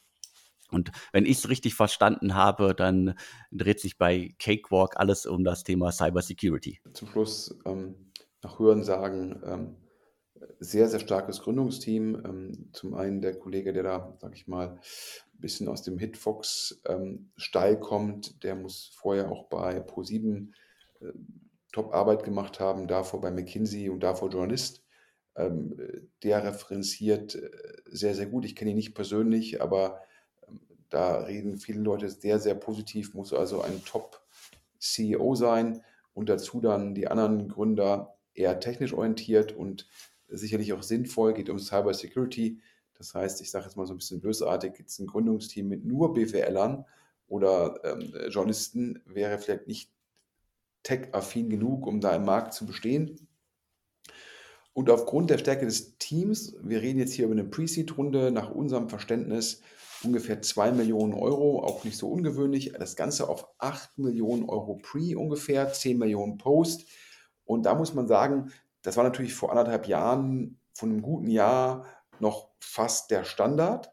Und 0.71 0.93
wenn 1.13 1.27
ich 1.27 1.39
es 1.39 1.49
richtig 1.49 1.75
verstanden 1.75 2.35
habe, 2.35 2.75
dann 2.75 3.15
dreht 3.53 3.81
sich 3.81 3.99
bei 3.99 4.35
Cakewalk 4.39 4.97
alles 4.97 5.27
um 5.27 5.45
das 5.45 5.65
Thema 5.65 5.93
Cybersecurity. 5.93 6.81
Zum 6.93 7.09
Schluss 7.09 7.57
ähm, 7.67 7.95
nach 8.43 8.59
Hörensagen 8.59 9.43
ähm, 9.45 9.77
sehr, 10.59 10.89
sehr 10.89 11.01
starkes 11.01 11.41
Gründungsteam. 11.41 12.23
Ähm, 12.25 12.69
zum 12.73 12.95
einen 12.95 13.21
der 13.21 13.39
Kollege, 13.39 13.73
der 13.73 13.83
da, 13.83 14.17
sag 14.21 14.35
ich 14.35 14.47
mal, 14.47 14.69
ein 14.69 15.41
bisschen 15.41 15.69
aus 15.69 15.83
dem 15.83 15.99
Hitfox-Stall 15.99 17.73
ähm, 17.73 17.81
kommt, 17.81 18.43
der 18.43 18.55
muss 18.55 18.91
vorher 18.95 19.31
auch 19.31 19.45
bei 19.49 19.79
Pro7 19.79 20.49
äh, 21.01 21.13
Top-Arbeit 21.73 22.25
gemacht 22.25 22.59
haben, 22.59 22.89
davor 22.89 23.21
bei 23.21 23.31
McKinsey 23.31 23.91
und 23.91 24.01
davor 24.01 24.31
Journalist. 24.31 24.83
Ähm, 25.37 25.77
der 26.23 26.45
referenziert 26.45 27.35
äh, 27.35 27.51
sehr, 27.85 28.15
sehr 28.15 28.27
gut. 28.27 28.47
Ich 28.47 28.57
kenne 28.57 28.71
ihn 28.71 28.77
nicht 28.77 28.95
persönlich, 28.95 29.61
aber 29.61 30.01
ähm, 30.49 30.61
da 30.89 31.19
reden 31.19 31.59
viele 31.59 31.81
Leute 31.81 32.09
sehr, 32.09 32.39
sehr 32.39 32.55
positiv, 32.55 33.13
muss 33.13 33.35
also 33.35 33.61
ein 33.61 33.85
Top-CEO 33.85 35.35
sein 35.35 35.83
und 36.15 36.31
dazu 36.31 36.63
dann 36.63 36.95
die 36.95 37.09
anderen 37.09 37.49
Gründer 37.49 38.17
eher 38.33 38.59
technisch 38.61 38.95
orientiert 38.95 39.53
und 39.53 39.87
sicherlich 40.29 40.73
auch 40.73 40.83
sinnvoll, 40.83 41.35
geht 41.35 41.51
um 41.51 41.59
Cyber 41.59 41.95
Security. 41.95 42.61
Das 42.95 43.15
heißt, 43.15 43.41
ich 43.41 43.51
sage 43.51 43.67
jetzt 43.67 43.77
mal 43.77 43.87
so 43.87 43.95
ein 43.95 43.99
bisschen 43.99 44.21
bösartig, 44.21 44.79
jetzt 44.79 44.99
ein 44.99 45.07
Gründungsteam 45.07 45.69
mit 45.69 45.85
nur 45.85 46.15
BWLern 46.15 46.85
oder 47.29 47.81
ähm, 47.85 48.13
Journalisten 48.29 49.03
wäre 49.07 49.39
vielleicht 49.39 49.67
nicht 49.67 49.91
tech-affin 50.83 51.51
genug, 51.51 51.87
um 51.87 52.01
da 52.01 52.15
im 52.15 52.25
Markt 52.25 52.55
zu 52.55 52.65
bestehen. 52.65 53.29
Und 54.73 54.91
aufgrund 54.91 55.31
der 55.31 55.39
Stärke 55.39 55.65
des 55.65 55.97
Teams, 55.99 56.55
wir 56.63 56.83
reden 56.83 56.99
jetzt 56.99 57.15
hier 57.15 57.25
über 57.25 57.33
eine 57.33 57.45
Pre-Seed-Runde, 57.45 58.31
nach 58.31 58.51
unserem 58.51 58.89
Verständnis 58.89 59.63
ungefähr 60.05 60.43
2 60.43 60.73
Millionen 60.73 61.15
Euro, 61.15 61.63
auch 61.63 61.85
nicht 61.85 61.97
so 61.97 62.09
ungewöhnlich. 62.09 62.73
Das 62.79 62.95
Ganze 62.95 63.29
auf 63.29 63.49
8 63.59 63.99
Millionen 63.99 64.49
Euro 64.49 64.77
Pre 64.77 65.19
ungefähr, 65.19 65.73
10 65.73 65.99
Millionen 65.99 66.37
Post. 66.39 66.87
Und 67.45 67.65
da 67.65 67.75
muss 67.75 67.95
man 67.95 68.07
sagen, 68.07 68.53
das 68.87 68.97
war 68.97 69.03
natürlich 69.03 69.35
vor 69.35 69.51
anderthalb 69.51 69.89
Jahren, 69.89 70.61
von 70.73 70.91
einem 70.91 71.03
guten 71.03 71.29
Jahr, 71.29 71.87
noch 72.21 72.51
fast 72.61 73.11
der 73.11 73.25
Standard. 73.25 73.93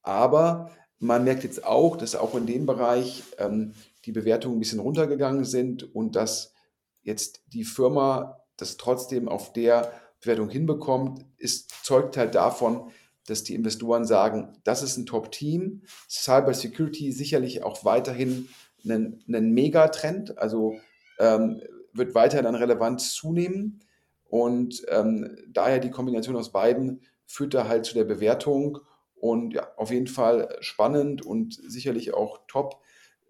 Aber 0.00 0.70
man 0.98 1.24
merkt 1.24 1.44
jetzt 1.44 1.66
auch, 1.66 1.96
dass 1.96 2.16
auch 2.16 2.34
in 2.34 2.46
dem 2.46 2.64
Bereich 2.64 3.24
ähm, 3.36 3.74
die 4.06 4.12
Bewertungen 4.12 4.56
ein 4.56 4.60
bisschen 4.60 4.80
runtergegangen 4.80 5.44
sind 5.44 5.94
und 5.94 6.16
dass 6.16 6.54
jetzt 7.02 7.42
die 7.48 7.64
Firma 7.64 8.40
das 8.56 8.78
trotzdem 8.78 9.28
auf 9.28 9.52
der 9.52 9.92
Bewertung 10.22 10.48
hinbekommt, 10.48 11.26
ist, 11.36 11.84
zeugt 11.84 12.16
halt 12.16 12.34
davon, 12.34 12.90
dass 13.26 13.44
die 13.44 13.54
Investoren 13.54 14.06
sagen, 14.06 14.56
das 14.64 14.82
ist 14.82 14.96
ein 14.96 15.04
Top-Team. 15.04 15.82
Cyber 16.08 16.54
Security 16.54 17.12
sicherlich 17.12 17.62
auch 17.62 17.84
weiterhin 17.84 18.48
ein, 18.88 19.22
ein 19.28 19.50
Megatrend, 19.50 20.38
also 20.38 20.80
ähm, 21.18 21.60
wird 21.92 22.14
weiterhin 22.14 22.46
an 22.46 22.54
Relevanz 22.54 23.12
zunehmen. 23.12 23.82
Und 24.28 24.84
ähm, 24.88 25.36
daher 25.48 25.78
die 25.78 25.90
Kombination 25.90 26.36
aus 26.36 26.52
beiden 26.52 27.02
führt 27.26 27.54
da 27.54 27.68
halt 27.68 27.84
zu 27.84 27.94
der 27.94 28.04
Bewertung 28.04 28.80
und 29.14 29.54
ja, 29.54 29.68
auf 29.76 29.90
jeden 29.90 30.06
Fall 30.06 30.56
spannend 30.60 31.24
und 31.24 31.54
sicherlich 31.54 32.14
auch 32.14 32.40
top. 32.48 32.80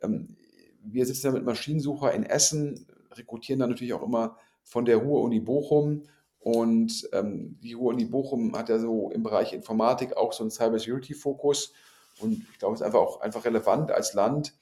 Ähm, 0.03 0.37
wir 0.83 1.07
sitzen 1.07 1.27
ja 1.27 1.33
mit 1.33 1.45
Maschinensucher 1.45 2.13
in 2.13 2.25
Essen, 2.25 2.87
rekrutieren 3.13 3.61
dann 3.61 3.71
natürlich 3.71 3.95
auch 3.95 4.03
immer 4.03 4.37
von 4.63 4.85
der 4.85 4.99
Ruhr-Uni 4.99 5.41
Bochum. 5.41 6.03
Und 6.39 7.09
ähm, 7.13 7.59
die 7.63 7.73
Ruhr-Uni 7.73 8.05
Bochum 8.05 8.57
hat 8.57 8.69
ja 8.69 8.79
so 8.79 9.11
im 9.11 9.23
Bereich 9.23 9.53
Informatik 9.53 10.17
auch 10.17 10.33
so 10.33 10.45
einen 10.45 10.51
Cybersecurity-Fokus. 10.51 11.73
Und 12.21 12.47
ich 12.53 12.59
glaube, 12.59 12.75
es 12.75 12.81
ist 12.81 12.87
einfach 12.87 13.01
auch 13.01 13.21
einfach 13.21 13.45
relevant 13.45 13.91
als 13.91 14.15
Land, 14.15 14.55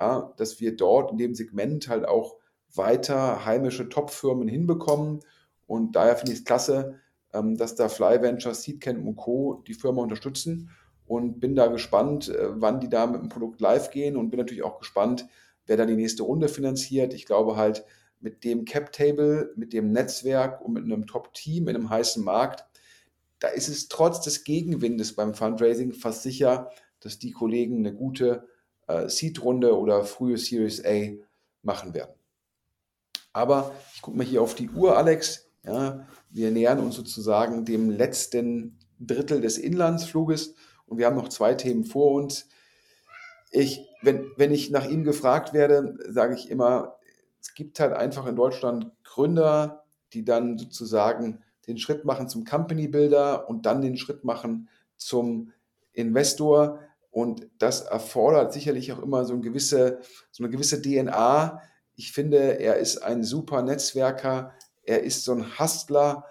ja, 0.00 0.32
dass 0.36 0.60
wir 0.60 0.76
dort 0.76 1.10
in 1.12 1.18
dem 1.18 1.34
Segment 1.34 1.88
halt 1.88 2.06
auch 2.06 2.36
weiter 2.74 3.44
heimische 3.44 3.88
Top-Firmen 3.88 4.48
hinbekommen 4.48 5.20
und 5.72 5.96
daher 5.96 6.16
finde 6.16 6.32
ich 6.32 6.40
es 6.40 6.44
klasse, 6.44 7.00
ähm, 7.32 7.56
dass 7.56 7.74
da 7.74 7.88
Fly 7.88 8.20
Ventures, 8.20 8.62
Seedcamp 8.62 9.06
und 9.06 9.16
Co. 9.16 9.62
die 9.66 9.72
Firma 9.72 10.02
unterstützen. 10.02 10.70
und 11.04 11.40
bin 11.40 11.56
da 11.56 11.66
gespannt, 11.66 12.28
äh, 12.28 12.48
wann 12.60 12.80
die 12.80 12.88
da 12.88 13.06
mit 13.06 13.20
dem 13.20 13.28
Produkt 13.28 13.60
live 13.60 13.90
gehen 13.90 14.16
und 14.16 14.30
bin 14.30 14.38
natürlich 14.38 14.62
auch 14.62 14.78
gespannt, 14.78 15.26
wer 15.66 15.76
da 15.76 15.84
die 15.84 15.96
nächste 15.96 16.22
Runde 16.22 16.48
finanziert. 16.48 17.12
Ich 17.12 17.26
glaube 17.26 17.56
halt, 17.56 17.84
mit 18.20 18.44
dem 18.44 18.64
Cap-Table, 18.64 19.52
mit 19.56 19.72
dem 19.72 19.92
Netzwerk 19.92 20.62
und 20.62 20.74
mit 20.74 20.84
einem 20.84 21.06
Top-Team 21.06 21.68
in 21.68 21.76
einem 21.76 21.90
heißen 21.90 22.22
Markt, 22.22 22.64
da 23.40 23.48
ist 23.48 23.68
es 23.68 23.88
trotz 23.88 24.20
des 24.20 24.44
Gegenwindes 24.44 25.16
beim 25.16 25.34
Fundraising 25.34 25.92
fast 25.92 26.22
sicher, 26.22 26.70
dass 27.00 27.18
die 27.18 27.32
Kollegen 27.32 27.78
eine 27.78 27.94
gute 27.94 28.46
äh, 28.86 29.08
Seed-Runde 29.08 29.76
oder 29.76 30.04
frühe 30.04 30.38
Series 30.38 30.84
A 30.84 31.10
machen 31.62 31.94
werden. 31.94 32.14
Aber 33.32 33.74
ich 33.94 34.02
gucke 34.02 34.16
mal 34.16 34.26
hier 34.26 34.42
auf 34.42 34.54
die 34.54 34.70
Uhr, 34.70 34.96
Alex. 34.96 35.51
Ja, 35.64 36.06
wir 36.30 36.50
nähern 36.50 36.80
uns 36.80 36.96
sozusagen 36.96 37.64
dem 37.64 37.90
letzten 37.90 38.78
Drittel 38.98 39.40
des 39.40 39.58
Inlandsfluges 39.58 40.54
und 40.86 40.98
wir 40.98 41.06
haben 41.06 41.16
noch 41.16 41.28
zwei 41.28 41.54
Themen 41.54 41.84
vor 41.84 42.12
uns. 42.12 42.48
Ich, 43.50 43.86
wenn, 44.02 44.26
wenn 44.36 44.52
ich 44.52 44.70
nach 44.70 44.88
ihm 44.88 45.04
gefragt 45.04 45.52
werde, 45.52 45.96
sage 46.08 46.34
ich 46.34 46.50
immer, 46.50 46.96
es 47.40 47.54
gibt 47.54 47.80
halt 47.80 47.92
einfach 47.92 48.26
in 48.26 48.36
Deutschland 48.36 48.90
Gründer, 49.04 49.84
die 50.12 50.24
dann 50.24 50.58
sozusagen 50.58 51.42
den 51.66 51.78
Schritt 51.78 52.04
machen 52.04 52.28
zum 52.28 52.44
Company 52.44 52.88
Builder 52.88 53.48
und 53.48 53.66
dann 53.66 53.82
den 53.82 53.96
Schritt 53.96 54.24
machen 54.24 54.68
zum 54.96 55.52
Investor. 55.92 56.80
Und 57.10 57.48
das 57.58 57.82
erfordert 57.82 58.52
sicherlich 58.52 58.92
auch 58.92 59.02
immer 59.02 59.24
so 59.24 59.34
eine 59.34 59.42
gewisse, 59.42 60.00
so 60.30 60.42
eine 60.42 60.50
gewisse 60.50 60.80
DNA. 60.80 61.60
Ich 61.94 62.12
finde, 62.12 62.58
er 62.58 62.76
ist 62.76 62.98
ein 62.98 63.22
super 63.22 63.62
Netzwerker. 63.62 64.54
Er 64.82 65.02
ist 65.02 65.24
so 65.24 65.32
ein 65.32 65.58
Hustler. 65.58 66.24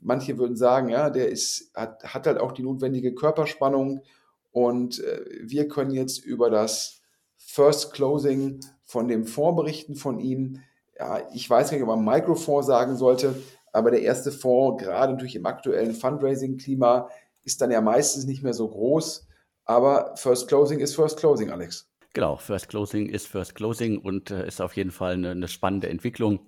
Manche 0.00 0.38
würden 0.38 0.56
sagen, 0.56 0.88
ja, 0.88 1.10
der 1.10 1.28
ist, 1.28 1.70
hat, 1.74 2.02
hat 2.02 2.26
halt 2.26 2.38
auch 2.38 2.52
die 2.52 2.62
notwendige 2.62 3.14
Körperspannung. 3.14 4.02
Und 4.50 5.00
äh, 5.00 5.24
wir 5.42 5.68
können 5.68 5.92
jetzt 5.92 6.24
über 6.24 6.50
das 6.50 7.02
First 7.36 7.92
Closing 7.92 8.60
von 8.84 9.08
dem 9.08 9.26
Fonds 9.26 9.56
berichten 9.56 9.94
von 9.94 10.18
ihm. 10.18 10.60
Ja, 10.98 11.20
ich 11.34 11.48
weiß 11.48 11.72
nicht, 11.72 11.82
ob 11.82 11.88
man 11.88 12.04
Microfonds 12.04 12.66
sagen 12.66 12.96
sollte, 12.96 13.34
aber 13.72 13.90
der 13.90 14.02
erste 14.02 14.32
Fonds, 14.32 14.82
gerade 14.82 15.12
natürlich 15.12 15.36
im 15.36 15.44
aktuellen 15.44 15.94
Fundraising-Klima, 15.94 17.10
ist 17.44 17.60
dann 17.60 17.70
ja 17.70 17.80
meistens 17.80 18.24
nicht 18.24 18.42
mehr 18.42 18.54
so 18.54 18.68
groß. 18.68 19.28
Aber 19.66 20.16
First 20.16 20.48
Closing 20.48 20.80
ist 20.80 20.94
First 20.94 21.18
Closing, 21.18 21.50
Alex. 21.50 21.88
Genau, 22.14 22.36
First 22.36 22.68
Closing 22.70 23.10
ist 23.10 23.26
First 23.26 23.54
Closing 23.54 23.98
und 23.98 24.30
äh, 24.30 24.46
ist 24.46 24.62
auf 24.62 24.74
jeden 24.74 24.90
Fall 24.90 25.12
eine, 25.12 25.32
eine 25.32 25.48
spannende 25.48 25.90
Entwicklung. 25.90 26.40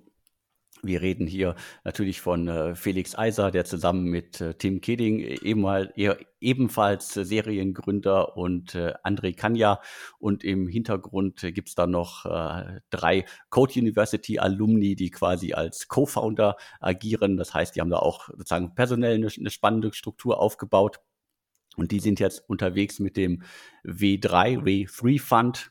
Wir 0.82 1.02
reden 1.02 1.26
hier 1.26 1.56
natürlich 1.82 2.20
von 2.20 2.46
äh, 2.46 2.74
Felix 2.76 3.18
Eiser, 3.18 3.50
der 3.50 3.64
zusammen 3.64 4.04
mit 4.04 4.40
äh, 4.40 4.54
Tim 4.54 4.80
Kidding 4.80 5.18
ebenmal, 5.18 5.92
ebenfalls 6.40 7.16
äh, 7.16 7.24
Seriengründer 7.24 8.36
und 8.36 8.74
äh, 8.76 8.94
André 9.02 9.34
Kanya. 9.34 9.80
Und 10.18 10.44
im 10.44 10.68
Hintergrund 10.68 11.42
äh, 11.42 11.52
gibt's 11.52 11.74
da 11.74 11.86
noch 11.86 12.26
äh, 12.26 12.80
drei 12.90 13.24
Code 13.50 13.80
University 13.80 14.38
Alumni, 14.38 14.94
die 14.94 15.10
quasi 15.10 15.52
als 15.52 15.88
Co-Founder 15.88 16.56
agieren. 16.80 17.36
Das 17.36 17.54
heißt, 17.54 17.74
die 17.74 17.80
haben 17.80 17.90
da 17.90 17.98
auch 17.98 18.28
sozusagen 18.28 18.74
personell 18.74 19.14
eine, 19.14 19.28
eine 19.36 19.50
spannende 19.50 19.92
Struktur 19.92 20.40
aufgebaut. 20.40 21.00
Und 21.76 21.92
die 21.92 22.00
sind 22.00 22.18
jetzt 22.20 22.48
unterwegs 22.48 22.98
mit 22.98 23.16
dem 23.16 23.42
W3, 23.84 24.62
W3 24.62 25.20
Fund. 25.20 25.70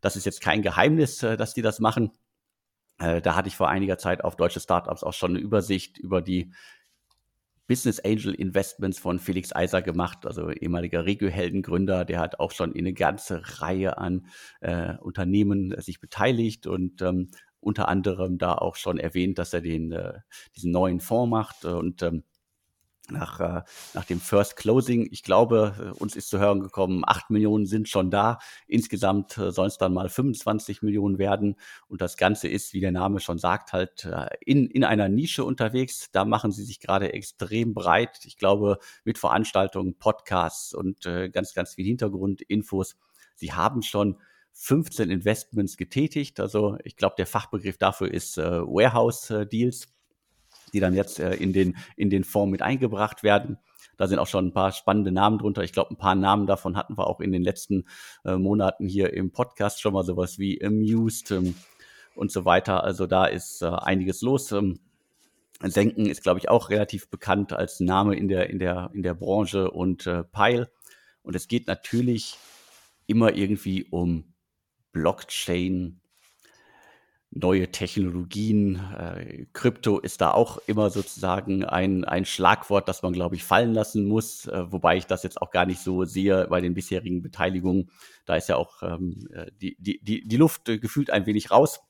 Das 0.00 0.14
ist 0.14 0.24
jetzt 0.24 0.40
kein 0.40 0.62
Geheimnis, 0.62 1.18
dass 1.18 1.52
die 1.52 1.62
das 1.62 1.80
machen. 1.80 2.12
Äh, 3.02 3.20
da 3.20 3.34
hatte 3.34 3.48
ich 3.48 3.56
vor 3.56 3.68
einiger 3.68 3.98
Zeit 3.98 4.22
auf 4.22 4.36
deutsche 4.36 4.60
Startups 4.60 5.02
auch 5.02 5.12
schon 5.12 5.32
eine 5.32 5.40
Übersicht 5.40 5.98
über 5.98 6.22
die 6.22 6.52
Business 7.66 8.00
Angel 8.00 8.34
Investments 8.34 8.98
von 8.98 9.18
Felix 9.18 9.54
Eiser 9.54 9.82
gemacht, 9.82 10.26
also 10.26 10.50
ehemaliger 10.50 11.04
Regio-Heldengründer, 11.04 12.04
der 12.04 12.20
hat 12.20 12.38
auch 12.38 12.52
schon 12.52 12.72
in 12.72 12.84
eine 12.84 12.92
ganze 12.92 13.60
Reihe 13.60 13.98
an 13.98 14.26
äh, 14.60 14.96
Unternehmen 14.98 15.74
sich 15.80 16.00
beteiligt 16.00 16.66
und 16.66 17.02
ähm, 17.02 17.30
unter 17.60 17.88
anderem 17.88 18.38
da 18.38 18.54
auch 18.54 18.76
schon 18.76 18.98
erwähnt, 18.98 19.38
dass 19.38 19.52
er 19.52 19.62
den 19.62 19.92
äh, 19.92 20.18
diesen 20.56 20.72
neuen 20.72 21.00
Fonds 21.00 21.30
macht. 21.30 21.64
Und 21.64 22.02
ähm, 22.02 22.24
nach, 23.10 23.40
äh, 23.40 23.62
nach 23.94 24.04
dem 24.04 24.20
First 24.20 24.56
Closing. 24.56 25.08
Ich 25.10 25.22
glaube, 25.22 25.92
äh, 25.94 25.98
uns 25.98 26.16
ist 26.16 26.28
zu 26.28 26.38
hören 26.38 26.60
gekommen, 26.60 27.02
acht 27.06 27.30
Millionen 27.30 27.66
sind 27.66 27.88
schon 27.88 28.10
da. 28.10 28.38
Insgesamt 28.66 29.36
äh, 29.38 29.50
sollen 29.50 29.68
es 29.68 29.78
dann 29.78 29.92
mal 29.92 30.08
25 30.08 30.82
Millionen 30.82 31.18
werden. 31.18 31.56
Und 31.88 32.00
das 32.00 32.16
Ganze 32.16 32.48
ist, 32.48 32.72
wie 32.72 32.80
der 32.80 32.92
Name 32.92 33.20
schon 33.20 33.38
sagt, 33.38 33.72
halt 33.72 34.04
äh, 34.04 34.28
in, 34.40 34.68
in 34.68 34.84
einer 34.84 35.08
Nische 35.08 35.44
unterwegs. 35.44 36.10
Da 36.12 36.24
machen 36.24 36.52
sie 36.52 36.64
sich 36.64 36.80
gerade 36.80 37.12
extrem 37.12 37.74
breit. 37.74 38.20
Ich 38.24 38.36
glaube, 38.36 38.78
mit 39.04 39.18
Veranstaltungen, 39.18 39.98
Podcasts 39.98 40.74
und 40.74 41.06
äh, 41.06 41.28
ganz, 41.28 41.54
ganz 41.54 41.74
viel 41.74 41.86
Hintergrundinfos. 41.86 42.96
Sie 43.34 43.52
haben 43.52 43.82
schon 43.82 44.18
15 44.52 45.10
Investments 45.10 45.76
getätigt. 45.76 46.38
Also 46.38 46.76
ich 46.84 46.96
glaube, 46.96 47.14
der 47.16 47.26
Fachbegriff 47.26 47.78
dafür 47.78 48.12
ist 48.12 48.38
äh, 48.38 48.60
Warehouse 48.60 49.30
äh, 49.30 49.46
Deals 49.46 49.91
die 50.72 50.80
dann 50.80 50.94
jetzt 50.94 51.18
äh, 51.18 51.34
in, 51.34 51.52
den, 51.52 51.76
in 51.96 52.10
den 52.10 52.24
Fonds 52.24 52.50
mit 52.50 52.62
eingebracht 52.62 53.22
werden. 53.22 53.58
Da 53.96 54.06
sind 54.06 54.18
auch 54.18 54.26
schon 54.26 54.46
ein 54.46 54.52
paar 54.52 54.72
spannende 54.72 55.12
Namen 55.12 55.38
drunter. 55.38 55.62
Ich 55.62 55.72
glaube, 55.72 55.90
ein 55.92 55.98
paar 55.98 56.14
Namen 56.14 56.46
davon 56.46 56.76
hatten 56.76 56.96
wir 56.96 57.06
auch 57.06 57.20
in 57.20 57.32
den 57.32 57.42
letzten 57.42 57.84
äh, 58.24 58.36
Monaten 58.36 58.88
hier 58.88 59.12
im 59.12 59.30
Podcast 59.32 59.80
schon 59.80 59.92
mal 59.92 60.04
sowas 60.04 60.38
wie 60.38 60.62
Amused 60.64 61.30
ähm, 61.30 61.54
und 62.14 62.32
so 62.32 62.44
weiter. 62.44 62.84
Also 62.84 63.06
da 63.06 63.26
ist 63.26 63.62
äh, 63.62 63.66
einiges 63.66 64.22
los. 64.22 64.52
Ähm, 64.52 64.80
Senken 65.60 66.06
ist, 66.06 66.22
glaube 66.22 66.40
ich, 66.40 66.48
auch 66.48 66.70
relativ 66.70 67.08
bekannt 67.08 67.52
als 67.52 67.80
Name 67.80 68.16
in 68.16 68.28
der, 68.28 68.50
in 68.50 68.58
der, 68.58 68.90
in 68.92 69.02
der 69.02 69.14
Branche 69.14 69.70
und 69.70 70.06
äh, 70.06 70.24
Pile. 70.24 70.70
Und 71.22 71.36
es 71.36 71.46
geht 71.46 71.68
natürlich 71.68 72.36
immer 73.06 73.34
irgendwie 73.34 73.84
um 73.84 74.34
Blockchain, 74.92 76.01
neue 77.34 77.70
Technologien. 77.70 78.76
Äh, 78.98 79.46
Krypto 79.52 79.98
ist 79.98 80.20
da 80.20 80.32
auch 80.32 80.58
immer 80.66 80.90
sozusagen 80.90 81.64
ein, 81.64 82.04
ein 82.04 82.24
Schlagwort, 82.24 82.88
das 82.88 83.02
man, 83.02 83.12
glaube 83.12 83.36
ich, 83.36 83.44
fallen 83.44 83.72
lassen 83.72 84.06
muss, 84.06 84.46
äh, 84.46 84.70
wobei 84.70 84.96
ich 84.96 85.06
das 85.06 85.22
jetzt 85.22 85.40
auch 85.40 85.50
gar 85.50 85.66
nicht 85.66 85.80
so 85.80 86.04
sehe 86.04 86.46
bei 86.48 86.60
den 86.60 86.74
bisherigen 86.74 87.22
Beteiligungen. 87.22 87.90
Da 88.26 88.36
ist 88.36 88.48
ja 88.48 88.56
auch 88.56 88.82
ähm, 88.82 89.28
äh, 89.32 89.50
die, 89.60 89.76
die, 89.80 90.00
die, 90.02 90.26
die 90.26 90.36
Luft 90.36 90.68
äh, 90.68 90.78
gefühlt 90.78 91.10
ein 91.10 91.26
wenig 91.26 91.50
raus 91.50 91.80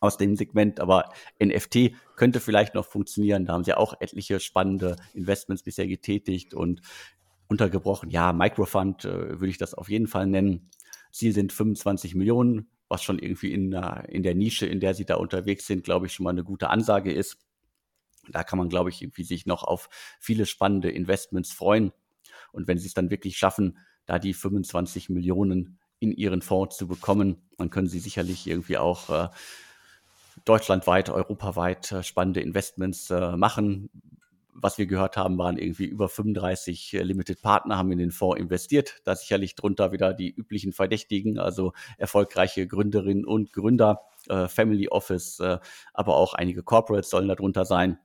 aus 0.00 0.16
dem 0.16 0.36
Segment, 0.36 0.80
aber 0.80 1.12
NFT 1.40 1.92
könnte 2.16 2.40
vielleicht 2.40 2.74
noch 2.74 2.86
funktionieren. 2.86 3.46
Da 3.46 3.52
haben 3.52 3.64
sie 3.64 3.74
auch 3.74 3.94
etliche 4.00 4.40
spannende 4.40 4.96
Investments 5.14 5.62
bisher 5.62 5.86
getätigt 5.86 6.54
und 6.54 6.80
untergebrochen. 7.46 8.10
Ja, 8.10 8.32
Microfund 8.32 9.04
äh, 9.04 9.38
würde 9.38 9.48
ich 9.48 9.58
das 9.58 9.74
auf 9.74 9.88
jeden 9.88 10.08
Fall 10.08 10.26
nennen. 10.26 10.70
Ziel 11.12 11.32
sind 11.32 11.52
25 11.52 12.14
Millionen 12.14 12.71
was 12.92 13.02
schon 13.02 13.18
irgendwie 13.18 13.52
in, 13.52 13.72
in 13.72 14.22
der 14.22 14.34
Nische, 14.34 14.66
in 14.66 14.78
der 14.78 14.92
sie 14.92 15.06
da 15.06 15.16
unterwegs 15.16 15.66
sind, 15.66 15.82
glaube 15.82 16.06
ich, 16.06 16.12
schon 16.12 16.24
mal 16.24 16.30
eine 16.30 16.44
gute 16.44 16.68
Ansage 16.68 17.10
ist. 17.10 17.38
Da 18.28 18.44
kann 18.44 18.58
man, 18.58 18.68
glaube 18.68 18.90
ich, 18.90 19.00
irgendwie 19.00 19.24
sich 19.24 19.46
noch 19.46 19.64
auf 19.64 19.88
viele 20.20 20.44
spannende 20.44 20.90
Investments 20.90 21.52
freuen. 21.52 21.92
Und 22.52 22.68
wenn 22.68 22.76
sie 22.76 22.86
es 22.86 22.94
dann 22.94 23.10
wirklich 23.10 23.38
schaffen, 23.38 23.78
da 24.04 24.18
die 24.18 24.34
25 24.34 25.08
Millionen 25.08 25.78
in 26.00 26.12
ihren 26.12 26.42
Fonds 26.42 26.76
zu 26.76 26.86
bekommen, 26.86 27.48
dann 27.56 27.70
können 27.70 27.88
sie 27.88 27.98
sicherlich 27.98 28.46
irgendwie 28.46 28.76
auch 28.76 29.08
äh, 29.08 29.28
deutschlandweit, 30.44 31.08
europaweit 31.08 31.92
äh, 31.92 32.02
spannende 32.02 32.40
Investments 32.40 33.08
äh, 33.10 33.36
machen 33.38 33.88
was 34.54 34.78
wir 34.78 34.86
gehört 34.86 35.16
haben, 35.16 35.38
waren 35.38 35.58
irgendwie 35.58 35.86
über 35.86 36.08
35 36.08 36.94
äh, 36.94 37.02
Limited 37.02 37.40
Partner, 37.42 37.78
haben 37.78 37.90
in 37.92 37.98
den 37.98 38.10
Fonds 38.10 38.40
investiert. 38.40 39.00
Da 39.04 39.16
sicherlich 39.16 39.54
drunter 39.54 39.92
wieder 39.92 40.12
die 40.12 40.30
üblichen 40.30 40.72
Verdächtigen, 40.72 41.38
also 41.38 41.72
erfolgreiche 41.98 42.66
Gründerinnen 42.66 43.24
und 43.24 43.52
Gründer, 43.52 44.02
äh, 44.28 44.48
Family 44.48 44.88
Office, 44.88 45.40
äh, 45.40 45.58
aber 45.94 46.16
auch 46.16 46.34
einige 46.34 46.62
Corporates 46.62 47.10
sollen 47.10 47.28
darunter 47.28 47.64
sein. 47.64 47.98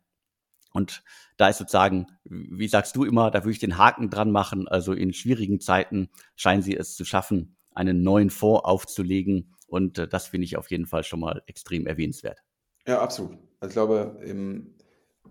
Und 0.73 1.03
da 1.37 1.49
ist 1.49 1.57
sozusagen, 1.57 2.07
wie 2.23 2.67
sagst 2.67 2.95
du 2.95 3.03
immer, 3.03 3.31
da 3.31 3.43
würde 3.43 3.51
ich 3.51 3.59
den 3.59 3.77
Haken 3.77 4.09
dran 4.09 4.31
machen. 4.31 4.67
Also 4.67 4.93
in 4.93 5.13
schwierigen 5.13 5.59
Zeiten 5.59 6.09
scheinen 6.35 6.61
sie 6.61 6.75
es 6.75 6.95
zu 6.95 7.03
schaffen, 7.03 7.57
einen 7.73 8.03
neuen 8.03 8.29
Fonds 8.29 8.63
aufzulegen. 8.63 9.53
Und 9.67 9.97
äh, 9.97 10.07
das 10.07 10.27
finde 10.27 10.45
ich 10.45 10.57
auf 10.57 10.71
jeden 10.71 10.85
Fall 10.85 11.03
schon 11.03 11.19
mal 11.19 11.41
extrem 11.47 11.87
erwähnenswert. 11.87 12.39
Ja, 12.87 13.01
absolut. 13.01 13.37
Also 13.59 13.69
ich 13.69 13.73
glaube, 13.73 14.19
im 14.23 14.76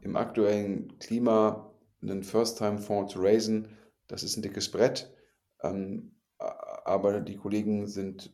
im 0.07 0.17
aktuellen 0.17 0.99
Klima 1.01 1.75
einen 2.01 2.23
First-Time-Fonds 2.23 3.13
zu 3.13 3.21
raisen, 3.21 3.77
das 4.07 4.23
ist 4.23 4.37
ein 4.37 4.43
dickes 4.43 4.71
Brett. 4.71 5.13
Ähm, 5.63 6.13
aber 6.39 7.21
die 7.21 7.37
Kollegen 7.37 7.89
sind, 7.89 8.33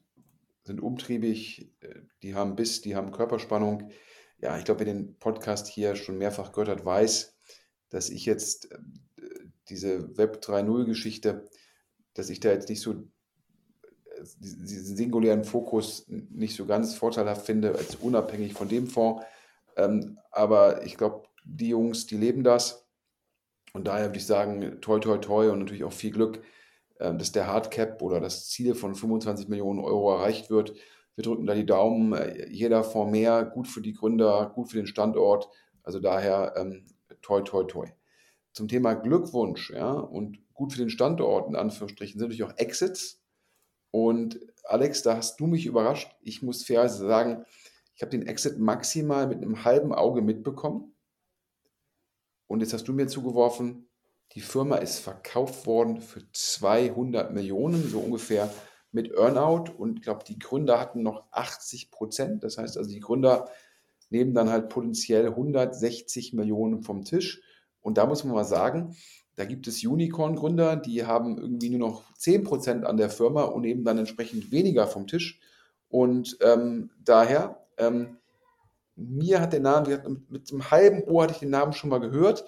sind 0.65 0.81
umtriebig, 0.83 1.73
äh, 1.81 2.01
die 2.23 2.35
haben 2.35 2.57
Biss, 2.57 2.83
die 2.83 2.95
haben 2.95 3.11
Körperspannung. 3.11 3.91
Ja, 4.39 4.59
ich 4.59 4.65
glaube, 4.65 4.81
wer 4.81 4.93
den 4.93 5.19
Podcast 5.19 5.67
hier 5.67 5.97
schon 5.97 6.19
mehrfach 6.19 6.53
gehört 6.53 6.69
hat, 6.69 6.85
weiß, 6.85 7.39
dass 7.89 8.11
ich 8.11 8.27
jetzt 8.27 8.71
äh, 8.71 8.79
diese 9.71 10.17
Web 10.19 10.41
3.0-Geschichte, 10.43 11.49
dass 12.13 12.29
ich 12.29 12.41
da 12.41 12.51
jetzt 12.51 12.69
nicht 12.69 12.83
so 12.83 12.93
äh, 12.93 14.25
diesen 14.41 14.97
singulären 14.97 15.45
Fokus 15.45 16.05
nicht 16.09 16.55
so 16.55 16.67
ganz 16.67 16.95
vorteilhaft 16.95 17.47
finde, 17.47 17.75
als 17.75 17.95
unabhängig 17.95 18.53
von 18.53 18.69
dem 18.69 18.89
Fonds. 18.89 19.25
Ähm, 19.77 20.19
aber 20.31 20.85
ich 20.85 20.99
glaube, 20.99 21.25
die 21.45 21.69
Jungs, 21.69 22.07
die 22.07 22.17
leben 22.17 22.45
das. 22.45 22.87
Und 23.73 23.87
daher 23.87 24.07
würde 24.07 24.19
ich 24.19 24.27
sagen, 24.27 24.81
toi, 24.81 24.99
toi, 24.99 25.19
toi 25.19 25.51
und 25.51 25.61
natürlich 25.61 25.85
auch 25.85 25.93
viel 25.93 26.11
Glück, 26.11 26.43
äh, 26.99 27.15
dass 27.15 27.33
der 27.33 27.47
Hardcap 27.47 28.03
oder 28.03 28.21
das 28.21 28.49
Ziel 28.49 28.75
von 28.75 28.95
25 28.95 29.49
Millionen 29.49 29.81
Euro 29.81 30.15
erreicht 30.15 30.51
wird. 30.51 30.75
Wir 31.15 31.25
drücken 31.25 31.47
da 31.47 31.55
die 31.55 31.67
Daumen. 31.67 32.13
Äh, 32.13 32.49
jeder 32.51 32.85
Fonds 32.85 33.13
mehr, 33.13 33.45
gut 33.45 33.69
für 33.69 33.81
die 33.81 33.95
Gründer, 33.95 34.53
gut 34.55 34.71
für 34.71 34.77
den 34.77 34.87
Standort. 34.87 35.49
Also 35.83 36.01
daher 36.01 36.55
ähm, 36.57 36.85
toi, 37.23 37.41
toi, 37.41 37.65
toi. 37.65 37.87
Zum 38.53 38.69
Thema 38.69 38.95
Glückwunsch 38.95 39.71
ja, 39.71 39.93
und 39.93 40.39
gut 40.53 40.73
für 40.73 40.79
den 40.79 40.91
Standort, 40.91 41.49
in 41.49 41.57
Anführungsstrichen, 41.57 42.19
sind 42.19 42.29
natürlich 42.29 42.45
auch 42.45 42.59
Exits. 42.59 43.23
Und 43.91 44.41
Alex, 44.65 45.03
da 45.03 45.17
hast 45.17 45.41
du 45.41 45.47
mich 45.47 45.67
überrascht. 45.67 46.15
Ich 46.21 46.43
muss 46.43 46.65
fairerweise 46.65 47.07
sagen, 47.07 47.45
ich 47.95 48.03
habe 48.03 48.11
den 48.11 48.27
Exit 48.27 48.59
maximal 48.59 49.27
mit 49.27 49.39
einem 49.39 49.65
halben 49.65 49.95
Auge 49.95 50.23
mitbekommen. 50.23 50.92
Und 52.53 52.61
jetzt 52.61 52.75
hast 52.75 52.87
du 52.87 52.93
mir 52.93 53.07
zugeworfen, 53.07 53.89
die 54.35 54.43
Firma 54.43 54.77
ist 54.77 54.99
verkauft 54.99 55.67
worden 55.67 56.03
für 56.03 56.21
200 56.33 57.33
Millionen, 57.33 57.89
so 57.89 57.99
ungefähr 57.99 58.53
mit 58.91 59.11
Earnout. 59.11 59.73
Und 59.75 59.97
ich 59.97 60.03
glaube, 60.03 60.23
die 60.29 60.39
Gründer 60.39 60.79
hatten 60.79 61.03
noch 61.03 61.25
80 61.31 61.91
Prozent. 61.91 62.45
Das 62.45 62.59
heißt 62.59 62.77
also, 62.77 62.91
die 62.91 63.01
Gründer 63.01 63.49
nehmen 64.11 64.35
dann 64.35 64.51
halt 64.51 64.69
potenziell 64.69 65.29
160 65.29 66.35
Millionen 66.35 66.83
vom 66.83 67.07
Tisch. 67.07 67.41
Und 67.81 67.97
da 67.97 68.05
muss 68.05 68.23
man 68.23 68.35
mal 68.35 68.45
sagen, 68.45 68.97
da 69.35 69.47
gibt 69.47 69.67
es 69.67 69.83
Unicorn-Gründer, 69.83 70.77
die 70.77 71.07
haben 71.07 71.39
irgendwie 71.39 71.71
nur 71.71 71.89
noch 71.89 72.15
10% 72.19 72.83
an 72.83 72.99
der 72.99 73.09
Firma 73.09 73.45
und 73.45 73.63
nehmen 73.63 73.83
dann 73.83 73.97
entsprechend 73.97 74.53
weniger 74.53 74.87
vom 74.87 75.07
Tisch. 75.07 75.41
Und 75.89 76.37
ähm, 76.43 76.91
daher, 77.03 77.65
ähm, 77.79 78.19
mir 78.97 79.41
hat 79.41 79.53
der 79.53 79.61
Name, 79.61 80.03
mit, 80.09 80.31
mit 80.31 80.53
einem 80.53 80.71
halben 80.71 81.03
Ohr 81.05 81.25
hatte 81.25 81.35
ich 81.35 81.41
den 81.41 81.51
Namen 81.51 81.73
schon 81.73 81.91
mal 81.91 82.01
gehört, 82.01 82.45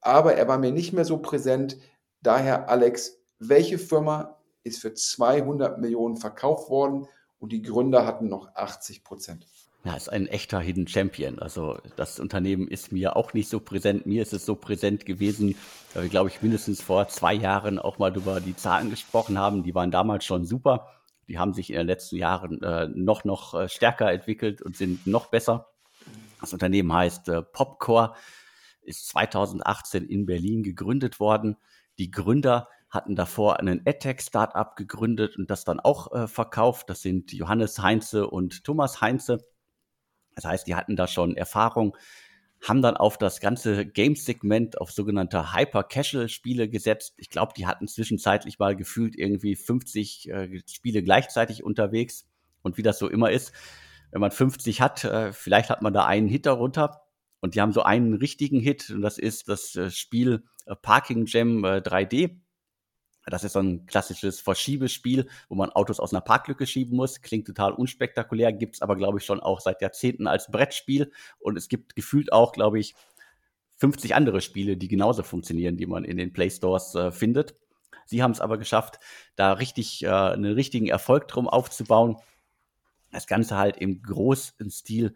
aber 0.00 0.34
er 0.34 0.48
war 0.48 0.58
mir 0.58 0.72
nicht 0.72 0.92
mehr 0.92 1.04
so 1.04 1.18
präsent. 1.18 1.78
Daher, 2.22 2.68
Alex, 2.68 3.20
welche 3.38 3.78
Firma 3.78 4.38
ist 4.62 4.80
für 4.80 4.94
200 4.94 5.78
Millionen 5.78 6.16
verkauft 6.16 6.70
worden 6.70 7.06
und 7.38 7.52
die 7.52 7.62
Gründer 7.62 8.06
hatten 8.06 8.28
noch 8.28 8.54
80 8.54 9.04
Prozent? 9.04 9.46
Ja, 9.84 9.94
ist 9.94 10.08
ein 10.08 10.26
echter 10.26 10.60
Hidden 10.60 10.88
Champion. 10.88 11.38
Also 11.38 11.78
das 11.96 12.18
Unternehmen 12.18 12.68
ist 12.68 12.90
mir 12.90 13.16
auch 13.16 13.34
nicht 13.34 13.50
so 13.50 13.60
präsent. 13.60 14.06
Mir 14.06 14.22
ist 14.22 14.32
es 14.32 14.46
so 14.46 14.56
präsent 14.56 15.04
gewesen, 15.04 15.56
weil 15.92 16.04
wir, 16.04 16.10
glaube 16.10 16.30
ich, 16.30 16.40
mindestens 16.40 16.80
vor 16.80 17.08
zwei 17.08 17.34
Jahren 17.34 17.78
auch 17.78 17.98
mal 17.98 18.16
über 18.16 18.40
die 18.40 18.56
Zahlen 18.56 18.88
gesprochen 18.88 19.38
haben. 19.38 19.62
Die 19.62 19.74
waren 19.74 19.90
damals 19.90 20.24
schon 20.24 20.46
super. 20.46 20.88
Die 21.28 21.38
haben 21.38 21.52
sich 21.52 21.68
in 21.68 21.76
den 21.76 21.86
letzten 21.86 22.16
Jahren 22.16 22.62
äh, 22.62 22.88
noch, 22.88 23.24
noch 23.24 23.52
äh, 23.52 23.68
stärker 23.68 24.10
entwickelt 24.10 24.62
und 24.62 24.74
sind 24.74 25.06
noch 25.06 25.26
besser. 25.26 25.73
Das 26.44 26.52
Unternehmen 26.52 26.92
heißt 26.92 27.28
äh, 27.30 27.42
Popcore, 27.42 28.14
ist 28.82 29.08
2018 29.08 30.06
in 30.06 30.26
Berlin 30.26 30.62
gegründet 30.62 31.18
worden. 31.18 31.56
Die 31.98 32.10
Gründer 32.10 32.68
hatten 32.90 33.16
davor 33.16 33.58
einen 33.58 33.80
AdTech-Startup 33.86 34.76
gegründet 34.76 35.38
und 35.38 35.50
das 35.50 35.64
dann 35.64 35.80
auch 35.80 36.12
äh, 36.12 36.28
verkauft. 36.28 36.90
Das 36.90 37.00
sind 37.00 37.32
Johannes 37.32 37.78
Heinze 37.78 38.28
und 38.28 38.62
Thomas 38.62 39.00
Heinze. 39.00 39.42
Das 40.34 40.44
heißt, 40.44 40.66
die 40.66 40.74
hatten 40.74 40.96
da 40.96 41.06
schon 41.06 41.34
Erfahrung, 41.34 41.96
haben 42.62 42.82
dann 42.82 42.98
auf 42.98 43.16
das 43.16 43.40
ganze 43.40 43.86
Game-Segment, 43.86 44.78
auf 44.80 44.90
sogenannte 44.90 45.54
Hyper-Casual-Spiele 45.54 46.68
gesetzt. 46.68 47.14
Ich 47.16 47.30
glaube, 47.30 47.54
die 47.56 47.66
hatten 47.66 47.88
zwischenzeitlich 47.88 48.58
mal 48.58 48.76
gefühlt 48.76 49.16
irgendwie 49.16 49.56
50 49.56 50.28
äh, 50.28 50.62
Spiele 50.68 51.02
gleichzeitig 51.02 51.64
unterwegs. 51.64 52.26
Und 52.60 52.76
wie 52.76 52.82
das 52.82 52.98
so 52.98 53.08
immer 53.08 53.30
ist, 53.30 53.52
wenn 54.14 54.20
man 54.20 54.30
50 54.30 54.80
hat, 54.80 55.02
äh, 55.02 55.32
vielleicht 55.32 55.70
hat 55.70 55.82
man 55.82 55.92
da 55.92 56.06
einen 56.06 56.28
Hit 56.28 56.46
darunter. 56.46 57.02
Und 57.40 57.56
die 57.56 57.60
haben 57.60 57.72
so 57.72 57.82
einen 57.82 58.14
richtigen 58.14 58.60
Hit 58.60 58.88
und 58.90 59.02
das 59.02 59.18
ist 59.18 59.48
das 59.48 59.74
äh, 59.74 59.90
Spiel 59.90 60.44
äh, 60.66 60.76
Parking 60.76 61.26
Jam 61.26 61.64
3D. 61.64 62.22
Äh, 62.22 62.30
das 63.26 63.42
ist 63.42 63.54
so 63.54 63.58
ein 63.58 63.86
klassisches 63.86 64.38
Verschiebespiel, 64.38 65.28
wo 65.48 65.56
man 65.56 65.70
Autos 65.70 65.98
aus 65.98 66.12
einer 66.12 66.20
Parklücke 66.20 66.64
schieben 66.64 66.96
muss. 66.96 67.22
Klingt 67.22 67.48
total 67.48 67.72
unspektakulär, 67.72 68.52
gibt's 68.52 68.82
aber, 68.82 68.94
glaube 68.94 69.18
ich, 69.18 69.24
schon 69.24 69.40
auch 69.40 69.58
seit 69.58 69.82
Jahrzehnten 69.82 70.28
als 70.28 70.48
Brettspiel. 70.48 71.10
Und 71.40 71.58
es 71.58 71.68
gibt 71.68 71.96
gefühlt 71.96 72.32
auch, 72.32 72.52
glaube 72.52 72.78
ich, 72.78 72.94
50 73.78 74.14
andere 74.14 74.40
Spiele, 74.40 74.76
die 74.76 74.86
genauso 74.86 75.24
funktionieren, 75.24 75.76
die 75.76 75.86
man 75.86 76.04
in 76.04 76.18
den 76.18 76.32
Play 76.32 76.50
Stores 76.50 76.94
äh, 76.94 77.10
findet. 77.10 77.56
Sie 78.06 78.22
haben 78.22 78.30
es 78.30 78.40
aber 78.40 78.58
geschafft, 78.58 79.00
da 79.34 79.54
richtig 79.54 80.04
äh, 80.04 80.08
einen 80.08 80.54
richtigen 80.54 80.86
Erfolg 80.86 81.26
drum 81.26 81.48
aufzubauen. 81.48 82.16
Das 83.14 83.26
Ganze 83.26 83.56
halt 83.56 83.76
im 83.76 84.02
großen 84.02 84.70
Stil 84.70 85.14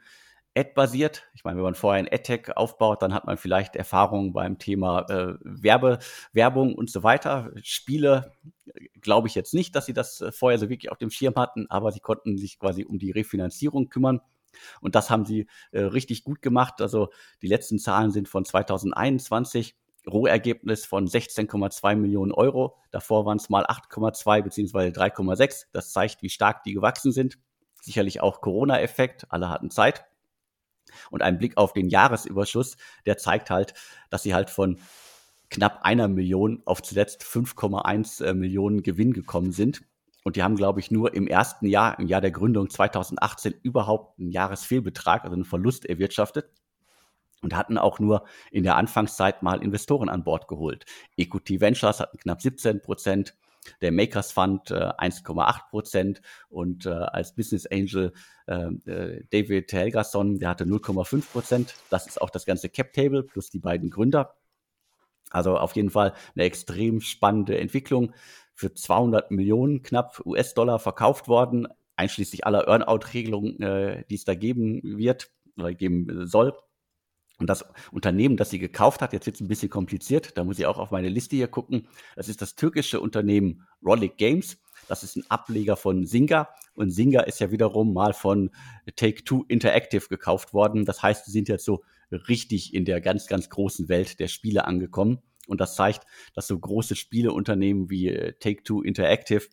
Ad-basiert. 0.56 1.28
Ich 1.34 1.44
meine, 1.44 1.56
wenn 1.56 1.64
man 1.64 1.74
vorher 1.74 2.02
ein 2.02 2.12
Ad-Tech 2.12 2.56
aufbaut, 2.56 3.02
dann 3.02 3.14
hat 3.14 3.26
man 3.26 3.36
vielleicht 3.36 3.76
Erfahrungen 3.76 4.32
beim 4.32 4.58
Thema 4.58 5.02
äh, 5.08 5.34
Werbe, 5.42 5.98
Werbung 6.32 6.74
und 6.74 6.90
so 6.90 7.02
weiter. 7.02 7.52
Spiele 7.62 8.32
glaube 9.00 9.28
ich 9.28 9.34
jetzt 9.34 9.54
nicht, 9.54 9.76
dass 9.76 9.86
sie 9.86 9.92
das 9.92 10.20
äh, 10.20 10.32
vorher 10.32 10.58
so 10.58 10.68
wirklich 10.68 10.90
auf 10.90 10.98
dem 10.98 11.10
Schirm 11.10 11.36
hatten, 11.36 11.66
aber 11.70 11.92
sie 11.92 12.00
konnten 12.00 12.38
sich 12.38 12.58
quasi 12.58 12.84
um 12.84 12.98
die 12.98 13.12
Refinanzierung 13.12 13.88
kümmern. 13.88 14.20
Und 14.80 14.94
das 14.94 15.10
haben 15.10 15.24
sie 15.24 15.46
äh, 15.70 15.80
richtig 15.80 16.24
gut 16.24 16.42
gemacht. 16.42 16.80
Also 16.80 17.10
die 17.42 17.48
letzten 17.48 17.78
Zahlen 17.78 18.10
sind 18.10 18.28
von 18.28 18.44
2021. 18.44 19.76
Rohergebnis 20.06 20.86
von 20.86 21.06
16,2 21.06 21.94
Millionen 21.94 22.32
Euro. 22.32 22.76
Davor 22.90 23.26
waren 23.26 23.36
es 23.36 23.50
mal 23.50 23.66
8,2 23.66 24.42
beziehungsweise 24.42 24.90
3,6. 24.98 25.66
Das 25.72 25.92
zeigt, 25.92 26.22
wie 26.22 26.30
stark 26.30 26.62
die 26.62 26.72
gewachsen 26.72 27.12
sind. 27.12 27.38
Sicherlich 27.80 28.20
auch 28.20 28.40
Corona-Effekt. 28.40 29.26
Alle 29.30 29.48
hatten 29.48 29.70
Zeit. 29.70 30.04
Und 31.10 31.22
ein 31.22 31.38
Blick 31.38 31.56
auf 31.56 31.72
den 31.72 31.88
Jahresüberschuss, 31.88 32.76
der 33.06 33.18
zeigt 33.18 33.50
halt, 33.50 33.74
dass 34.10 34.22
sie 34.22 34.34
halt 34.34 34.50
von 34.50 34.78
knapp 35.50 35.80
einer 35.82 36.08
Million 36.08 36.62
auf 36.64 36.82
zuletzt 36.82 37.22
5,1 37.22 38.24
äh, 38.24 38.34
Millionen 38.34 38.82
Gewinn 38.82 39.12
gekommen 39.12 39.52
sind. 39.52 39.82
Und 40.24 40.36
die 40.36 40.42
haben, 40.42 40.56
glaube 40.56 40.80
ich, 40.80 40.90
nur 40.90 41.14
im 41.14 41.26
ersten 41.26 41.66
Jahr, 41.66 41.98
im 41.98 42.06
Jahr 42.06 42.20
der 42.20 42.30
Gründung 42.30 42.68
2018, 42.68 43.54
überhaupt 43.62 44.18
einen 44.18 44.30
Jahresfehlbetrag, 44.30 45.24
also 45.24 45.34
einen 45.34 45.44
Verlust 45.44 45.86
erwirtschaftet. 45.86 46.50
Und 47.40 47.54
hatten 47.54 47.78
auch 47.78 48.00
nur 48.00 48.26
in 48.50 48.64
der 48.64 48.74
Anfangszeit 48.74 49.44
mal 49.44 49.62
Investoren 49.62 50.08
an 50.08 50.24
Bord 50.24 50.48
geholt. 50.48 50.86
Equity 51.16 51.60
Ventures 51.60 52.00
hatten 52.00 52.18
knapp 52.18 52.42
17 52.42 52.82
Prozent, 52.82 53.36
der 53.80 53.92
Makers 53.92 54.32
Fund 54.32 54.70
äh, 54.70 54.74
1,8 54.74 55.70
Prozent 55.70 56.22
und 56.48 56.86
äh, 56.86 56.90
als 56.90 57.34
Business 57.34 57.66
Angel 57.66 58.12
äh, 58.46 58.68
äh 58.86 59.24
David 59.30 59.72
Helgason, 59.72 60.38
der 60.38 60.50
hatte 60.50 60.64
0,5 60.64 61.32
Prozent. 61.32 61.74
Das 61.90 62.06
ist 62.06 62.20
auch 62.20 62.30
das 62.30 62.46
ganze 62.46 62.68
Cap 62.68 62.92
Table 62.92 63.22
plus 63.22 63.50
die 63.50 63.58
beiden 63.58 63.90
Gründer. 63.90 64.36
Also 65.30 65.58
auf 65.58 65.76
jeden 65.76 65.90
Fall 65.90 66.14
eine 66.34 66.44
extrem 66.44 67.00
spannende 67.00 67.58
Entwicklung. 67.58 68.14
Für 68.54 68.74
200 68.74 69.30
Millionen 69.30 69.82
knapp 69.82 70.20
US-Dollar 70.24 70.78
verkauft 70.78 71.28
worden, 71.28 71.68
einschließlich 71.96 72.46
aller 72.46 72.66
Earnout-Regelungen, 72.66 73.62
äh, 73.62 74.04
die 74.10 74.16
es 74.16 74.24
da 74.24 74.34
geben 74.34 74.80
wird 74.82 75.30
oder 75.56 75.74
geben 75.74 76.26
soll. 76.26 76.54
Und 77.38 77.48
das 77.48 77.64
Unternehmen, 77.92 78.36
das 78.36 78.50
sie 78.50 78.58
gekauft 78.58 79.00
hat, 79.00 79.12
jetzt 79.12 79.26
wird 79.26 79.36
es 79.36 79.40
ein 79.40 79.48
bisschen 79.48 79.70
kompliziert, 79.70 80.36
da 80.36 80.42
muss 80.42 80.58
ich 80.58 80.66
auch 80.66 80.78
auf 80.78 80.90
meine 80.90 81.08
Liste 81.08 81.36
hier 81.36 81.46
gucken. 81.46 81.86
Das 82.16 82.28
ist 82.28 82.42
das 82.42 82.56
türkische 82.56 83.00
Unternehmen 83.00 83.66
Rollick 83.84 84.16
Games. 84.16 84.58
Das 84.88 85.04
ist 85.04 85.16
ein 85.16 85.24
Ableger 85.28 85.76
von 85.76 86.04
Singa. 86.04 86.48
Und 86.74 86.90
Singa 86.90 87.20
ist 87.20 87.38
ja 87.40 87.50
wiederum 87.50 87.92
mal 87.92 88.12
von 88.12 88.50
Take-Two 88.96 89.44
Interactive 89.46 90.08
gekauft 90.08 90.52
worden. 90.52 90.84
Das 90.84 91.02
heißt, 91.02 91.26
sie 91.26 91.30
sind 91.30 91.48
jetzt 91.48 91.64
so 91.64 91.84
richtig 92.10 92.74
in 92.74 92.84
der 92.84 93.00
ganz, 93.00 93.26
ganz 93.26 93.50
großen 93.50 93.88
Welt 93.88 94.18
der 94.18 94.28
Spiele 94.28 94.64
angekommen. 94.64 95.18
Und 95.46 95.60
das 95.60 95.76
zeigt, 95.76 96.04
dass 96.34 96.46
so 96.46 96.58
große 96.58 96.96
Spieleunternehmen 96.96 97.88
wie 97.88 98.08
äh, 98.08 98.32
Take-Two 98.38 98.82
Interactive 98.82 99.46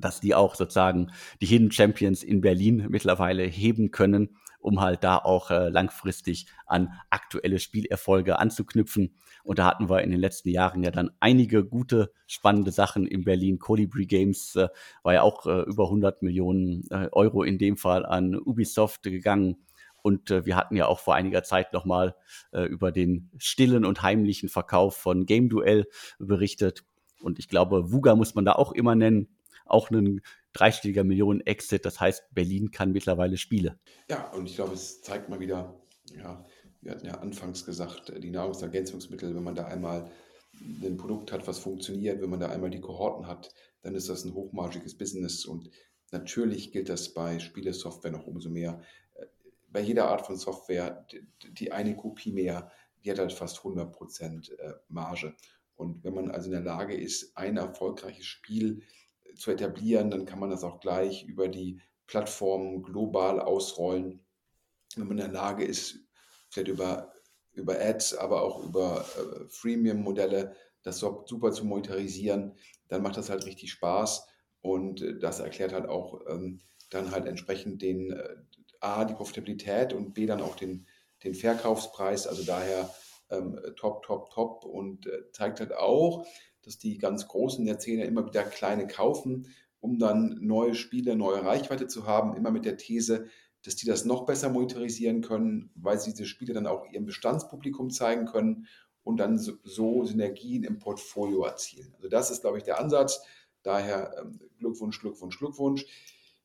dass 0.00 0.20
die 0.20 0.32
auch 0.34 0.54
sozusagen 0.54 1.10
die 1.40 1.46
Hidden 1.46 1.72
Champions 1.72 2.22
in 2.22 2.40
Berlin 2.40 2.86
mittlerweile 2.88 3.42
heben 3.42 3.90
können 3.90 4.36
um 4.58 4.80
halt 4.80 5.04
da 5.04 5.18
auch 5.18 5.50
äh, 5.50 5.68
langfristig 5.68 6.46
an 6.66 6.92
aktuelle 7.10 7.58
Spielerfolge 7.58 8.38
anzuknüpfen. 8.38 9.14
Und 9.44 9.58
da 9.58 9.66
hatten 9.66 9.88
wir 9.88 10.02
in 10.02 10.10
den 10.10 10.20
letzten 10.20 10.50
Jahren 10.50 10.82
ja 10.82 10.90
dann 10.90 11.10
einige 11.20 11.64
gute, 11.64 12.12
spannende 12.26 12.70
Sachen 12.70 13.06
in 13.06 13.24
Berlin. 13.24 13.58
Colibri 13.58 14.06
Games 14.06 14.56
äh, 14.56 14.68
war 15.02 15.14
ja 15.14 15.22
auch 15.22 15.46
äh, 15.46 15.62
über 15.62 15.84
100 15.84 16.22
Millionen 16.22 16.86
äh, 16.90 17.08
Euro 17.12 17.42
in 17.42 17.58
dem 17.58 17.76
Fall 17.76 18.04
an 18.04 18.34
Ubisoft 18.34 19.04
gegangen. 19.04 19.56
Und 20.02 20.30
äh, 20.30 20.46
wir 20.46 20.56
hatten 20.56 20.76
ja 20.76 20.86
auch 20.86 21.00
vor 21.00 21.14
einiger 21.14 21.42
Zeit 21.42 21.72
nochmal 21.72 22.14
äh, 22.52 22.62
über 22.64 22.92
den 22.92 23.30
stillen 23.38 23.84
und 23.84 24.02
heimlichen 24.02 24.48
Verkauf 24.48 24.96
von 24.96 25.26
Game 25.26 25.48
Duell 25.48 25.86
berichtet. 26.18 26.84
Und 27.20 27.38
ich 27.38 27.48
glaube, 27.48 27.92
Wuga 27.92 28.14
muss 28.14 28.34
man 28.34 28.44
da 28.44 28.52
auch 28.52 28.72
immer 28.72 28.94
nennen. 28.94 29.28
Auch 29.66 29.90
ein 29.90 30.22
dreistelliger 30.52 31.04
Millionen 31.04 31.40
Exit. 31.40 31.84
Das 31.84 32.00
heißt, 32.00 32.34
Berlin 32.34 32.70
kann 32.70 32.92
mittlerweile 32.92 33.36
Spiele. 33.36 33.78
Ja, 34.10 34.30
und 34.32 34.46
ich 34.46 34.56
glaube, 34.56 34.74
es 34.74 35.02
zeigt 35.02 35.28
mal 35.28 35.40
wieder, 35.40 35.80
ja, 36.16 36.44
wir 36.80 36.92
hatten 36.92 37.06
ja 37.06 37.18
anfangs 37.18 37.64
gesagt, 37.64 38.12
die 38.22 38.30
Nahrungsergänzungsmittel, 38.30 39.34
wenn 39.34 39.42
man 39.42 39.54
da 39.54 39.66
einmal 39.66 40.10
ein 40.82 40.96
Produkt 40.96 41.32
hat, 41.32 41.46
was 41.46 41.58
funktioniert, 41.58 42.20
wenn 42.20 42.30
man 42.30 42.40
da 42.40 42.48
einmal 42.48 42.70
die 42.70 42.80
Kohorten 42.80 43.26
hat, 43.26 43.52
dann 43.82 43.94
ist 43.94 44.08
das 44.08 44.24
ein 44.24 44.34
hochmargiges 44.34 44.96
Business 44.96 45.44
und 45.44 45.70
natürlich 46.10 46.72
gilt 46.72 46.88
das 46.88 47.14
bei 47.14 47.38
Spielesoftware 47.38 48.12
noch 48.12 48.26
umso 48.26 48.50
mehr. 48.50 48.82
Bei 49.70 49.80
jeder 49.80 50.08
Art 50.08 50.26
von 50.26 50.36
Software, 50.36 51.06
die 51.42 51.72
eine 51.72 51.94
Kopie 51.94 52.32
mehr, 52.32 52.72
die 53.04 53.10
hat 53.10 53.18
halt 53.18 53.32
fast 53.32 53.58
100% 53.58 54.58
äh, 54.58 54.74
Marge. 54.88 55.34
Und 55.76 56.02
wenn 56.02 56.14
man 56.14 56.30
also 56.30 56.46
in 56.46 56.52
der 56.52 56.62
Lage 56.62 56.96
ist, 56.96 57.36
ein 57.36 57.56
erfolgreiches 57.56 58.26
Spiel 58.26 58.82
zu 59.38 59.50
etablieren, 59.50 60.10
dann 60.10 60.26
kann 60.26 60.38
man 60.38 60.50
das 60.50 60.64
auch 60.64 60.80
gleich 60.80 61.24
über 61.24 61.48
die 61.48 61.80
Plattformen 62.06 62.82
global 62.82 63.40
ausrollen. 63.40 64.24
Wenn 64.96 65.08
man 65.08 65.18
in 65.18 65.24
der 65.24 65.32
Lage 65.32 65.64
ist, 65.64 66.00
vielleicht 66.50 66.68
über, 66.68 67.12
über 67.52 67.78
Ads, 67.80 68.14
aber 68.14 68.42
auch 68.42 68.64
über 68.64 69.04
äh, 69.16 69.48
Freemium-Modelle 69.48 70.54
das 70.82 71.00
super 71.00 71.52
zu 71.52 71.64
monetarisieren, 71.64 72.56
dann 72.88 73.02
macht 73.02 73.16
das 73.16 73.30
halt 73.30 73.44
richtig 73.44 73.70
Spaß. 73.72 74.26
Und 74.60 75.02
äh, 75.02 75.18
das 75.18 75.40
erklärt 75.40 75.72
halt 75.72 75.88
auch 75.88 76.20
ähm, 76.28 76.60
dann 76.90 77.10
halt 77.10 77.26
entsprechend 77.26 77.82
den 77.82 78.12
äh, 78.12 78.36
A, 78.80 79.04
die 79.04 79.14
Profitabilität 79.14 79.92
und 79.92 80.14
B, 80.14 80.26
dann 80.26 80.40
auch 80.40 80.56
den, 80.56 80.86
den 81.24 81.34
Verkaufspreis. 81.34 82.26
Also 82.26 82.44
daher 82.44 82.92
ähm, 83.30 83.60
top, 83.76 84.02
top, 84.02 84.30
top 84.30 84.64
und 84.64 85.06
äh, 85.06 85.30
zeigt 85.32 85.60
halt 85.60 85.74
auch, 85.74 86.26
dass 86.62 86.78
die 86.78 86.98
ganz 86.98 87.28
Großen 87.28 87.64
der 87.64 87.78
Szene 87.78 88.04
immer 88.04 88.26
wieder 88.26 88.42
kleine 88.44 88.86
kaufen, 88.86 89.48
um 89.80 89.98
dann 89.98 90.38
neue 90.40 90.74
Spiele, 90.74 91.16
neue 91.16 91.44
Reichweite 91.44 91.86
zu 91.86 92.06
haben, 92.06 92.36
immer 92.36 92.50
mit 92.50 92.64
der 92.64 92.76
These, 92.76 93.26
dass 93.64 93.76
die 93.76 93.86
das 93.86 94.04
noch 94.04 94.26
besser 94.26 94.50
monetarisieren 94.50 95.20
können, 95.20 95.70
weil 95.74 95.98
sie 95.98 96.10
diese 96.10 96.26
Spiele 96.26 96.54
dann 96.54 96.66
auch 96.66 96.86
ihrem 96.90 97.06
Bestandspublikum 97.06 97.90
zeigen 97.90 98.26
können 98.26 98.66
und 99.04 99.18
dann 99.18 99.38
so, 99.38 100.04
Synergien 100.04 100.64
im 100.64 100.78
Portfolio 100.78 101.44
erzielen. 101.44 101.94
Also 101.96 102.08
das 102.08 102.30
ist, 102.30 102.42
glaube 102.42 102.58
ich, 102.58 102.64
der 102.64 102.78
Ansatz. 102.78 103.22
Daher 103.62 104.14
ähm, 104.20 104.38
Glückwunsch, 104.58 105.00
Glückwunsch, 105.00 105.38
Glückwunsch. 105.38 105.86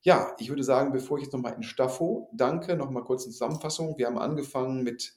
Ja, 0.02 0.34
ich 0.38 0.48
würde 0.48 0.64
sagen, 0.64 0.92
bevor 0.92 1.18
ich 1.18 1.24
jetzt 1.24 1.32
nochmal 1.32 1.54
in 1.54 1.62
Staffo 1.62 2.30
danke, 2.32 2.76
nochmal 2.76 3.04
kurz 3.04 3.24
eine 3.24 3.32
Zusammenfassung. 3.32 3.96
Wir 3.98 4.06
haben 4.06 4.18
angefangen 4.18 4.82
mit 4.82 5.16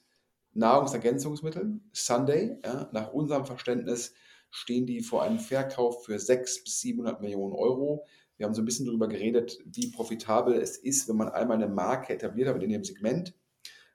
Nahrungsergänzungsmitteln, 0.54 1.88
Sunday. 1.92 2.58
Ja, 2.64 2.88
nach 2.92 3.12
unserem 3.12 3.44
Verständnis 3.44 4.14
stehen 4.50 4.86
die 4.86 5.00
vor 5.00 5.22
einem 5.22 5.38
Verkauf 5.38 6.04
für 6.04 6.18
600 6.18 6.64
bis 6.64 6.80
700 6.80 7.20
Millionen 7.20 7.54
Euro. 7.54 8.06
Wir 8.36 8.46
haben 8.46 8.54
so 8.54 8.62
ein 8.62 8.64
bisschen 8.64 8.86
darüber 8.86 9.08
geredet, 9.08 9.58
wie 9.64 9.90
profitabel 9.90 10.54
es 10.54 10.76
ist, 10.76 11.08
wenn 11.08 11.16
man 11.16 11.28
einmal 11.28 11.56
eine 11.56 11.68
Marke 11.68 12.14
etabliert 12.14 12.48
hat 12.48 12.62
in 12.62 12.70
dem 12.70 12.84
Segment. 12.84 13.34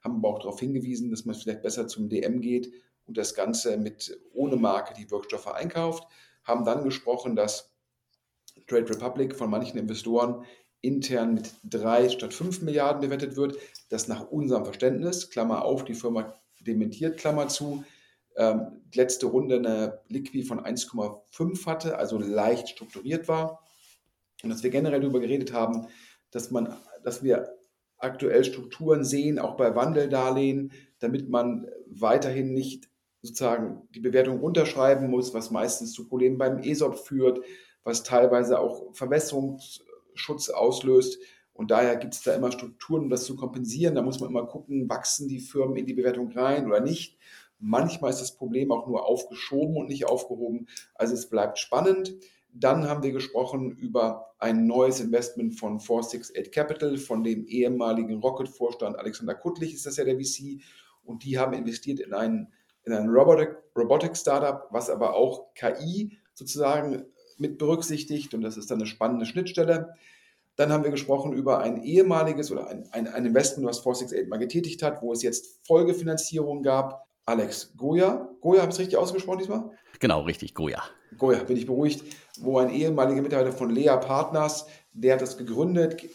Haben 0.03 0.17
aber 0.17 0.29
auch 0.29 0.39
darauf 0.39 0.59
hingewiesen, 0.59 1.11
dass 1.11 1.25
man 1.25 1.35
vielleicht 1.35 1.61
besser 1.61 1.87
zum 1.87 2.09
DM 2.09 2.41
geht 2.41 2.71
und 3.05 3.17
das 3.17 3.35
Ganze 3.35 3.77
mit 3.77 4.19
ohne 4.33 4.57
Marke 4.57 4.93
die 4.93 5.09
Wirkstoffe 5.09 5.47
einkauft. 5.47 6.05
Haben 6.43 6.65
dann 6.65 6.83
gesprochen, 6.83 7.35
dass 7.35 7.73
Trade 8.67 8.89
Republic 8.89 9.35
von 9.35 9.49
manchen 9.49 9.77
Investoren 9.77 10.45
intern 10.81 11.33
mit 11.33 11.51
drei 11.63 12.09
statt 12.09 12.33
fünf 12.33 12.61
Milliarden 12.61 13.01
bewertet 13.01 13.37
wird. 13.37 13.57
Das 13.89 14.09
nach 14.09 14.29
unserem 14.29 14.65
Verständnis, 14.65 15.29
Klammer 15.29 15.63
auf, 15.63 15.85
die 15.85 15.93
Firma 15.93 16.37
dementiert, 16.59 17.17
Klammer 17.17 17.47
zu, 17.47 17.83
ähm, 18.37 18.81
letzte 18.93 19.27
Runde 19.27 19.57
eine 19.57 20.01
Liquid 20.07 20.45
von 20.47 20.59
1,5 20.59 21.65
hatte, 21.65 21.97
also 21.97 22.17
leicht 22.17 22.69
strukturiert 22.69 23.27
war. 23.27 23.63
Und 24.43 24.49
dass 24.49 24.63
wir 24.63 24.69
generell 24.69 25.01
darüber 25.01 25.19
geredet 25.19 25.53
haben, 25.53 25.87
dass, 26.31 26.51
man, 26.51 26.75
dass 27.03 27.23
wir 27.23 27.55
aktuell 27.97 28.43
Strukturen 28.43 29.03
sehen, 29.03 29.39
auch 29.39 29.55
bei 29.55 29.75
Wandeldarlehen, 29.75 30.71
damit 30.99 31.29
man 31.29 31.67
weiterhin 31.87 32.53
nicht 32.53 32.89
sozusagen 33.21 33.87
die 33.95 34.01
Bewertung 34.01 34.39
runterschreiben 34.39 35.09
muss, 35.09 35.33
was 35.33 35.49
meistens 35.49 35.93
zu 35.93 36.07
Problemen 36.07 36.37
beim 36.37 36.59
ESOP 36.59 36.99
führt, 36.99 37.39
was 37.83 38.03
teilweise 38.03 38.59
auch 38.59 38.93
Verwässerungsschutz 38.93 40.49
auslöst. 40.49 41.19
Und 41.53 41.71
daher 41.71 41.95
gibt 41.95 42.15
es 42.15 42.23
da 42.23 42.33
immer 42.33 42.51
Strukturen, 42.51 43.03
um 43.03 43.09
das 43.09 43.25
zu 43.25 43.35
kompensieren. 43.35 43.95
Da 43.95 44.01
muss 44.01 44.19
man 44.19 44.29
immer 44.29 44.45
gucken, 44.45 44.89
wachsen 44.89 45.29
die 45.29 45.39
Firmen 45.39 45.77
in 45.77 45.85
die 45.85 45.93
Bewertung 45.93 46.31
rein 46.31 46.65
oder 46.65 46.81
nicht. 46.81 47.17
Manchmal 47.65 48.09
ist 48.09 48.19
das 48.19 48.35
Problem 48.35 48.73
auch 48.73 48.87
nur 48.87 49.05
aufgeschoben 49.05 49.77
und 49.77 49.87
nicht 49.87 50.05
aufgehoben. 50.05 50.67
Also 50.95 51.13
es 51.13 51.29
bleibt 51.29 51.57
spannend. 51.57 52.13
Dann 52.51 52.89
haben 52.89 53.03
wir 53.03 53.13
gesprochen 53.13 53.71
über 53.71 54.33
ein 54.37 54.67
neues 54.67 54.99
Investment 54.99 55.57
von 55.57 55.79
468 55.79 56.51
Capital, 56.51 56.97
von 56.97 57.23
dem 57.23 57.45
ehemaligen 57.47 58.19
Rocket-Vorstand 58.19 58.99
Alexander 58.99 59.33
Kuttlich 59.33 59.73
ist 59.73 59.85
das 59.85 59.95
ja 59.95 60.03
der 60.03 60.19
VC. 60.19 60.61
Und 61.05 61.23
die 61.23 61.39
haben 61.39 61.53
investiert 61.53 62.01
in 62.01 62.13
ein, 62.13 62.51
in 62.83 62.91
ein 62.91 63.07
Robotic, 63.07 63.55
Robotic 63.77 64.17
Startup, 64.17 64.67
was 64.71 64.89
aber 64.89 65.15
auch 65.15 65.53
KI 65.53 66.17
sozusagen 66.33 67.05
mit 67.37 67.57
berücksichtigt. 67.57 68.33
Und 68.33 68.41
das 68.41 68.57
ist 68.57 68.71
dann 68.71 68.79
eine 68.79 68.87
spannende 68.87 69.25
Schnittstelle. 69.25 69.95
Dann 70.57 70.73
haben 70.73 70.83
wir 70.83 70.91
gesprochen 70.91 71.31
über 71.31 71.59
ein 71.59 71.81
ehemaliges 71.81 72.51
oder 72.51 72.67
ein, 72.67 72.89
ein, 72.91 73.07
ein 73.07 73.25
Investment, 73.25 73.69
was 73.69 73.79
468 73.79 74.27
mal 74.27 74.37
getätigt 74.37 74.83
hat, 74.83 75.01
wo 75.01 75.13
es 75.13 75.23
jetzt 75.23 75.65
Folgefinanzierung 75.65 76.61
gab. 76.61 77.07
Alex 77.25 77.73
Goya. 77.77 78.29
Goya, 78.41 78.61
habe 78.61 78.69
ich 78.69 78.75
es 78.75 78.79
richtig 78.79 78.97
ausgesprochen 78.97 79.39
diesmal? 79.39 79.71
Genau, 79.99 80.21
richtig, 80.21 80.53
Goya. 80.53 80.83
Goya, 81.17 81.43
bin 81.43 81.57
ich 81.57 81.65
beruhigt, 81.65 82.03
wo 82.39 82.57
ein 82.59 82.69
ehemaliger 82.69 83.21
Mitarbeiter 83.21 83.55
von 83.55 83.69
Lea 83.69 83.95
Partners, 84.01 84.65
der 84.93 85.13
hat 85.13 85.21
das 85.21 85.37
gegründet, 85.37 86.03
äh, 86.03 86.09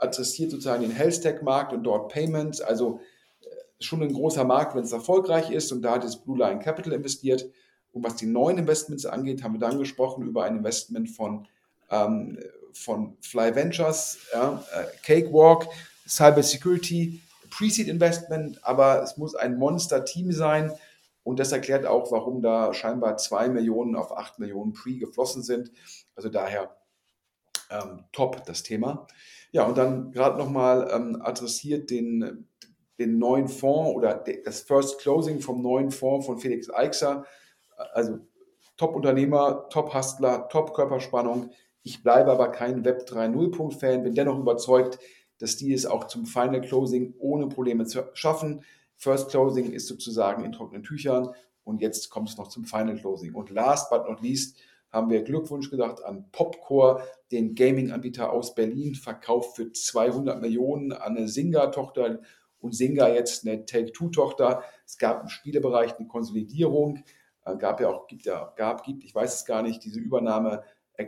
adressiert 0.00 0.50
sozusagen 0.50 0.82
den 0.82 0.90
Health-Tech-Markt 0.90 1.72
und 1.72 1.84
dort 1.84 2.12
Payments, 2.12 2.60
also 2.60 3.00
äh, 3.42 3.46
schon 3.78 4.02
ein 4.02 4.12
großer 4.12 4.44
Markt, 4.44 4.74
wenn 4.74 4.82
es 4.82 4.92
erfolgreich 4.92 5.50
ist 5.50 5.70
und 5.72 5.82
da 5.82 5.94
hat 5.94 6.04
das 6.04 6.22
Blue 6.22 6.38
Line 6.38 6.60
Capital 6.60 6.92
investiert. 6.92 7.48
Und 7.92 8.04
was 8.04 8.16
die 8.16 8.26
neuen 8.26 8.58
Investments 8.58 9.04
angeht, 9.04 9.42
haben 9.42 9.54
wir 9.54 9.60
dann 9.60 9.78
gesprochen 9.78 10.26
über 10.26 10.44
ein 10.44 10.58
Investment 10.58 11.10
von, 11.10 11.46
ähm, 11.90 12.38
von 12.72 13.16
Fly 13.20 13.54
Ventures, 13.54 14.18
ja, 14.32 14.64
äh, 14.72 14.84
Cakewalk, 15.04 15.66
Cyber 16.06 16.42
Security, 16.42 17.20
Pre-Seed 17.50 17.88
Investment, 17.88 18.64
aber 18.64 19.02
es 19.02 19.16
muss 19.16 19.34
ein 19.34 19.58
Monster-Team 19.58 20.32
sein. 20.32 20.72
Und 21.22 21.38
das 21.38 21.52
erklärt 21.52 21.86
auch, 21.86 22.10
warum 22.12 22.40
da 22.40 22.72
scheinbar 22.72 23.16
2 23.16 23.50
Millionen 23.50 23.94
auf 23.94 24.16
8 24.16 24.38
Millionen 24.38 24.72
Pre 24.72 24.94
geflossen 24.94 25.42
sind. 25.42 25.70
Also 26.14 26.28
daher 26.28 26.76
ähm, 27.70 28.04
top 28.12 28.44
das 28.46 28.62
Thema. 28.62 29.06
Ja, 29.52 29.64
und 29.64 29.76
dann 29.78 30.12
gerade 30.12 30.38
nochmal 30.38 30.90
ähm, 30.92 31.20
adressiert 31.22 31.90
den, 31.90 32.48
den 32.98 33.18
neuen 33.18 33.48
Fonds 33.48 33.94
oder 33.96 34.24
das 34.44 34.62
First 34.62 35.00
Closing 35.00 35.40
vom 35.40 35.62
neuen 35.62 35.90
Fonds 35.90 36.26
von 36.26 36.38
Felix 36.38 36.72
Eichser. 36.72 37.24
Also 37.92 38.18
Top-Unternehmer, 38.76 39.68
Top-Hustler, 39.68 40.48
Top-Körperspannung. 40.48 41.50
Ich 41.82 42.02
bleibe 42.02 42.30
aber 42.30 42.48
kein 42.48 42.84
Web 42.84 43.06
3.0-Punkt-Fan, 43.08 44.02
bin 44.02 44.14
dennoch 44.14 44.38
überzeugt, 44.38 44.98
dass 45.40 45.56
die 45.56 45.72
es 45.72 45.86
auch 45.86 46.06
zum 46.06 46.26
Final 46.26 46.60
Closing 46.60 47.14
ohne 47.18 47.48
Probleme 47.48 47.84
schaffen. 48.14 48.62
First 48.96 49.30
Closing 49.30 49.72
ist 49.72 49.88
sozusagen 49.88 50.44
in 50.44 50.52
trockenen 50.52 50.82
Tüchern 50.82 51.30
und 51.64 51.80
jetzt 51.80 52.10
kommt 52.10 52.28
es 52.28 52.36
noch 52.36 52.48
zum 52.48 52.64
Final 52.64 52.96
Closing. 52.96 53.34
Und 53.34 53.50
last 53.50 53.90
but 53.90 54.06
not 54.06 54.20
least 54.20 54.58
haben 54.92 55.10
wir 55.10 55.22
Glückwunsch 55.22 55.70
gesagt 55.70 56.04
an 56.04 56.30
Popcore, 56.32 57.02
den 57.32 57.54
Gaming-Anbieter 57.54 58.32
aus 58.32 58.54
Berlin, 58.54 58.94
verkauft 58.94 59.56
für 59.56 59.72
200 59.72 60.40
Millionen 60.40 60.92
an 60.92 61.16
eine 61.16 61.28
Singa-Tochter 61.28 62.20
und 62.58 62.74
Singa 62.74 63.08
jetzt 63.08 63.46
eine 63.46 63.64
Take-Two-Tochter. 63.64 64.62
Es 64.84 64.98
gab 64.98 65.22
im 65.22 65.28
Spielebereich 65.28 65.94
eine 65.96 66.08
Konsolidierung, 66.08 67.02
äh, 67.46 67.56
gab 67.56 67.80
ja 67.80 67.88
auch, 67.88 68.06
gibt 68.06 68.24
ja, 68.24 68.52
gab, 68.56 68.84
gibt, 68.84 69.04
ich 69.04 69.14
weiß 69.14 69.36
es 69.36 69.44
gar 69.46 69.62
nicht, 69.62 69.82
diese 69.84 70.00
Übernahme 70.00 70.64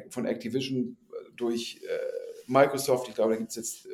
von 0.09 0.24
Activision 0.24 0.97
äh, 1.11 1.33
durch 1.37 1.83
äh, 1.83 1.99
Microsoft. 2.47 3.09
Ich 3.09 3.14
glaube, 3.14 3.33
da 3.33 3.39
gibt 3.39 3.51
es 3.51 3.57
jetzt 3.57 3.89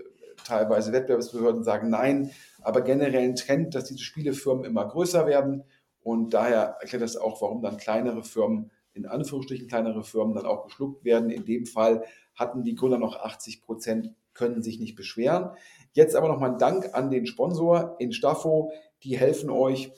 teilweise 0.44 0.92
Wettbewerbsbehörden 0.92 1.62
sagen 1.62 1.90
nein, 1.90 2.30
aber 2.62 2.80
generell 2.80 3.24
ein 3.24 3.36
Trend, 3.36 3.74
dass 3.74 3.84
diese 3.84 4.02
Spielefirmen 4.02 4.64
immer 4.64 4.86
größer 4.86 5.26
werden 5.26 5.64
und 6.00 6.32
daher 6.32 6.78
erklärt 6.80 7.02
das 7.02 7.16
auch, 7.16 7.42
warum 7.42 7.62
dann 7.62 7.76
kleinere 7.76 8.22
Firmen, 8.22 8.70
in 8.94 9.06
Anführungsstrichen 9.06 9.68
kleinere 9.68 10.02
Firmen, 10.02 10.34
dann 10.34 10.46
auch 10.46 10.64
geschluckt 10.64 11.04
werden. 11.04 11.30
In 11.30 11.44
dem 11.44 11.66
Fall 11.66 12.04
hatten 12.34 12.62
die 12.62 12.74
Gründer 12.74 12.98
noch 12.98 13.20
80 13.20 13.62
Prozent, 13.62 14.14
können 14.32 14.62
sich 14.62 14.80
nicht 14.80 14.96
beschweren. 14.96 15.50
Jetzt 15.92 16.16
aber 16.16 16.28
nochmal 16.28 16.52
ein 16.52 16.58
Dank 16.58 16.94
an 16.94 17.10
den 17.10 17.26
Sponsor 17.26 17.96
in 17.98 18.12
Staffo, 18.12 18.72
die 19.02 19.18
helfen 19.18 19.50
euch, 19.50 19.92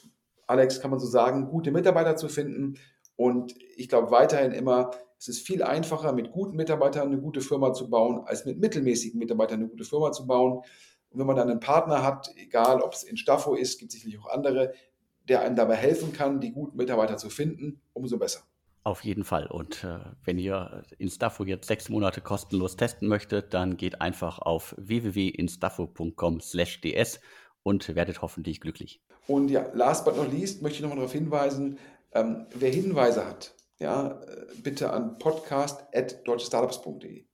Alex, 0.47 0.81
kann 0.81 0.91
man 0.91 0.99
so 0.99 1.07
sagen, 1.07 1.49
gute 1.49 1.71
Mitarbeiter 1.71 2.17
zu 2.17 2.29
finden. 2.29 2.75
Und 3.17 3.55
ich 3.77 3.89
glaube 3.89 4.11
weiterhin 4.11 4.53
immer, 4.53 4.91
es 5.21 5.29
ist 5.29 5.47
viel 5.47 5.63
einfacher, 5.63 6.13
mit 6.15 6.33
guten 6.33 6.57
Mitarbeitern 6.57 7.09
eine 7.09 7.21
gute 7.21 7.43
Firma 7.43 7.75
zu 7.75 7.91
bauen, 7.91 8.23
als 8.25 8.47
mit 8.47 8.59
mittelmäßigen 8.59 9.19
Mitarbeitern 9.19 9.61
eine 9.61 9.69
gute 9.69 9.85
Firma 9.85 10.13
zu 10.13 10.27
bauen. 10.27 10.63
Und 11.11 11.19
wenn 11.19 11.27
man 11.27 11.37
dann 11.37 11.51
einen 11.51 11.61
Partner 11.61 12.03
hat, 12.03 12.31
egal 12.37 12.81
ob 12.81 12.95
es 12.95 13.03
in 13.03 13.19
Staffo 13.19 13.55
ist, 13.55 13.79
gibt 13.79 13.93
es 13.93 14.01
sicherlich 14.01 14.19
auch 14.19 14.31
andere, 14.31 14.73
der 15.29 15.43
einem 15.43 15.57
dabei 15.57 15.77
helfen 15.77 16.15
kann, 16.15 16.41
die 16.41 16.53
guten 16.53 16.79
Mitarbeiter 16.79 17.19
zu 17.19 17.29
finden, 17.29 17.83
umso 17.93 18.17
besser. 18.17 18.41
Auf 18.83 19.05
jeden 19.05 19.25
Fall. 19.25 19.47
Und 19.47 19.85
äh, 19.85 19.99
wenn 20.25 20.39
ihr 20.39 20.85
Instafo 20.97 21.45
jetzt 21.45 21.69
sechs 21.69 21.91
Monate 21.91 22.23
kostenlos 22.23 22.77
testen 22.77 23.07
möchtet, 23.07 23.53
dann 23.53 23.77
geht 23.77 24.01
einfach 24.01 24.39
auf 24.39 24.75
www.instafo.com/ds 24.79 27.21
und 27.63 27.95
werdet 27.95 28.23
hoffentlich 28.23 28.63
glücklich. 28.63 29.03
Und 29.27 29.51
ja, 29.51 29.67
last 29.75 30.07
but 30.07 30.17
not 30.17 30.33
least 30.33 30.63
möchte 30.63 30.77
ich 30.77 30.83
nochmal 30.83 30.97
darauf 30.97 31.13
hinweisen, 31.13 31.79
ähm, 32.13 32.47
wer 32.55 32.73
Hinweise 32.73 33.27
hat, 33.27 33.55
ja, 33.81 34.21
äh, 34.23 34.47
bitte 34.63 34.91
an 34.91 35.19
podcast.deutschestartups.de. 35.19 37.27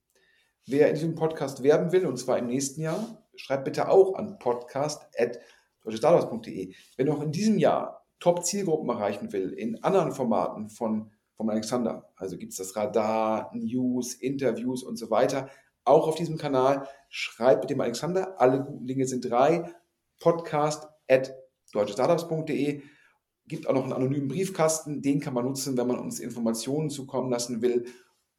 Wer 0.66 0.88
in 0.88 0.94
diesem 0.94 1.14
Podcast 1.14 1.62
werben 1.62 1.92
will, 1.92 2.07
und 2.07 2.16
zwar 2.16 2.38
im 2.38 2.47
nächsten 2.47 2.80
Jahr, 2.80 3.22
schreibt 3.36 3.64
bitte 3.64 3.88
auch 3.88 4.14
an 4.14 4.38
podcast.deutschestartups.de. 4.38 6.74
Wenn 6.97 7.07
du 7.07 7.12
auch 7.12 7.22
in 7.22 7.32
diesem 7.32 7.59
Jahr 7.59 8.07
Top-Zielgruppen 8.20 8.88
erreichen 8.88 9.32
will, 9.32 9.51
in 9.51 9.82
anderen 9.84 10.12
Formaten 10.12 10.70
von, 10.70 11.11
von 11.36 11.51
Alexander, 11.51 12.09
also 12.16 12.38
gibt 12.38 12.53
es 12.53 12.59
das 12.59 12.74
Radar, 12.76 13.51
News, 13.55 14.14
Interviews 14.14 14.82
und 14.82 14.97
so 14.97 15.11
weiter, 15.11 15.51
auch 15.84 16.09
auf 16.09 16.14
diesem 16.16 16.38
Kanal, 16.38 16.88
schreibt 17.09 17.62
mit 17.62 17.70
dem 17.70 17.80
Alexander, 17.80 18.40
alle 18.40 18.64
guten 18.64 18.86
Dinge 18.86 19.07
sind 19.07 19.30
drei, 19.30 19.72
podcast 20.18 20.88
at 21.09 21.32
deutschestartups.de, 21.72 22.82
gibt 23.47 23.68
auch 23.68 23.74
noch 23.74 23.84
einen 23.84 23.92
anonymen 23.92 24.28
Briefkasten, 24.28 25.03
den 25.03 25.20
kann 25.20 25.34
man 25.34 25.44
nutzen, 25.44 25.76
wenn 25.76 25.86
man 25.86 25.99
uns 25.99 26.20
Informationen 26.20 26.90
zukommen 26.90 27.30
lassen 27.30 27.62
will, 27.62 27.86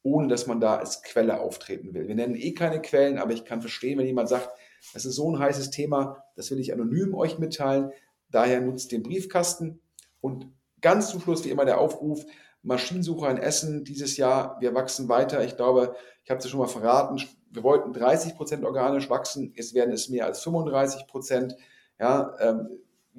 ohne 0.02 0.28
dass 0.28 0.46
man 0.46 0.60
da 0.60 0.76
als 0.76 1.02
Quelle 1.02 1.40
auftreten 1.40 1.94
will. 1.94 2.08
Wir 2.08 2.14
nennen 2.14 2.36
eh 2.36 2.52
keine 2.52 2.80
Quellen, 2.80 3.18
aber 3.18 3.32
ich 3.32 3.44
kann 3.44 3.60
verstehen, 3.60 3.98
wenn 3.98 4.06
jemand 4.06 4.28
sagt, 4.28 4.50
das 4.92 5.04
ist 5.04 5.16
so 5.16 5.30
ein 5.30 5.38
heißes 5.38 5.70
Thema, 5.70 6.24
das 6.36 6.50
will 6.50 6.60
ich 6.60 6.72
anonym 6.72 7.14
euch 7.14 7.38
mitteilen, 7.38 7.92
Daher 8.30 8.60
nutzt 8.60 8.92
den 8.92 9.02
Briefkasten. 9.02 9.80
Und 10.20 10.46
ganz 10.80 11.10
zum 11.10 11.20
Schluss 11.20 11.44
wie 11.44 11.50
immer 11.50 11.64
der 11.64 11.80
Aufruf, 11.80 12.24
Maschinensucher 12.62 13.30
in 13.30 13.38
Essen 13.38 13.84
dieses 13.84 14.16
Jahr, 14.16 14.56
wir 14.60 14.74
wachsen 14.74 15.08
weiter. 15.08 15.44
Ich 15.44 15.56
glaube, 15.56 15.94
ich 16.24 16.30
habe 16.30 16.38
es 16.38 16.44
ja 16.44 16.50
schon 16.50 16.60
mal 16.60 16.66
verraten, 16.66 17.20
wir 17.50 17.62
wollten 17.62 17.92
30 17.92 18.36
Prozent 18.36 18.64
organisch 18.64 19.08
wachsen, 19.08 19.54
jetzt 19.56 19.72
werden 19.72 19.92
es 19.92 20.10
mehr 20.10 20.26
als 20.26 20.42
35 20.42 21.06
Prozent. 21.06 21.56
Ja, 21.98 22.36
ähm, 22.40 22.68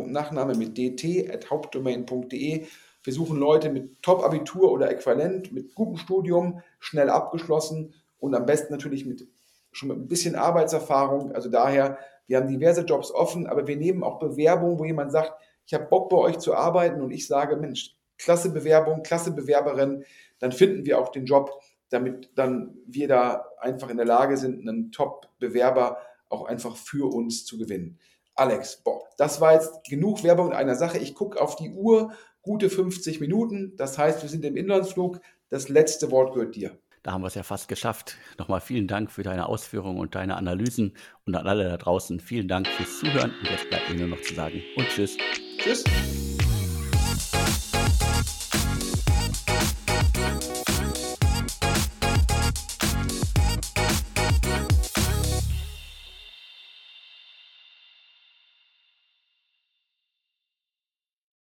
Nachname 0.06 0.54
mit 0.54 0.76
dt 0.76 1.30
at 1.30 1.50
hauptdomain.de. 1.50 2.66
Wir 3.04 3.12
suchen 3.12 3.38
Leute 3.38 3.70
mit 3.70 4.02
Top-Abitur 4.02 4.70
oder 4.70 4.90
Äquivalent, 4.90 5.52
mit 5.52 5.74
gutem 5.74 5.96
Studium, 5.96 6.60
schnell 6.78 7.10
abgeschlossen 7.10 7.94
und 8.18 8.34
am 8.34 8.46
besten 8.46 8.72
natürlich 8.72 9.04
mit 9.04 9.26
schon 9.72 9.88
mit 9.88 9.98
ein 9.98 10.08
bisschen 10.08 10.36
Arbeitserfahrung. 10.36 11.32
Also 11.32 11.48
daher 11.48 11.98
wir 12.26 12.38
haben 12.38 12.48
diverse 12.48 12.82
Jobs 12.82 13.10
offen, 13.10 13.46
aber 13.46 13.66
wir 13.66 13.76
nehmen 13.76 14.02
auch 14.02 14.18
Bewerbungen, 14.18 14.78
wo 14.78 14.84
jemand 14.84 15.12
sagt, 15.12 15.32
ich 15.66 15.74
habe 15.74 15.86
Bock 15.86 16.08
bei 16.08 16.16
euch 16.16 16.38
zu 16.38 16.54
arbeiten 16.54 17.02
und 17.02 17.10
ich 17.10 17.26
sage, 17.26 17.56
Mensch, 17.56 17.96
klasse 18.16 18.52
Bewerbung, 18.52 19.02
klasse 19.02 19.32
Bewerberin, 19.32 20.04
dann 20.38 20.52
finden 20.52 20.86
wir 20.86 20.98
auch 20.98 21.10
den 21.10 21.26
Job, 21.26 21.50
damit 21.90 22.30
dann 22.34 22.74
wir 22.86 23.08
da 23.08 23.44
einfach 23.58 23.90
in 23.90 23.96
der 23.96 24.06
Lage 24.06 24.36
sind, 24.36 24.66
einen 24.66 24.92
Top-Bewerber 24.92 25.98
auch 26.28 26.46
einfach 26.46 26.76
für 26.76 27.12
uns 27.12 27.44
zu 27.44 27.58
gewinnen. 27.58 27.98
Alex, 28.34 28.82
boah, 28.82 29.02
das 29.18 29.40
war 29.40 29.54
jetzt 29.54 29.84
genug 29.84 30.24
Werbung 30.24 30.48
in 30.48 30.52
einer 30.54 30.74
Sache. 30.74 30.98
Ich 30.98 31.14
gucke 31.14 31.40
auf 31.40 31.56
die 31.56 31.70
Uhr, 31.70 32.12
gute 32.40 32.70
50 32.70 33.20
Minuten. 33.20 33.76
Das 33.76 33.98
heißt, 33.98 34.22
wir 34.22 34.28
sind 34.28 34.44
im 34.44 34.56
Inlandsflug. 34.56 35.20
Das 35.48 35.68
letzte 35.68 36.10
Wort 36.10 36.34
gehört 36.34 36.54
dir. 36.54 36.78
Da 37.02 37.12
haben 37.12 37.22
wir 37.22 37.26
es 37.28 37.34
ja 37.34 37.42
fast 37.42 37.68
geschafft. 37.68 38.16
Nochmal 38.38 38.60
vielen 38.60 38.86
Dank 38.86 39.10
für 39.10 39.24
deine 39.24 39.46
Ausführungen 39.46 39.98
und 39.98 40.14
deine 40.14 40.36
Analysen 40.36 40.96
und 41.26 41.34
an 41.34 41.46
alle 41.46 41.68
da 41.68 41.76
draußen 41.76 42.20
vielen 42.20 42.46
Dank 42.46 42.68
fürs 42.68 43.00
Zuhören. 43.00 43.32
Und 43.40 43.50
jetzt 43.50 43.68
bleibt 43.68 43.90
mir 43.90 43.96
nur 43.96 44.16
noch 44.16 44.22
zu 44.22 44.34
sagen 44.34 44.62
und 44.76 44.88
tschüss. 44.88 45.16
Tschüss. 45.58 45.82